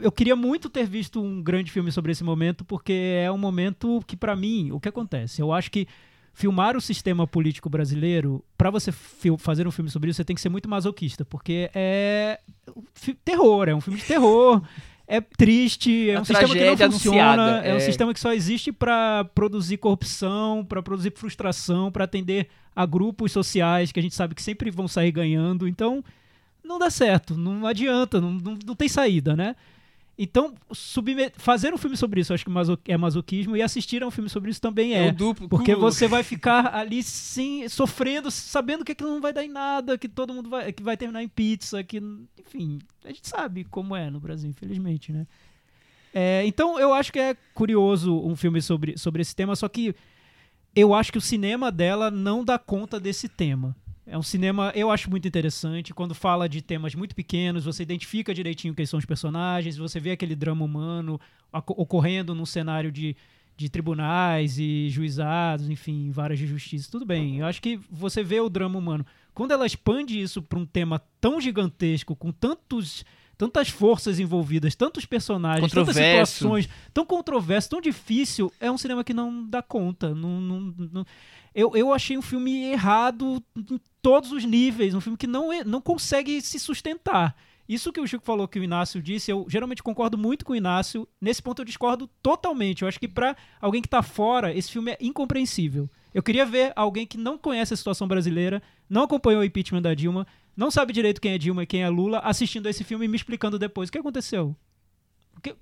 [0.00, 4.02] eu queria muito ter visto um grande filme sobre esse momento, porque é um momento
[4.06, 5.40] que, pra mim, o que acontece?
[5.42, 5.86] Eu acho que
[6.32, 8.92] filmar o sistema político brasileiro, para você
[9.38, 12.40] fazer um filme sobre isso, você tem que ser muito masoquista, porque é
[13.24, 14.62] terror, é um filme de terror.
[15.12, 17.80] É triste, é A um sistema que não funciona, anunciada, é um é.
[17.80, 22.46] sistema que só existe para produzir corrupção, para produzir frustração, para atender
[22.76, 25.66] a grupos sociais que a gente sabe que sempre vão sair ganhando.
[25.66, 26.04] Então,
[26.62, 29.56] não dá certo, não adianta, não, não, não tem saída, né?
[30.22, 30.54] Então,
[31.38, 34.50] fazer um filme sobre isso, acho que é masoquismo, e assistir a um filme sobre
[34.50, 35.12] isso também É é.
[35.12, 35.48] duplo.
[35.48, 39.48] Porque cu- você vai ficar ali sim, sofrendo, sabendo que aquilo não vai dar em
[39.48, 42.02] nada, que todo mundo vai, que vai terminar em pizza, que,
[42.38, 45.26] enfim, a gente sabe como é no Brasil, infelizmente, né?
[46.12, 49.94] É, então eu acho que é curioso um filme sobre, sobre esse tema, só que
[50.76, 53.74] eu acho que o cinema dela não dá conta desse tema.
[54.06, 55.94] É um cinema, eu acho muito interessante.
[55.94, 60.10] Quando fala de temas muito pequenos, você identifica direitinho quem são os personagens, você vê
[60.12, 61.20] aquele drama humano
[61.52, 63.14] ocorrendo num cenário de,
[63.56, 66.90] de tribunais e juizados, enfim, varas de justiça.
[66.90, 69.04] Tudo bem, eu acho que você vê o drama humano.
[69.34, 73.04] Quando ela expande isso para um tema tão gigantesco, com tantos.
[73.38, 75.94] Tantas forças envolvidas, tantos personagens, tantas
[76.34, 80.14] situações, tão controverso, tão difícil, é um cinema que não dá conta.
[80.14, 80.60] Não, não,
[80.92, 81.06] não-
[81.54, 85.64] Eu, eu achei um filme errado em todos os níveis, um filme que não, é-
[85.64, 87.34] não consegue se sustentar.
[87.68, 90.56] Isso que o Chico falou que o Inácio disse, eu geralmente concordo muito com o
[90.56, 91.06] Inácio.
[91.20, 92.82] Nesse ponto eu discordo totalmente.
[92.82, 95.88] Eu acho que pra alguém que tá fora, esse filme é incompreensível.
[96.12, 99.94] Eu queria ver alguém que não conhece a situação brasileira, não acompanhou o impeachment da
[99.94, 100.26] Dilma,
[100.56, 103.14] não sabe direito quem é Dilma e quem é Lula, assistindo esse filme e me
[103.16, 104.56] explicando depois o que aconteceu.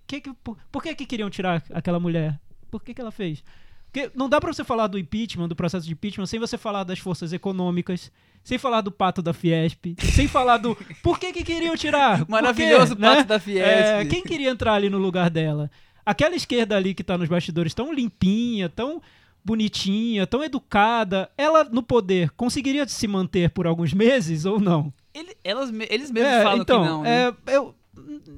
[0.07, 2.41] Que, que- por, por que, que queriam tirar aquela mulher?
[2.71, 3.45] Por que, que ela fez?
[3.91, 6.85] Porque não dá pra você falar do impeachment, do processo de impeachment, sem você falar
[6.85, 8.13] das forças econômicas,
[8.45, 12.19] sem falar do pato da Fiesp, sem falar do por que, que queriam tirar?
[12.19, 13.17] Por quê, Maravilhoso né?
[13.17, 13.67] pato da Fiesp.
[13.67, 15.71] É, quem queria entrar ali no lugar dela?
[16.05, 19.01] Aquela esquerda ali que tá nos bastidores tão limpinha, tão
[19.45, 24.93] bonitinha, tão educada, ela no poder conseguiria se manter por alguns meses ou não?
[25.15, 27.03] Ele- elas, eles mesmos É, falam então, que não.
[27.03, 27.29] né?
[27.47, 27.75] é, eu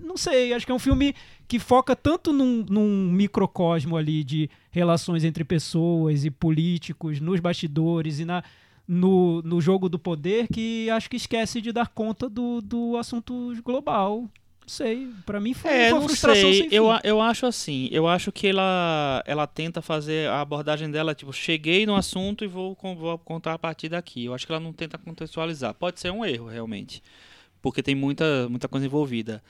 [0.05, 1.15] não sei, acho que é um filme
[1.51, 8.21] que foca tanto num, num microcosmo ali de relações entre pessoas e políticos, nos bastidores
[8.21, 8.45] e na,
[8.87, 13.53] no, no jogo do poder, que acho que esquece de dar conta do, do assunto
[13.65, 14.21] global.
[14.21, 14.29] Não
[14.69, 16.55] sei, pra mim foi É, uma frustração sei.
[16.55, 16.77] sem fim.
[16.77, 17.89] Eu, eu acho assim.
[17.91, 22.47] Eu acho que ela, ela tenta fazer a abordagem dela, tipo, cheguei no assunto e
[22.47, 24.27] vou, vou contar a partir daqui.
[24.27, 25.75] Eu acho que ela não tenta contextualizar.
[25.75, 27.03] Pode ser um erro, realmente.
[27.61, 29.43] Porque tem muita, muita coisa envolvida.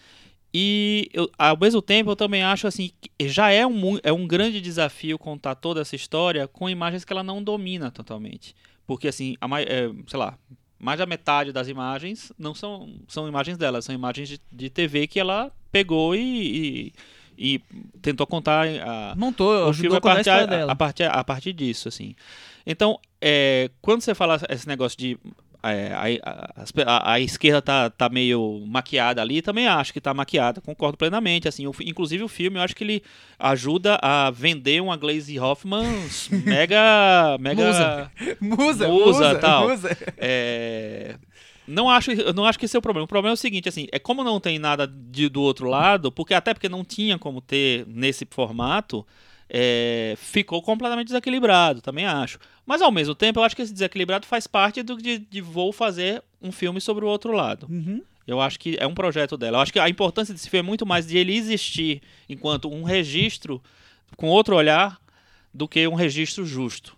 [0.52, 4.26] E eu- ao mesmo tempo eu também acho assim que já é um, é um
[4.26, 8.54] grande desafio contar toda essa história com imagens que ela não domina totalmente.
[8.86, 10.36] Porque assim, a, é, sei lá,
[10.78, 15.06] mais da metade das imagens não são, são imagens dela, são imagens de, de TV
[15.06, 16.92] que ela pegou e,
[17.38, 17.60] e, e
[18.02, 20.72] tentou contar a, Montou, o filme a a a partir, história a, dela.
[20.72, 22.16] a partir, a partir disso, assim.
[22.66, 25.16] Então, é, quando você fala esse negócio de
[25.62, 30.60] a, a- a- a esquerda tá, tá meio maquiada ali, também acho que tá maquiada,
[30.60, 31.46] concordo plenamente.
[31.48, 33.02] Assim, o inclusive o filme, eu acho que ele
[33.38, 35.84] ajuda a vender uma Glaze Hoffman
[36.44, 37.36] mega.
[37.40, 38.10] mega Musa.
[38.40, 39.68] Musa, Musa, musa, tal.
[39.68, 39.96] musa.
[40.16, 41.16] é,
[41.66, 43.04] não acho, não acho que esse é o problema.
[43.04, 46.10] O problema é o seguinte, assim, é como não tem nada de, do outro lado,
[46.10, 49.06] porque até porque não tinha como ter nesse formato,
[49.52, 52.38] é, ficou completamente desequilibrado, também acho.
[52.64, 55.72] Mas ao mesmo tempo, eu acho que esse desequilibrado faz parte do de, de vou
[55.72, 57.66] fazer um filme sobre o outro lado.
[57.68, 58.00] Uhum.
[58.26, 59.58] Eu acho que é um projeto dela.
[59.58, 62.84] Eu acho que a importância desse filme é muito mais de ele existir enquanto um
[62.84, 63.60] registro
[64.16, 65.00] com outro olhar
[65.52, 66.96] do que um registro justo.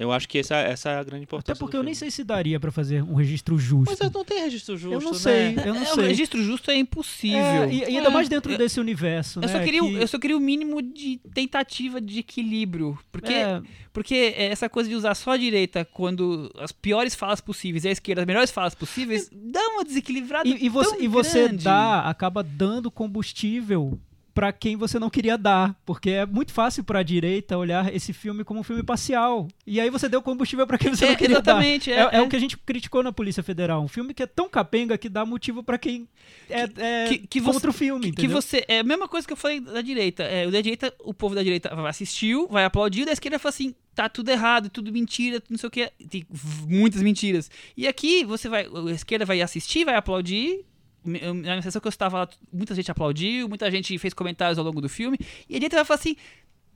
[0.00, 1.52] Eu acho que essa, essa é a grande importância.
[1.52, 3.94] Até porque do eu nem sei se daria pra fazer um registro justo.
[4.00, 5.18] Mas não tem registro justo, eu não né?
[5.18, 6.06] sei, eu não É, o sei.
[6.08, 7.38] registro justo é impossível.
[7.38, 8.10] É, e, e ainda É.
[8.10, 10.40] mais dentro Eu- desse universo, Eu só, né, queria, o- que- eu só queria o
[10.40, 12.98] mínimo de tentativa de equilíbrio.
[13.12, 13.60] Porque, É,
[13.92, 17.92] porque essa coisa de usar só a direita quando as piores falas possíveis e a
[17.92, 20.48] esquerda as melhores falas possíveis, dá uma desequilibrada.
[20.48, 23.98] E, e você, tão e você dá, acaba dando combustível
[24.34, 28.44] pra quem você não queria dar, porque é muito fácil pra direita olhar esse filme
[28.44, 29.48] como um filme parcial.
[29.66, 31.96] E aí você deu combustível pra quem você É, não queria exatamente, dar.
[31.96, 32.22] é, É, é é.
[32.22, 35.08] o que a gente criticou na Polícia Federal, um filme que é tão capenga que
[35.08, 36.08] dá motivo pra quem
[36.48, 38.64] é, é que- que você- contra o filme, Que, que você.
[38.68, 40.22] É a mesma coisa que eu falei da direita.
[40.22, 43.74] É, o da direita, o povo da direita assistiu, vai aplaudir, da esquerda fala assim:
[43.94, 45.90] tá tudo errado, tudo mentira, tudo não sei o que.
[46.08, 46.26] Tem
[46.66, 47.50] muitas mentiras.
[47.76, 48.66] E aqui você vai.
[48.66, 50.64] A esquerda vai assistir, vai aplaudir.
[51.04, 54.80] Na sessão que eu estava lá, muita gente aplaudiu, muita gente fez comentários ao longo
[54.80, 55.18] do filme.
[55.48, 56.16] E a direita vai falar assim.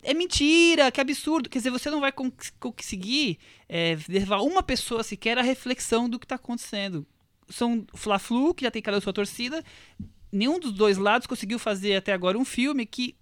[0.03, 1.49] É mentira, que absurdo.
[1.49, 6.19] Quer dizer, você não vai con- conseguir é, levar uma pessoa sequer à reflexão do
[6.19, 7.07] que está acontecendo.
[7.49, 9.65] São Fla-Flu, que já tem cada sua torcida,
[10.31, 13.17] nenhum dos dois lados conseguiu fazer até agora um filme que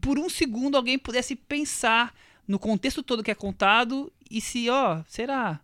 [0.00, 2.14] por um segundo alguém pudesse pensar
[2.46, 5.60] no contexto todo que é contado e se, ó, será?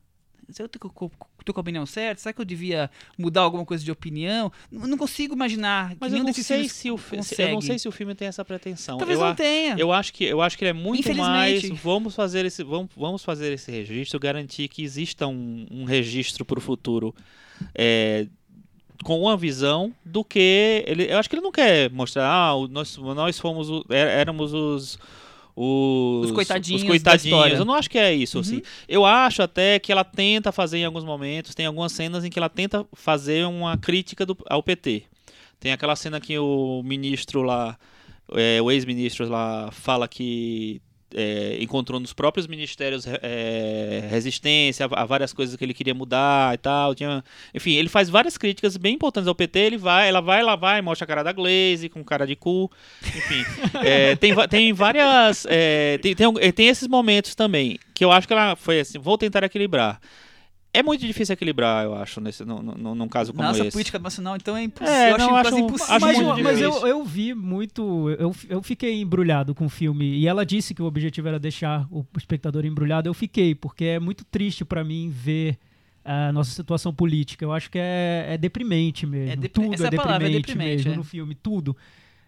[1.45, 2.23] Tô com a opinião certa?
[2.23, 4.51] Será que eu devia mudar alguma coisa de opinião?
[4.71, 5.95] Não, não consigo imaginar.
[6.01, 7.63] Mas eu não, sei se o fi- eu não consegue.
[7.67, 8.97] sei se o filme tem essa pretensão.
[8.99, 9.77] Talvez eu, não tenha.
[9.79, 13.23] eu acho que eu acho que ele é muito mais vamos fazer esse vamos, vamos
[13.23, 17.15] fazer esse registro, garantir que exista um, um registro para o futuro
[17.75, 18.27] é,
[19.03, 21.13] com uma visão do que ele.
[21.13, 24.99] Eu acho que ele não quer mostrar ah, nós nós fomos é- éramos os
[25.57, 27.59] os, Os coitadinhos os coitadinhos.
[27.59, 28.41] Eu não acho que é isso, Uhum.
[28.43, 28.63] assim.
[28.89, 32.39] Eu acho até que ela tenta fazer em alguns momentos, tem algumas cenas em que
[32.39, 35.05] ela tenta fazer uma crítica do, ao PT.
[35.61, 37.79] Tem aquela cena que o ministro lá,
[38.33, 40.83] é, o ex-ministro lá, fala que
[41.15, 46.55] é, encontrou nos próprios ministérios é, resistência a, a várias coisas que ele queria mudar
[46.55, 46.95] e tal.
[46.95, 47.25] Tinha,
[47.55, 49.59] enfim, ele faz várias críticas bem importantes ao PT.
[49.59, 52.71] Ele vai, ela vai, ela vai, mostra a cara da Glaze com cara de cu.
[53.03, 53.45] Enfim,
[53.85, 55.47] é, tem, tem várias.
[55.49, 58.99] é, tem, tem, tem esses momentos também que eu acho que ela foi assim.
[58.99, 60.01] Vou tentar equilibrar.
[60.75, 63.71] É muito difícil equilibrar, eu acho, nesse, num, num, num caso como Nossa, esse.
[63.71, 64.93] política nacional, então é impossível.
[64.93, 65.95] É, eu acho não, quase acho- impossível.
[65.95, 68.11] acho mas muito mas eu, eu vi muito.
[68.19, 70.05] Eu, eu fiquei embrulhado com o filme.
[70.19, 73.09] E ela disse que o objetivo era deixar o espectador embrulhado.
[73.09, 75.57] Eu fiquei, porque é muito triste pra mim ver
[76.05, 77.45] a nossa situação política.
[77.45, 79.33] Eu acho que é, é deprimente mesmo.
[79.33, 80.97] É depri- tudo essa é palavra é deprimente, deprimente, mesmo é.
[80.97, 81.77] no filme, tudo.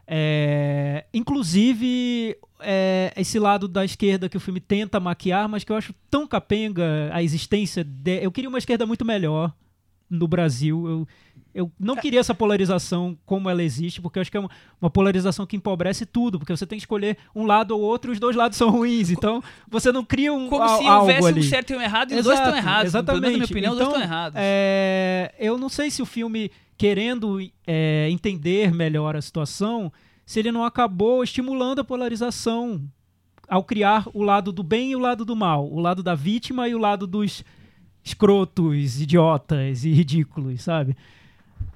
[0.08, 5.76] É, inclusive, é, esse lado da esquerda que o filme tenta maquiar, mas que eu
[5.76, 7.82] acho tão capenga a existência.
[7.84, 9.52] De, eu queria uma esquerda muito melhor
[10.08, 10.86] no Brasil.
[10.88, 11.08] Eu,
[11.52, 14.50] eu não queria essa polarização como ela existe, porque eu acho que é uma,
[14.80, 18.14] uma polarização que empobrece tudo, porque você tem que escolher um lado ou outro e
[18.14, 19.10] os dois lados são ruins.
[19.10, 21.40] Então, você não cria um Como al- se algo houvesse ali.
[21.40, 22.92] um certo e um errado e os dois estão Exato, errados.
[22.92, 23.52] Menos, na minha Exatamente.
[23.52, 24.38] opinião, os então, dois estão errados.
[24.40, 29.92] é, eu não sei se o filme, querendo é, entender melhor a situação,
[30.24, 32.82] se ele não acabou estimulando a polarização
[33.48, 36.68] ao criar o lado do bem e o lado do mal, o lado da vítima
[36.68, 37.44] e o lado dos
[38.02, 40.96] escrotos, idiotas e ridículos, sabe?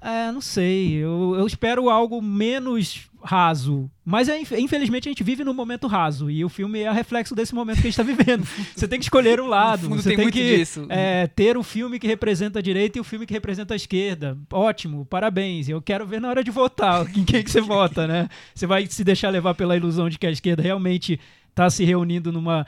[0.00, 0.94] É, não sei.
[0.94, 3.90] Eu, eu espero algo menos raso.
[4.04, 6.30] Mas é, inf- infelizmente a gente vive num momento raso.
[6.30, 8.46] E o filme é reflexo desse momento que a gente está vivendo.
[8.74, 9.88] Você tem que escolher um lado.
[9.88, 13.04] fundo, você tem tem, que é, ter o filme que representa a direita e o
[13.04, 14.38] filme que representa a esquerda.
[14.50, 15.68] Ótimo, parabéns.
[15.68, 18.28] Eu quero ver na hora de votar em quem que você vota, né?
[18.54, 21.20] Você vai se deixar levar pela ilusão de que a esquerda realmente
[21.50, 22.66] está se reunindo numa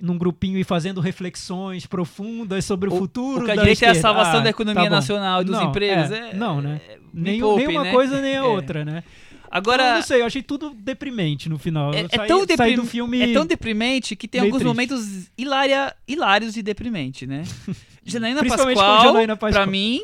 [0.00, 3.88] num grupinho e fazendo reflexões profundas sobre o, O- futuro o que a direita é
[3.90, 6.10] a salvação Ah, da economia tá nacional e dos Não, empregos.
[6.12, 6.80] é, É, não, né?
[6.88, 7.90] é, Nem, poupe, nem uma né?
[7.92, 8.42] coisa nem a É.
[8.42, 9.02] outra, né?
[9.04, 11.92] Então, eu Agora, não sei, eu achei tudo deprimente no final.
[11.92, 13.20] é, é saí, tão saí do filme.
[13.20, 14.66] é tão deprimente que tem alguns triste.
[14.68, 17.42] momentos hilária, hilários e deprimente, né?
[18.04, 19.64] Janaína Pascoal, Janaína Pascoal.
[19.64, 20.00] pra mim,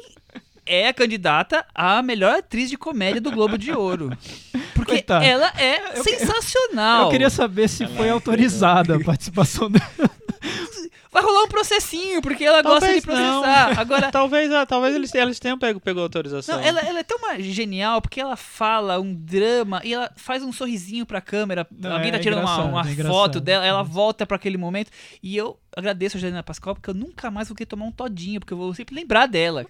[0.68, 4.10] é a candidata à melhor atriz de comédia do Globo de Ouro.
[4.74, 5.24] Porque Coitada.
[5.24, 7.04] ela é Eu- sensacional.
[7.04, 9.84] Eu queria saber se Ela foi é autorizada a participação dela.
[11.10, 13.40] Vai rolar um processinho, porque ela gosta de Talvez não.
[13.42, 13.80] processar.
[13.80, 16.56] Agora, Talvez, ah, talvez eles, eles tenham pego, pegou autorização.
[16.58, 20.52] Não, ela, ela é tão genial porque ela fala um drama e ela faz um
[20.52, 21.66] sorrisinho pra câmera.
[21.76, 24.90] Não, Alguém é tá tirando uma, uma é foto dela, ela volta pra aquele momento.
[25.22, 28.38] E eu agradeço a Janina Pascoal porque eu nunca mais vou querer tomar um todinho,
[28.38, 29.64] porque eu vou sempre lembrar dela.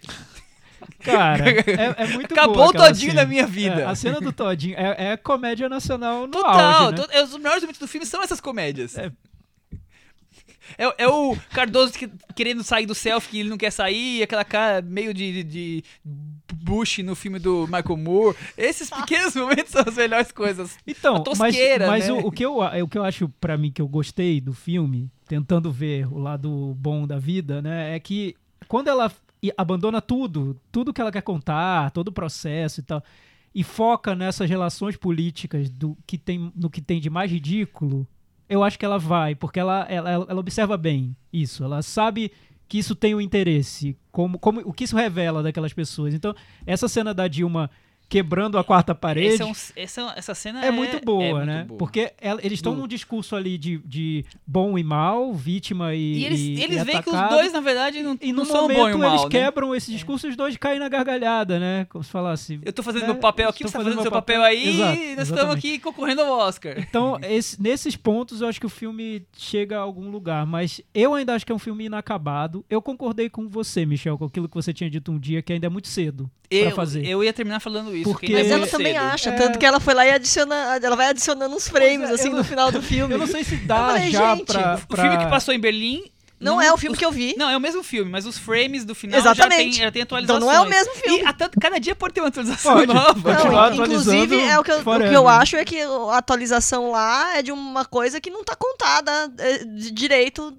[1.01, 3.23] Cara, é, é muito Acabou o todinho cena.
[3.23, 3.83] da minha vida.
[3.83, 6.85] É, a cena do Todinho é, é comédia nacional no Total!
[6.87, 7.07] auge, né?
[7.07, 8.97] to- é, os melhores momentos do filme são essas comédias.
[8.99, 9.11] É.
[10.77, 14.45] É, é o Cardoso que- querendo sair do selfie que ele não quer sair, aquela
[14.45, 15.85] cara meio de, de,
[16.53, 18.37] Bush no filme do Michael Moore.
[18.57, 20.77] Esses pequenos momentos são as melhores coisas.
[20.87, 21.57] Então, A mas,
[21.87, 22.13] mas né?
[22.13, 25.11] o, o que eu, o que eu acho pra mim que eu gostei do filme,
[25.27, 28.35] tentando ver o lado bom da vida, né, é que
[28.67, 29.11] quando ela
[29.43, 33.03] i- abandona tudo, tudo que ela quer contar, todo o processo e tal,
[33.55, 38.07] e foca nessas relações políticas do que tem no que tem de mais ridículo,
[38.49, 42.31] eu acho que ela vai, porque ela, ela, ela observa bem isso, ela sabe
[42.69, 46.13] que isso tem um interesse, como, como o que isso revela daquelas pessoas.
[46.13, 46.35] Então,
[46.67, 47.71] essa cena da Dilma
[48.09, 51.47] quebrando a quarta parede Esse é um- essa, essa cena é muito boa, é muito
[51.47, 51.65] né?
[51.65, 51.79] boa.
[51.79, 56.15] Porque ela- eles estão Do- num discurso ali de, de bom e mal, vítima e.
[56.21, 58.51] E eles, e- eles e veem que os dois, na verdade, não, E não no
[58.51, 59.29] são momento bom e mal, eles né?
[59.31, 61.87] quebram esse discurso e os dois caem na gargalhada, né?
[61.91, 62.59] Como se falasse.
[62.65, 64.43] Eu tô fazendo É, meu papel aqui, você tá fazendo fazendo seu papel, papel.
[64.43, 65.59] aí, Exato, e nós estamos exatamente.
[65.59, 66.79] aqui concorrendo ao Oscar.
[66.79, 70.47] Então, esse- nesses pontos, eu acho que o filme chega a algum lugar.
[70.47, 72.65] Mas eu ainda acho que é um filme inacabado.
[72.71, 75.67] Eu concordei com você, Michel, com aquilo que você tinha dito um dia, que ainda
[75.67, 77.05] é muito cedo pra Eu, fazer.
[77.07, 77.98] eu ia terminar falando isso.
[78.05, 79.03] Porque- que ainda Mas é ela também cedo.
[79.05, 79.33] acha, É.
[79.37, 82.31] tanto que ela foi lá e adiciona, ela vai adicionando uns frames é, assim eu
[82.33, 83.15] no não- final do filme.
[83.15, 85.59] Eu não sei se dá falei, já gente, pra, O pra- filme que passou em
[85.61, 86.05] Berlim
[86.41, 87.35] Não, é o filme os- que eu vi.
[87.37, 89.51] Não, é o mesmo filme, mas os frames do final Exatamente.
[89.51, 90.45] já tem, já tem Então atualizações.
[90.45, 91.21] não é o mesmo filme.
[91.23, 93.35] E a tanto- cada dia pode ter uma atualização Pode, nova.
[93.35, 97.37] Não, inclusive, é o que, eu, o que eu acho é que a atualização lá
[97.37, 100.57] é de uma coisa que não tá contada é, de direito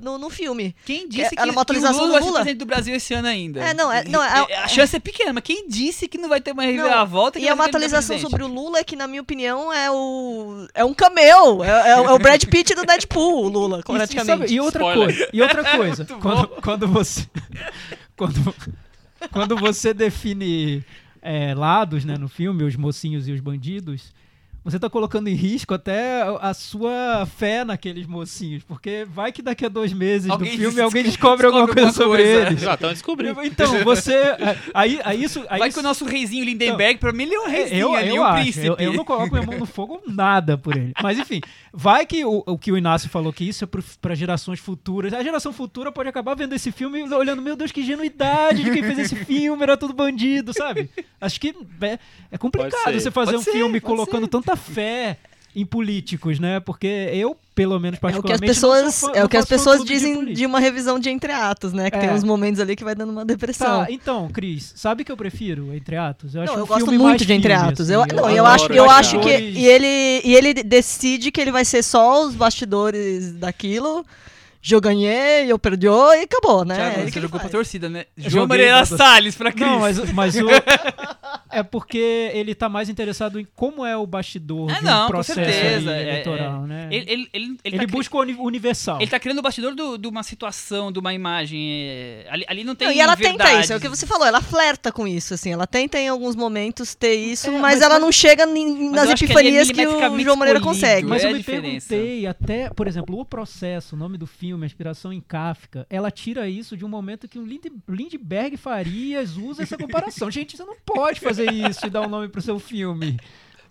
[0.00, 0.74] no, no filme.
[0.86, 2.38] Quem disse que, era uma que o atualização Lula do vai ser Lula?
[2.40, 3.60] presidente do Brasil esse ano ainda?
[3.60, 6.40] É, não, é- não, é- a chance é pequena, mas quem disse que não vai
[6.40, 7.38] ter uma reviravolta?
[7.38, 10.66] que E é uma atualização sobre o Lula que, na minha opinião, é o.
[10.74, 11.62] É um cameo.
[11.64, 14.52] É, é o- é o Brad Pitt do Deadpool, o Lula, praticamente.
[14.54, 15.06] e outra Spoiler.
[15.16, 17.26] coisa, e outra coisa, quando, quando você
[18.16, 18.54] quando,
[19.32, 20.84] quando você define
[21.20, 24.12] é, lados, né, no filme, os mocinhos e os bandidos,
[24.64, 29.66] você tá colocando em risco até a sua fé naqueles mocinhos, porque vai que daqui
[29.66, 32.46] a dois meses Alguém do filme alguém descobre alguma coisa alguma sobre coisa.
[32.46, 32.60] eles.
[32.60, 33.42] Já estão descobrindo.
[33.42, 34.14] Então, você.
[34.14, 35.40] é, Aí, aí isso.
[35.48, 37.94] Aí Vai isso- que o nosso reizinho Lindenberg, pra mim ele é um reizinho eu,
[37.94, 38.66] ali, eu um acho, príncipe.
[38.66, 40.92] eu, eu não coloco minha mão no fogo nada por ele.
[41.02, 41.40] Mas enfim,
[41.72, 43.68] vai que o, o que o Inácio falou que isso é
[44.00, 45.12] para gerações futuras.
[45.12, 48.70] A geração futura pode acabar vendo esse filme e olhando, meu Deus, que genuidade de
[48.70, 50.88] quem fez esse filme, era tudo bandido, sabe?
[51.20, 51.98] Acho que é,
[52.30, 53.00] é complicado ser.
[53.00, 55.16] você fazer Pode um ser, filme colocando tanta fé
[55.54, 56.60] em políticos, né?
[56.60, 59.44] Porque eu, pelo menos É o que as particularmente, pessoas, fã- é o que as
[59.44, 60.36] pessoas de dizem político.
[60.38, 61.90] de uma revisão de Entre Atos, né?
[61.90, 62.12] Que tem É.
[62.14, 63.84] uns momentos ali que vai dando uma depressão.
[63.84, 66.34] Tá, então, Cris, sabe que eu prefiro Entre Atos?
[66.34, 67.90] Eu acho Não, eu gosto muito de Entre firme, Atos.
[67.90, 69.28] assim, eu, não, eu acho, eu acho que.
[69.28, 74.06] E ele, e ele decide que ele vai ser só os bastidores daquilo.
[74.70, 76.76] Eu ganhei, eu perdiou e acabou, né?
[76.76, 77.52] Thiago, É ele você jogou pra faz.
[77.52, 78.04] torcida, né?
[78.16, 79.66] João Moreira pra- Salles pra Cris.
[79.66, 80.46] Não, mas, mas o.
[81.54, 85.38] É porque ele tá mais interessado em como é o bastidor de não, um processo
[85.38, 86.88] certeza, ali é, eleitoral, né?
[86.90, 88.98] Ele, ele, ele, ele, Ele tá cri- busca o uni- universal.
[88.98, 91.60] Ele tá criando o bastidor do- de uma situação, de uma imagem.
[91.90, 92.88] é, Ali, ali não tem.
[92.88, 95.52] Não, e ela tenta isso, é o que você falou, ela flerta com isso, assim,
[95.52, 99.10] ela tenta em alguns momentos ter isso, É, mas, mas- ela mas- não chega nas
[99.10, 101.06] acho que é epifanias que, o João Moreira escolhido, consegue.
[101.06, 101.88] Mas é eu me diferença.
[101.90, 106.10] perguntei até, por exemplo, o processo, o nome do filme, a inspiração em Kafka, ela
[106.10, 110.28] tira isso de um momento que o Lind- Lindbergh Farias usa essa comparação.
[110.30, 113.16] Gente, você não pode fazer isso e dar um nome pro seu filme.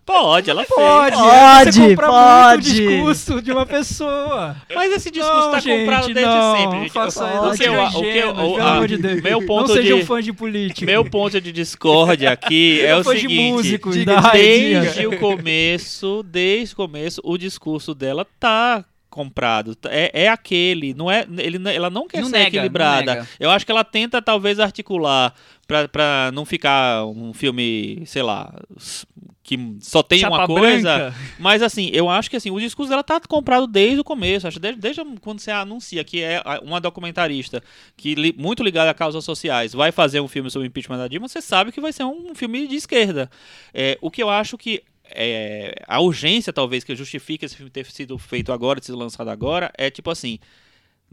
[0.03, 0.73] Pode, ela fez.
[0.73, 2.67] Pode, Pode, você compra pode.
[2.81, 4.57] muito o discurso de uma pessoa.
[4.73, 6.91] Mas esse discurso Não, tá gente, comprado desde não, sempre, gente.
[6.91, 9.21] Faça O que eu- o que eu- o- pelo a- amor de Deus.
[9.21, 10.85] meu ponto não sejam de- fãs de política.
[10.87, 13.51] Meu ponto de discórdia aqui é o fã de seguinte.
[13.51, 14.81] músicos de- da Raidinha.
[14.81, 19.77] desde o começo, desde o começo, o discurso dela tá comprado.
[19.85, 23.27] É, é aquele, não é, ele, ela não quer Não ser nega, equilibrada.
[23.39, 25.35] Eu acho que ela tenta talvez articular
[25.67, 28.51] pra, pra não ficar um filme, sei lá,
[29.43, 30.97] que só tem Chapa uma coisa.
[30.97, 31.15] branca.
[31.37, 34.47] Mas assim, eu acho que assim, o discurso dela tá comprado desde o começo.
[34.47, 37.61] Acho desde, desde quando você anuncia que é uma documentarista
[37.97, 41.07] que li- muito ligada a causas sociais vai fazer um filme sobre o impeachment da
[41.07, 43.29] Dilma, você sabe que vai ser um filme de esquerda.
[43.73, 44.81] É, o que eu acho que
[45.15, 49.29] é, a urgência, talvez, que justifique esse filme ter sido feito agora, ter sido lançado
[49.29, 50.39] agora, é tipo assim.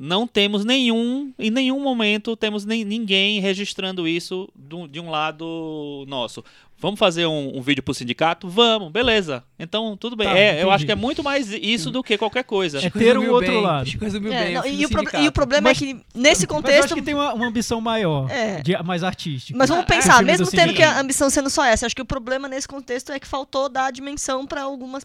[0.00, 6.04] Não temos nenhum, em nenhum momento temos nem, ninguém registrando isso do- de um lado
[6.06, 6.44] nosso.
[6.80, 8.48] Vamos fazer um, um vídeo pro sindicato?
[8.48, 9.42] Vamos, beleza.
[9.58, 10.28] Então, tudo bem.
[10.28, 12.78] Tá, É, eu acho que é muito mais isso do que qualquer coisa.
[12.78, 13.90] É ter o outro bem, lado.
[13.90, 14.54] É, bem.
[14.54, 16.84] não, e, o pro- e o problema Mas- é que nesse Mas eu contexto.
[16.84, 18.62] acho que tem uma, uma ambição maior, É.
[18.62, 19.58] de- mais artística.
[19.58, 20.96] Mas vamos Ah, pensar, filme mesmo do tendo que sindicato.
[20.98, 23.90] a ambição sendo só essa, acho que o problema nesse contexto é que faltou dar
[23.90, 25.02] dimensão para algumas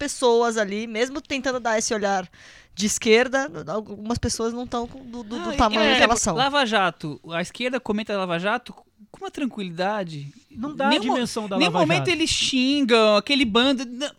[0.00, 2.26] pessoas ali, mesmo tentando dar esse olhar
[2.74, 6.34] de esquerda, algumas pessoas não estão do, do- do e- tamanho e, que elas são.
[6.34, 7.20] Lava Jato.
[7.30, 8.72] A esquerda comenta Lava Jato
[9.10, 10.32] com uma tranquilidade.
[10.50, 12.10] Não dá a Nenhum mo- dimensão da Nenhum Lava momento Jato.
[12.10, 13.84] eles xingam aquele bando.
[13.84, 14.10] não.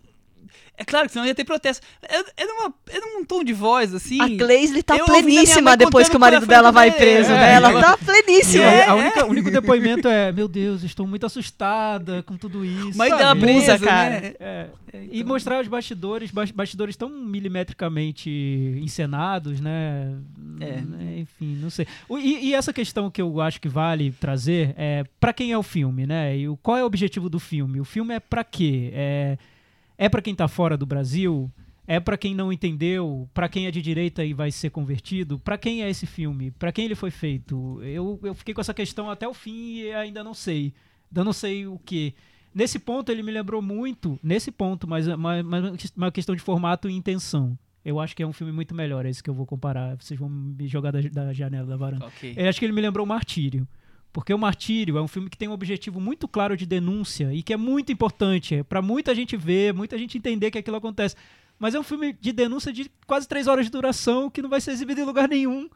[0.81, 1.85] É claro que senão ia ter protesto.
[2.01, 4.19] É, é, numa, é num tom de voz, assim.
[4.19, 7.33] A Cleisley tá Eu pleníssima depois que o marido dela vai preso, banheiro.
[7.45, 7.51] né?
[7.51, 8.63] É, Ela ela- tá pleníssima.
[8.63, 12.97] É, a única, o único depoimento é: Meu Deus, estou muito assustada com tudo isso.
[12.97, 13.21] Mãe sabe?
[13.21, 14.09] dela presa, cara.
[14.21, 14.33] né?
[14.39, 14.67] É,
[15.11, 18.29] E mostrar os bastidores, bas- bastidores tão milimetricamente
[18.81, 20.13] encenados, né?
[20.59, 21.19] É.
[21.19, 21.87] Enfim, não sei.
[22.19, 25.63] E, e essa questão que eu acho que vale trazer é para quem é o
[25.63, 26.35] filme, né?
[26.35, 27.79] E qual é o objetivo do filme?
[27.79, 28.91] O filme é para quê?
[28.93, 29.37] É,
[30.01, 31.51] é para quem tá fora do Brasil?
[31.85, 33.29] É para quem não entendeu?
[33.35, 35.37] Para quem é de direita e vai ser convertido?
[35.37, 36.49] Para quem é esse filme?
[36.49, 37.79] Para quem ele foi feito?
[37.83, 40.73] Eu, eu fiquei com essa questão até o fim e ainda não sei.
[41.11, 42.15] Ainda não sei o que.
[42.51, 46.89] Nesse ponto ele me lembrou muito, nesse ponto, mas, mas, mas uma questão de formato
[46.89, 47.55] e intenção.
[47.85, 49.95] Eu acho que é um filme muito melhor, é esse que eu vou comparar.
[49.97, 52.07] Vocês vão me jogar da, da janela da varanda.
[52.07, 52.33] Ok.
[52.35, 53.67] Eu acho que ele me lembrou o Martírio.
[54.13, 57.41] Porque o Martírio é um filme que tem um objetivo muito claro de denúncia e
[57.41, 61.15] que é muito importante é para muita gente ver, muita gente entender que aquilo acontece.
[61.57, 64.59] Mas é um filme de denúncia de quase três horas de duração que não vai
[64.59, 65.69] ser exibido em lugar nenhum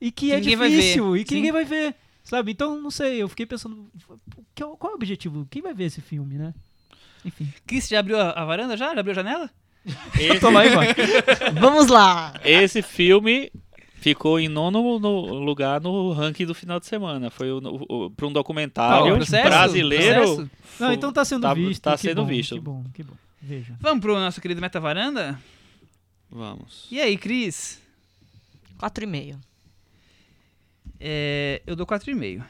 [0.00, 1.34] e que, Que é difícil e que Sim.
[1.36, 1.94] ninguém vai ver.
[2.24, 2.52] Sabe?
[2.52, 3.88] Então, não sei, eu fiquei pensando,
[4.54, 5.46] que- qual é o objetivo?
[5.50, 6.52] Quem vai ver esse filme, né?
[7.24, 7.48] Enfim.
[7.66, 8.92] Cris, já abriu a, a varanda já?
[8.94, 9.50] Já abriu a janela?
[10.20, 10.62] Esse, Tô lá.
[11.58, 12.34] Vamos lá.
[12.44, 13.50] esse filme
[14.08, 17.30] ficou em nono no lugar no ranking do final de semana.
[17.30, 17.48] Foi
[18.16, 19.48] para um documentário processo?
[19.48, 20.20] brasileiro.
[20.36, 20.50] Processo?
[20.80, 21.82] Não, então tá sendo Tá- visto.
[21.82, 22.54] tá sendo bom, visto.
[22.54, 23.14] Que bom, que bom.
[23.40, 23.76] Veja.
[23.80, 25.40] Vamos pro nosso querido Meta Varanda?
[26.30, 26.86] Vamos.
[26.90, 27.80] E aí, Cris?
[28.78, 29.38] 4,5.
[31.00, 32.44] É, eu dou 4,5.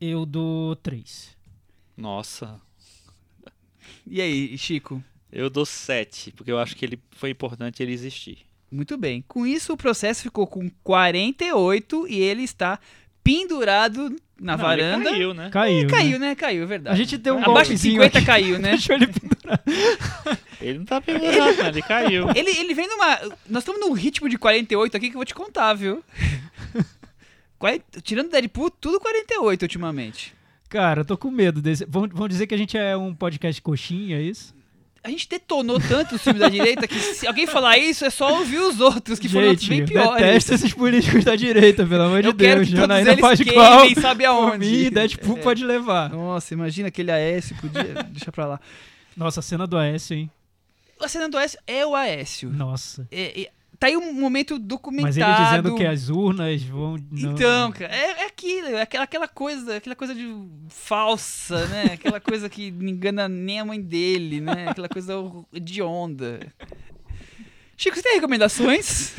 [0.00, 1.36] Eu dou 3.
[1.96, 2.60] Nossa.
[4.06, 5.02] E aí, Chico?
[5.32, 8.38] Eu dou 7, porque eu acho que ele foi importante ele existir.
[8.74, 9.24] Muito bem.
[9.28, 12.80] Com isso, o processo ficou com 48 e ele está
[13.22, 15.10] pendurado na Não, ele varanda.
[15.10, 15.48] caiu, né?
[15.50, 15.86] Caiu.
[15.88, 16.28] Caiu, né?
[16.28, 16.34] né?
[16.34, 16.94] Caiu, é verdade.
[16.94, 18.26] A gente deu um Abaixo de golpezinho 50 aqui.
[18.26, 18.70] caiu, né?
[18.70, 19.62] Deixou ele pendurar.
[20.60, 22.26] Ele não tá pendurado, não, ele caiu.
[22.34, 23.18] Ele, ele vem numa.
[23.50, 26.02] Nós estamos num ritmo de 48 aqui que eu vou te contar, viu?
[27.58, 30.34] 40 Tirando Deadpool, tudo 48 ultimamente.
[30.70, 31.84] Cara, eu tô com medo desse.
[31.84, 34.54] Vão, vão dizer que a gente é um podcast coxinha, é isso?
[35.04, 38.38] A gente detonou tanto os filmes da direita que se alguém falar isso é só
[38.38, 40.14] ouvir os outros, que foram gente, bem piores.
[40.14, 42.68] detesto esses políticos da direita, pelo amor de Eu quero Deus.
[42.70, 43.54] que todos Janaína faz queimem,
[43.94, 44.02] qual?
[44.02, 44.58] sabe aonde.
[44.66, 45.40] mim, Deadpool É.
[45.42, 46.08] pode levar.
[46.08, 47.84] Nossa, imagina aquele Aécio, podia...
[48.08, 48.60] Deixa pra lá.
[49.14, 50.30] Nossa, a cena do Aécio, hein?
[50.98, 52.48] A cena do Aécio é o Aécio.
[52.50, 53.06] Nossa.
[53.12, 55.06] É- é- tá aí um momento documentado.
[55.08, 56.96] Mas ele dizendo que as urnas vão.
[57.10, 60.26] não- Então, cara, é, é aquilo, é aquela, aquela coisa, aquela coisa de
[60.68, 61.84] falsa, né?
[61.94, 64.68] Aquela coisa que não engana nem a mãe dele, né?
[64.68, 65.14] Aquela coisa
[65.52, 66.40] de onda.
[67.76, 69.12] Chico, você tem recomendações?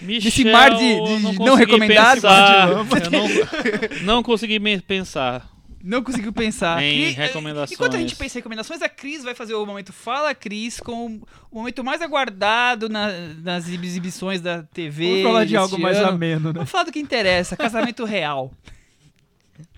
[0.00, 2.14] Michel, mar de- de não consegui recomendado?
[2.14, 2.68] pensar.
[2.84, 5.48] Mar de Eu não, não consegui pensar.
[5.82, 6.82] Não conseguiu pensar.
[6.82, 7.72] Em Cri- recomendações.
[7.72, 11.20] Enquanto a gente pensa em recomendações, a Cris vai fazer o momento Fala Cris com
[11.50, 15.06] o momento mais aguardado na- nas exibições da TV.
[15.08, 16.08] Vamos falar de algo mais ano.
[16.08, 16.54] ameno, né?
[16.54, 18.52] Vamos falar do que interessa, casamento real.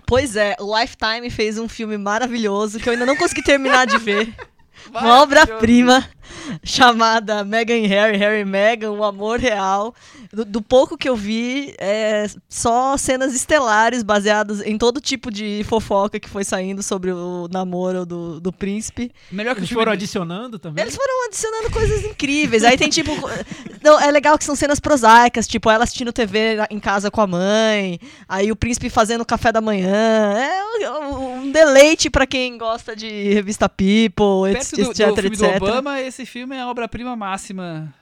[0.07, 3.99] Pois é, o Lifetime fez um filme maravilhoso que eu ainda não consegui terminar de
[3.99, 4.35] ver.
[4.91, 6.09] Uma obra-prima
[6.63, 9.95] chamada Meghan e Harry, Harry e Meghan, o amor real.
[10.33, 15.65] Do, do pouco que eu vi, é só cenas estelares baseadas em todo tipo de
[15.65, 19.11] fofoca que foi saindo sobre o namoro do, do príncipe.
[19.31, 20.83] Melhor que Eles foram adicionando também?
[20.83, 22.65] Eles foram adicionando coisas incríveis.
[22.65, 23.13] Aí tem tipo.
[23.83, 27.27] Não, é legal que são cenas prosaicas, tipo ela assistindo TV em casa com a
[27.27, 27.99] mãe,
[28.29, 30.35] aí o príncipe fazendo café da manhã.
[30.81, 35.37] É um, deleite pra quem gosta de revista People, Perto etc, do, etc, do filme
[35.37, 35.63] do etc.
[35.63, 37.93] Obama, esse filme é a obra-prima máxima.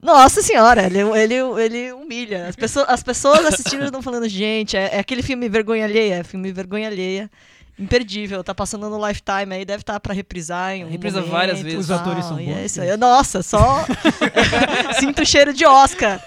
[0.00, 2.46] Nossa senhora, ele, ele, ele humilha.
[2.48, 6.24] As pessoas, as pessoas assistindo estão falando, gente, é, é aquele filme vergonha alheia, é
[6.24, 7.30] filme vergonha alheia.
[7.78, 11.60] Imperdível, tá passando no Lifetime aí, deve estar pra reprisar em um Reprisa momento várias
[11.60, 11.80] vezes.
[11.80, 12.96] Os atores são e bons, É isso aí.
[12.96, 13.84] Nossa, só
[14.98, 16.18] sinto o cheiro de Oscar.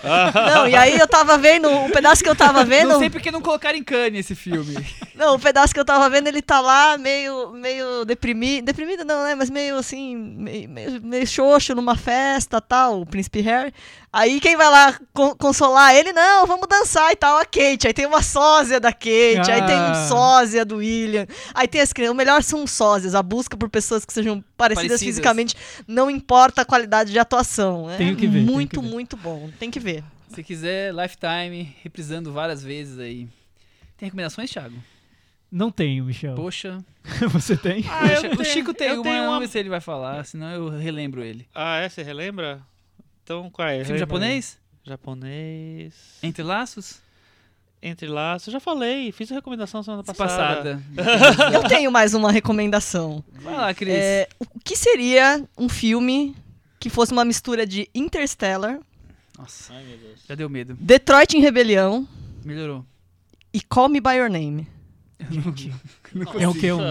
[0.53, 3.19] Não, e aí eu tava vendo, um pedaço que eu tava vendo, Não sei por
[3.19, 4.75] que não colocaram em Cannes esse filme.
[5.15, 9.23] não, o pedaço que eu tava vendo, ele tá lá meio, meio deprimido, deprimido não,
[9.23, 13.73] né, mas meio assim, meio, meio, meio xoxo numa festa, tal, o Príncipe Harry.
[14.11, 17.85] Aí quem vai lá con- consolar ele, não, vamos dançar e tal, a Kate.
[17.85, 20.07] Aí tem uma sósia da Kate, aí tem um Ah.
[20.07, 21.27] sósia do William.
[21.53, 24.43] Aí tem as crianças, o melhor são os sósias, a busca por pessoas que sejam
[24.57, 24.99] parecidas, Parecidas.
[25.15, 25.55] fisicamente,
[25.87, 27.87] não importa a qualidade de atuação.
[27.89, 28.91] É Tenho que ver, tenho muito, que ver.
[28.91, 30.03] muito bom, tem que ver.
[30.33, 33.27] Se quiser, Lifetime, reprisando várias vezes aí.
[33.97, 34.75] Tem recomendações, Thiago?
[35.51, 36.33] Não tenho, Michel.
[36.35, 36.79] Poxa.
[37.31, 37.83] Você tem?
[37.89, 39.81] Ah, eu Poxa, o tenho- Chico tem eu uma, tenho vamos ver se ele vai
[39.81, 41.47] falar, senão eu relembro ele.
[41.53, 41.89] Ah, é?
[41.89, 42.59] Você relembra?
[43.29, 43.85] Então qual é?
[43.85, 44.57] Filme japonês?
[44.83, 45.93] Japonês.
[46.23, 46.99] Entre Laços?
[47.79, 48.47] Entre laços.
[48.47, 50.81] Eu já falei, fiz a recomendação semana passada.
[50.97, 51.53] Passada.
[51.53, 53.23] Eu tenho mais uma recomendação.
[53.33, 53.93] Vai lá, Cris.
[53.93, 56.35] É, o que seria um filme
[56.79, 58.79] que fosse uma mistura de Interstellar,
[59.37, 60.21] Nossa, Ai, meu Deus.
[60.27, 60.75] já deu medo.
[60.79, 62.07] Detroit em Rebelião
[62.43, 62.83] Melhorou.
[63.53, 64.67] e Call Me By Your Name?
[65.29, 65.71] Gente,
[66.39, 66.71] é o que?
[66.71, 66.81] Um,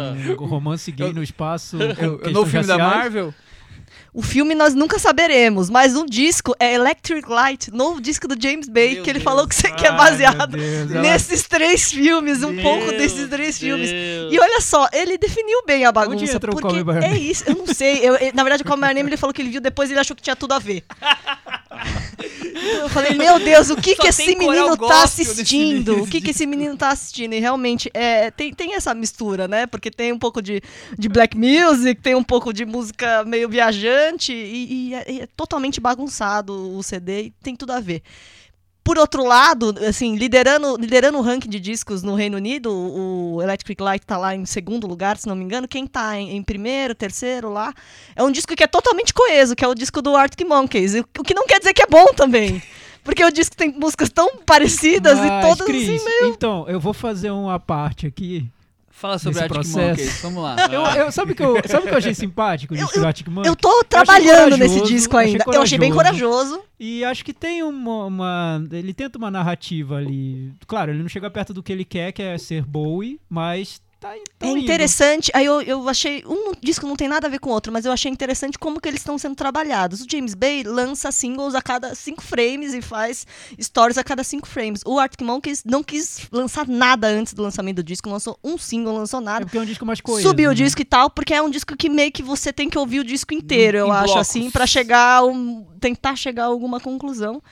[0.41, 1.79] um romance gay Eu- no espaço?
[1.83, 2.97] É o- é novo filme da raciais?
[3.03, 3.35] Marvel?
[4.19, 8.69] O filme nós nunca saberemos, mas um disco é Electric Light, novo disco do James
[8.69, 9.25] Bay, Meu que ele Deus.
[9.25, 12.91] falou que, você- que é Ai, baseado Deus, ela- nesses três filmes, um Meu pouco
[12.91, 13.89] desses três filmes.
[13.89, 14.33] Deus.
[14.35, 16.41] E olha só, ele definiu bem a bagunça.
[16.41, 16.67] Porque
[17.05, 18.01] é isso, eu não sei.
[18.03, 19.93] Eu, na verdade, o Call Me Your Name ele falou que ele viu depois e
[19.93, 20.83] ele achou que tinha tudo a ver.
[22.81, 26.03] Eu falei, meu Deus, o que, Só que esse menino tá assistindo?
[26.03, 27.33] O que, que esse menino tá assistindo?
[27.35, 29.67] E realmente, é, tem, tem essa mistura, né?
[29.67, 30.61] Porque tem um pouco de,
[30.99, 35.27] de black music, tem um pouco de música meio viajante e, e é, e é
[35.37, 38.03] totalmente bagunçado o CD e tem tudo a ver.
[38.89, 43.83] Por outro lado, assim, liderando, liderando o ranking de discos no Reino Unido, o Electric
[43.83, 45.69] Light tá lá em segundo lugar, se não me engano.
[45.69, 47.75] Quem tá em, em primeiro, terceiro lá,
[48.17, 50.95] é um disco que é totalmente coeso, que é o disco do Arctic Monkeys.
[50.95, 52.63] O que não quer dizer que é bom também.
[53.05, 56.33] Porque o disco tem músicas tão parecidas e Mas, todas Cris, assim meio.
[56.33, 58.51] então, eu vou fazer uma parte aqui.
[58.99, 59.79] Fala sobre Arctic processo.
[59.79, 60.57] Monkeys, vamos lá.
[60.73, 63.47] Eu, eu- sabe o que eu, sabe que eu achei simpático disso do Arctic Monkeys?
[63.47, 65.45] Eu tô trabalhando nesse disco achei ainda.
[65.47, 66.29] Eu achei bem corajoso.
[66.55, 66.63] corajoso.
[66.81, 70.53] E acho que tem uma, uma- Ele tenta uma narrativa ali.
[70.67, 74.17] Claro, ele não chega perto do que ele quer, que é ser Bowie, mas tá,
[74.17, 74.61] É tão indo.
[74.61, 75.31] interessante.
[75.35, 76.23] Aí eu, eu achei.
[76.27, 78.81] Um disco não tem nada a ver com o outro, mas eu achei interessante como
[78.81, 80.01] que eles estão sendo trabalhados.
[80.01, 83.27] O James Bay lança singles a cada cinco frames e faz
[83.61, 84.81] stories a cada cinco frames.
[84.87, 88.93] O Arctic Monkeys não quis lançar nada antes do lançamento do disco, lançou um single,
[88.93, 89.45] não lançou É nada.
[89.47, 90.27] porque é um disco mais coeso.
[90.29, 90.57] Subiu o né?
[90.57, 93.05] disco e tal, porque é um disco que meio que você tem que ouvir o
[93.05, 94.21] disco inteiro, Em eu acho, blocos.
[94.29, 97.43] assim, pra chegar um, tentar chegar a alguma conclusão.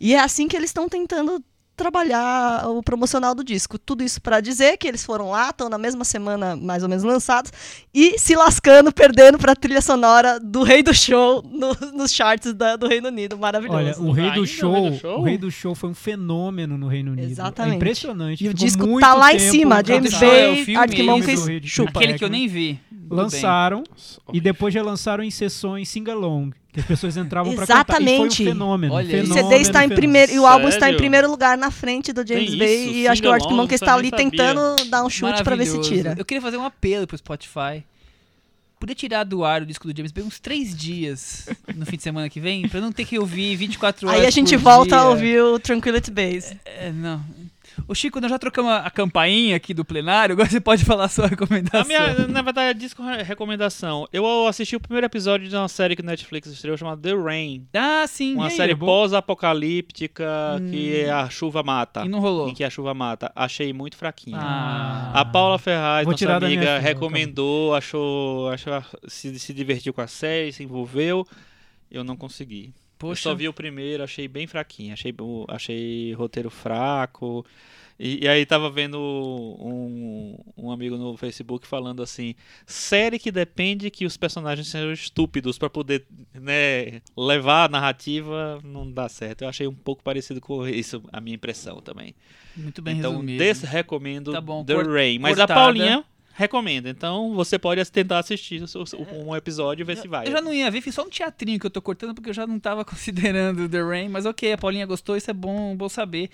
[0.00, 1.42] E é assim que eles estão tentando
[1.76, 3.78] trabalhar o promocional do disco.
[3.78, 7.02] Tudo isso pra dizer que eles foram lá, estão na mesma semana mais ou menos
[7.04, 7.50] lançados
[7.94, 12.76] e se lascando, perdendo pra trilha sonora do Rei do Show no- nos charts da-
[12.76, 13.36] do Reino Unido.
[13.38, 13.78] Maravilhoso.
[13.78, 15.18] Olha, o Rei do o Show, Rei do Show?
[15.18, 17.30] o Rei do Show foi um fenômeno no Reino Unido.
[17.30, 17.72] Exatamente.
[17.74, 18.44] É impressionante.
[18.44, 21.06] e o Ficou disco tá lá em cima, James é o Bay, filme, Arctic isso.
[21.10, 21.90] Monkeys, Do Rei do chupa.
[21.98, 22.80] Aquele que eu nem vi.
[23.10, 23.84] Lançaram
[24.32, 27.82] e depois já lançaram em sessões sing-along, que as pessoas entravam pra cantar.
[27.82, 28.44] E foi um Exatamente.
[28.44, 28.94] fenômeno.
[28.94, 29.22] Olha aí.
[29.22, 29.96] O fenômeno, CD está em fenômeno.
[29.96, 30.96] primeiro e o álbum está em Sério?
[30.98, 33.50] primeiro lugar na frente do James Bay e acho que o Arctic?
[33.52, 34.30] Monkeys está ali sabia.
[34.30, 36.14] tentando dar um chute pra ver se tira.
[36.18, 37.84] Eu queria fazer um apelo pro Spotify.
[38.80, 41.46] Poder tirar do ar o disco do James Bay uns três dias
[41.76, 44.26] no fim de semana que vem, pra eu não ter que ouvir 24 horas Aí
[44.26, 45.08] a gente por volta a dia.
[45.08, 46.58] ouvir o Tranquility Base.
[46.64, 47.22] É, não.
[47.88, 51.04] Ô Chico, nós já trocamos a, a campainha aqui do plenário, agora você pode falar
[51.04, 51.80] a sua recomendação.
[51.80, 54.06] A minha, na verdade, é disco re- recomendação.
[54.12, 57.66] Eu assisti o primeiro episódio de uma série que Netflix estreou chamada The Rain.
[57.74, 58.34] Ah, sim.
[58.34, 60.24] Uma aí, série é pós-apocalíptica
[60.70, 61.14] que Hum.
[61.14, 62.04] a chuva mata.
[62.04, 62.48] E não rolou.
[62.48, 63.30] Em que a chuva mata.
[63.34, 64.36] Achei muito fraquinho.
[64.38, 65.10] Ah.
[65.14, 70.52] A Paula Ferraz, Vou nossa amiga, recomendou, achou, achou se, se divertiu com a série,
[70.52, 71.26] se envolveu.
[71.90, 72.72] Eu não consegui.
[73.06, 73.22] Eu Poxa.
[73.22, 74.92] só vi o primeiro, achei bem fraquinho.
[74.92, 75.14] Achei,
[75.48, 77.44] achei roteiro fraco.
[77.98, 82.34] E, e aí tava vendo um, um amigo no Facebook falando assim:
[82.66, 86.04] série que depende que os personagens sejam estúpidos pra poder
[86.34, 89.42] né, levar a narrativa, não dá certo.
[89.42, 92.14] Eu achei um pouco parecido com isso, a minha impressão também.
[92.56, 93.38] Muito bem então, resumido.
[93.38, 95.18] desrecomendo Tá bom, The Rain.
[95.18, 95.52] Mas cortada.
[95.52, 96.04] a Paulinha
[96.34, 96.88] recomenda.
[96.90, 100.26] Então você pode tentar assistir o- um episódio e ver se vai.
[100.26, 102.34] Eu já não ia ver, fiz só um teatrinho que eu tô cortando porque eu
[102.34, 105.88] já não tava considerando The Rain, mas ok, a Paulinha gostou, isso é bom, bom
[105.88, 106.30] saber.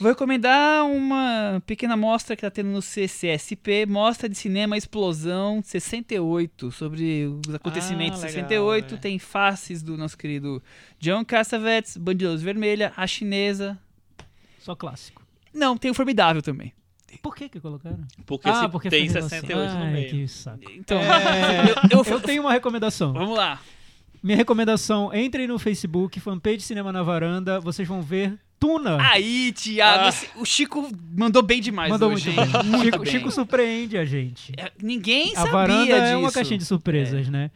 [0.00, 6.70] Vou recomendar uma pequena mostra que tá tendo no CCSP, Mostra de Cinema Explosão 68,
[6.70, 8.94] sobre os acontecimentos de legal, 68.
[8.94, 8.98] é.
[8.98, 10.62] Tem faces do nosso querido
[11.00, 13.76] John Cassavetes, Bandidos Vermelha, A Chinesa.
[14.60, 15.20] Só clássico.
[15.52, 16.72] Não, tem o Formidável também.
[17.22, 18.00] Por que que colocaram?
[18.26, 20.10] Porque ah, porque tem foi 68 no Ai, meio.
[20.10, 20.60] que saco.
[20.76, 23.12] Então, É, eu, eu- Eu tenho uma recomendação.
[23.12, 23.60] Vamos lá.
[24.22, 28.98] Minha recomendação, entrem no Facebook, fanpage Cinema na Varanda, vocês vão ver Tuna.
[29.12, 30.40] Aí, Thiago, Ah.
[30.40, 32.80] o Chico mandou bem demais Mandou hoje, muito bem.
[32.84, 33.06] Chico.
[33.06, 34.52] Chico surpreende a gente.
[34.56, 35.94] É, Ninguém A sabia varanda disso.
[36.12, 37.50] é uma caixinha de surpresas, né?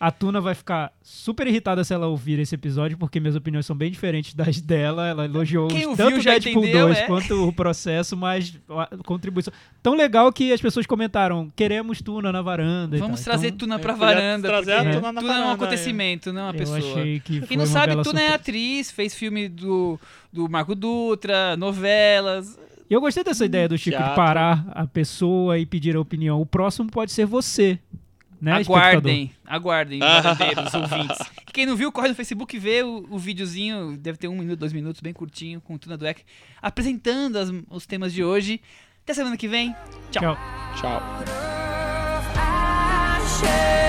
[0.00, 3.74] A Tuna vai ficar super irritada se ela ouvir esse episódio, porque minhas opiniões são
[3.74, 5.06] bem diferentes das dela.
[5.08, 7.06] Ela elogiou Quem tanto já Deadpool entendeu, 2 é.
[7.06, 9.52] quanto o processo, mas a contribuição.
[9.82, 12.96] Tão legal que as pessoas comentaram: queremos Tuna na varanda.
[12.96, 13.24] e Vamos tal.
[13.24, 14.48] trazer Então, Tuna pra varanda.
[14.48, 16.78] trazer a Tuna na Tuna é um varanda, acontecimento, não é uma eu pessoa.
[16.78, 19.98] achei que quem não uma sabe, bela Tuna é atriz, fez filme do,
[20.32, 22.56] do Marco Dutra, novelas.
[22.88, 24.14] E eu gostei dessa ideia do Chico de Teatro.
[24.14, 26.40] parar a pessoa e pedir a opinião.
[26.40, 27.78] O próximo pode ser você.
[28.40, 30.22] Né, aguardem, aguardem, ah.
[30.66, 31.18] os ouvintes.
[31.48, 34.36] E quem não viu, corre no Facebook e vê o, o videozinho, deve ter um
[34.36, 36.22] minuto, dois minutos, bem curtinho, com o Tuna Dweck,
[36.62, 38.60] apresentando as, os temas de hoje.
[39.02, 39.74] Até semana que vem.
[40.10, 40.36] Tchau.
[40.76, 41.00] Tchau.
[43.40, 43.87] Tchau.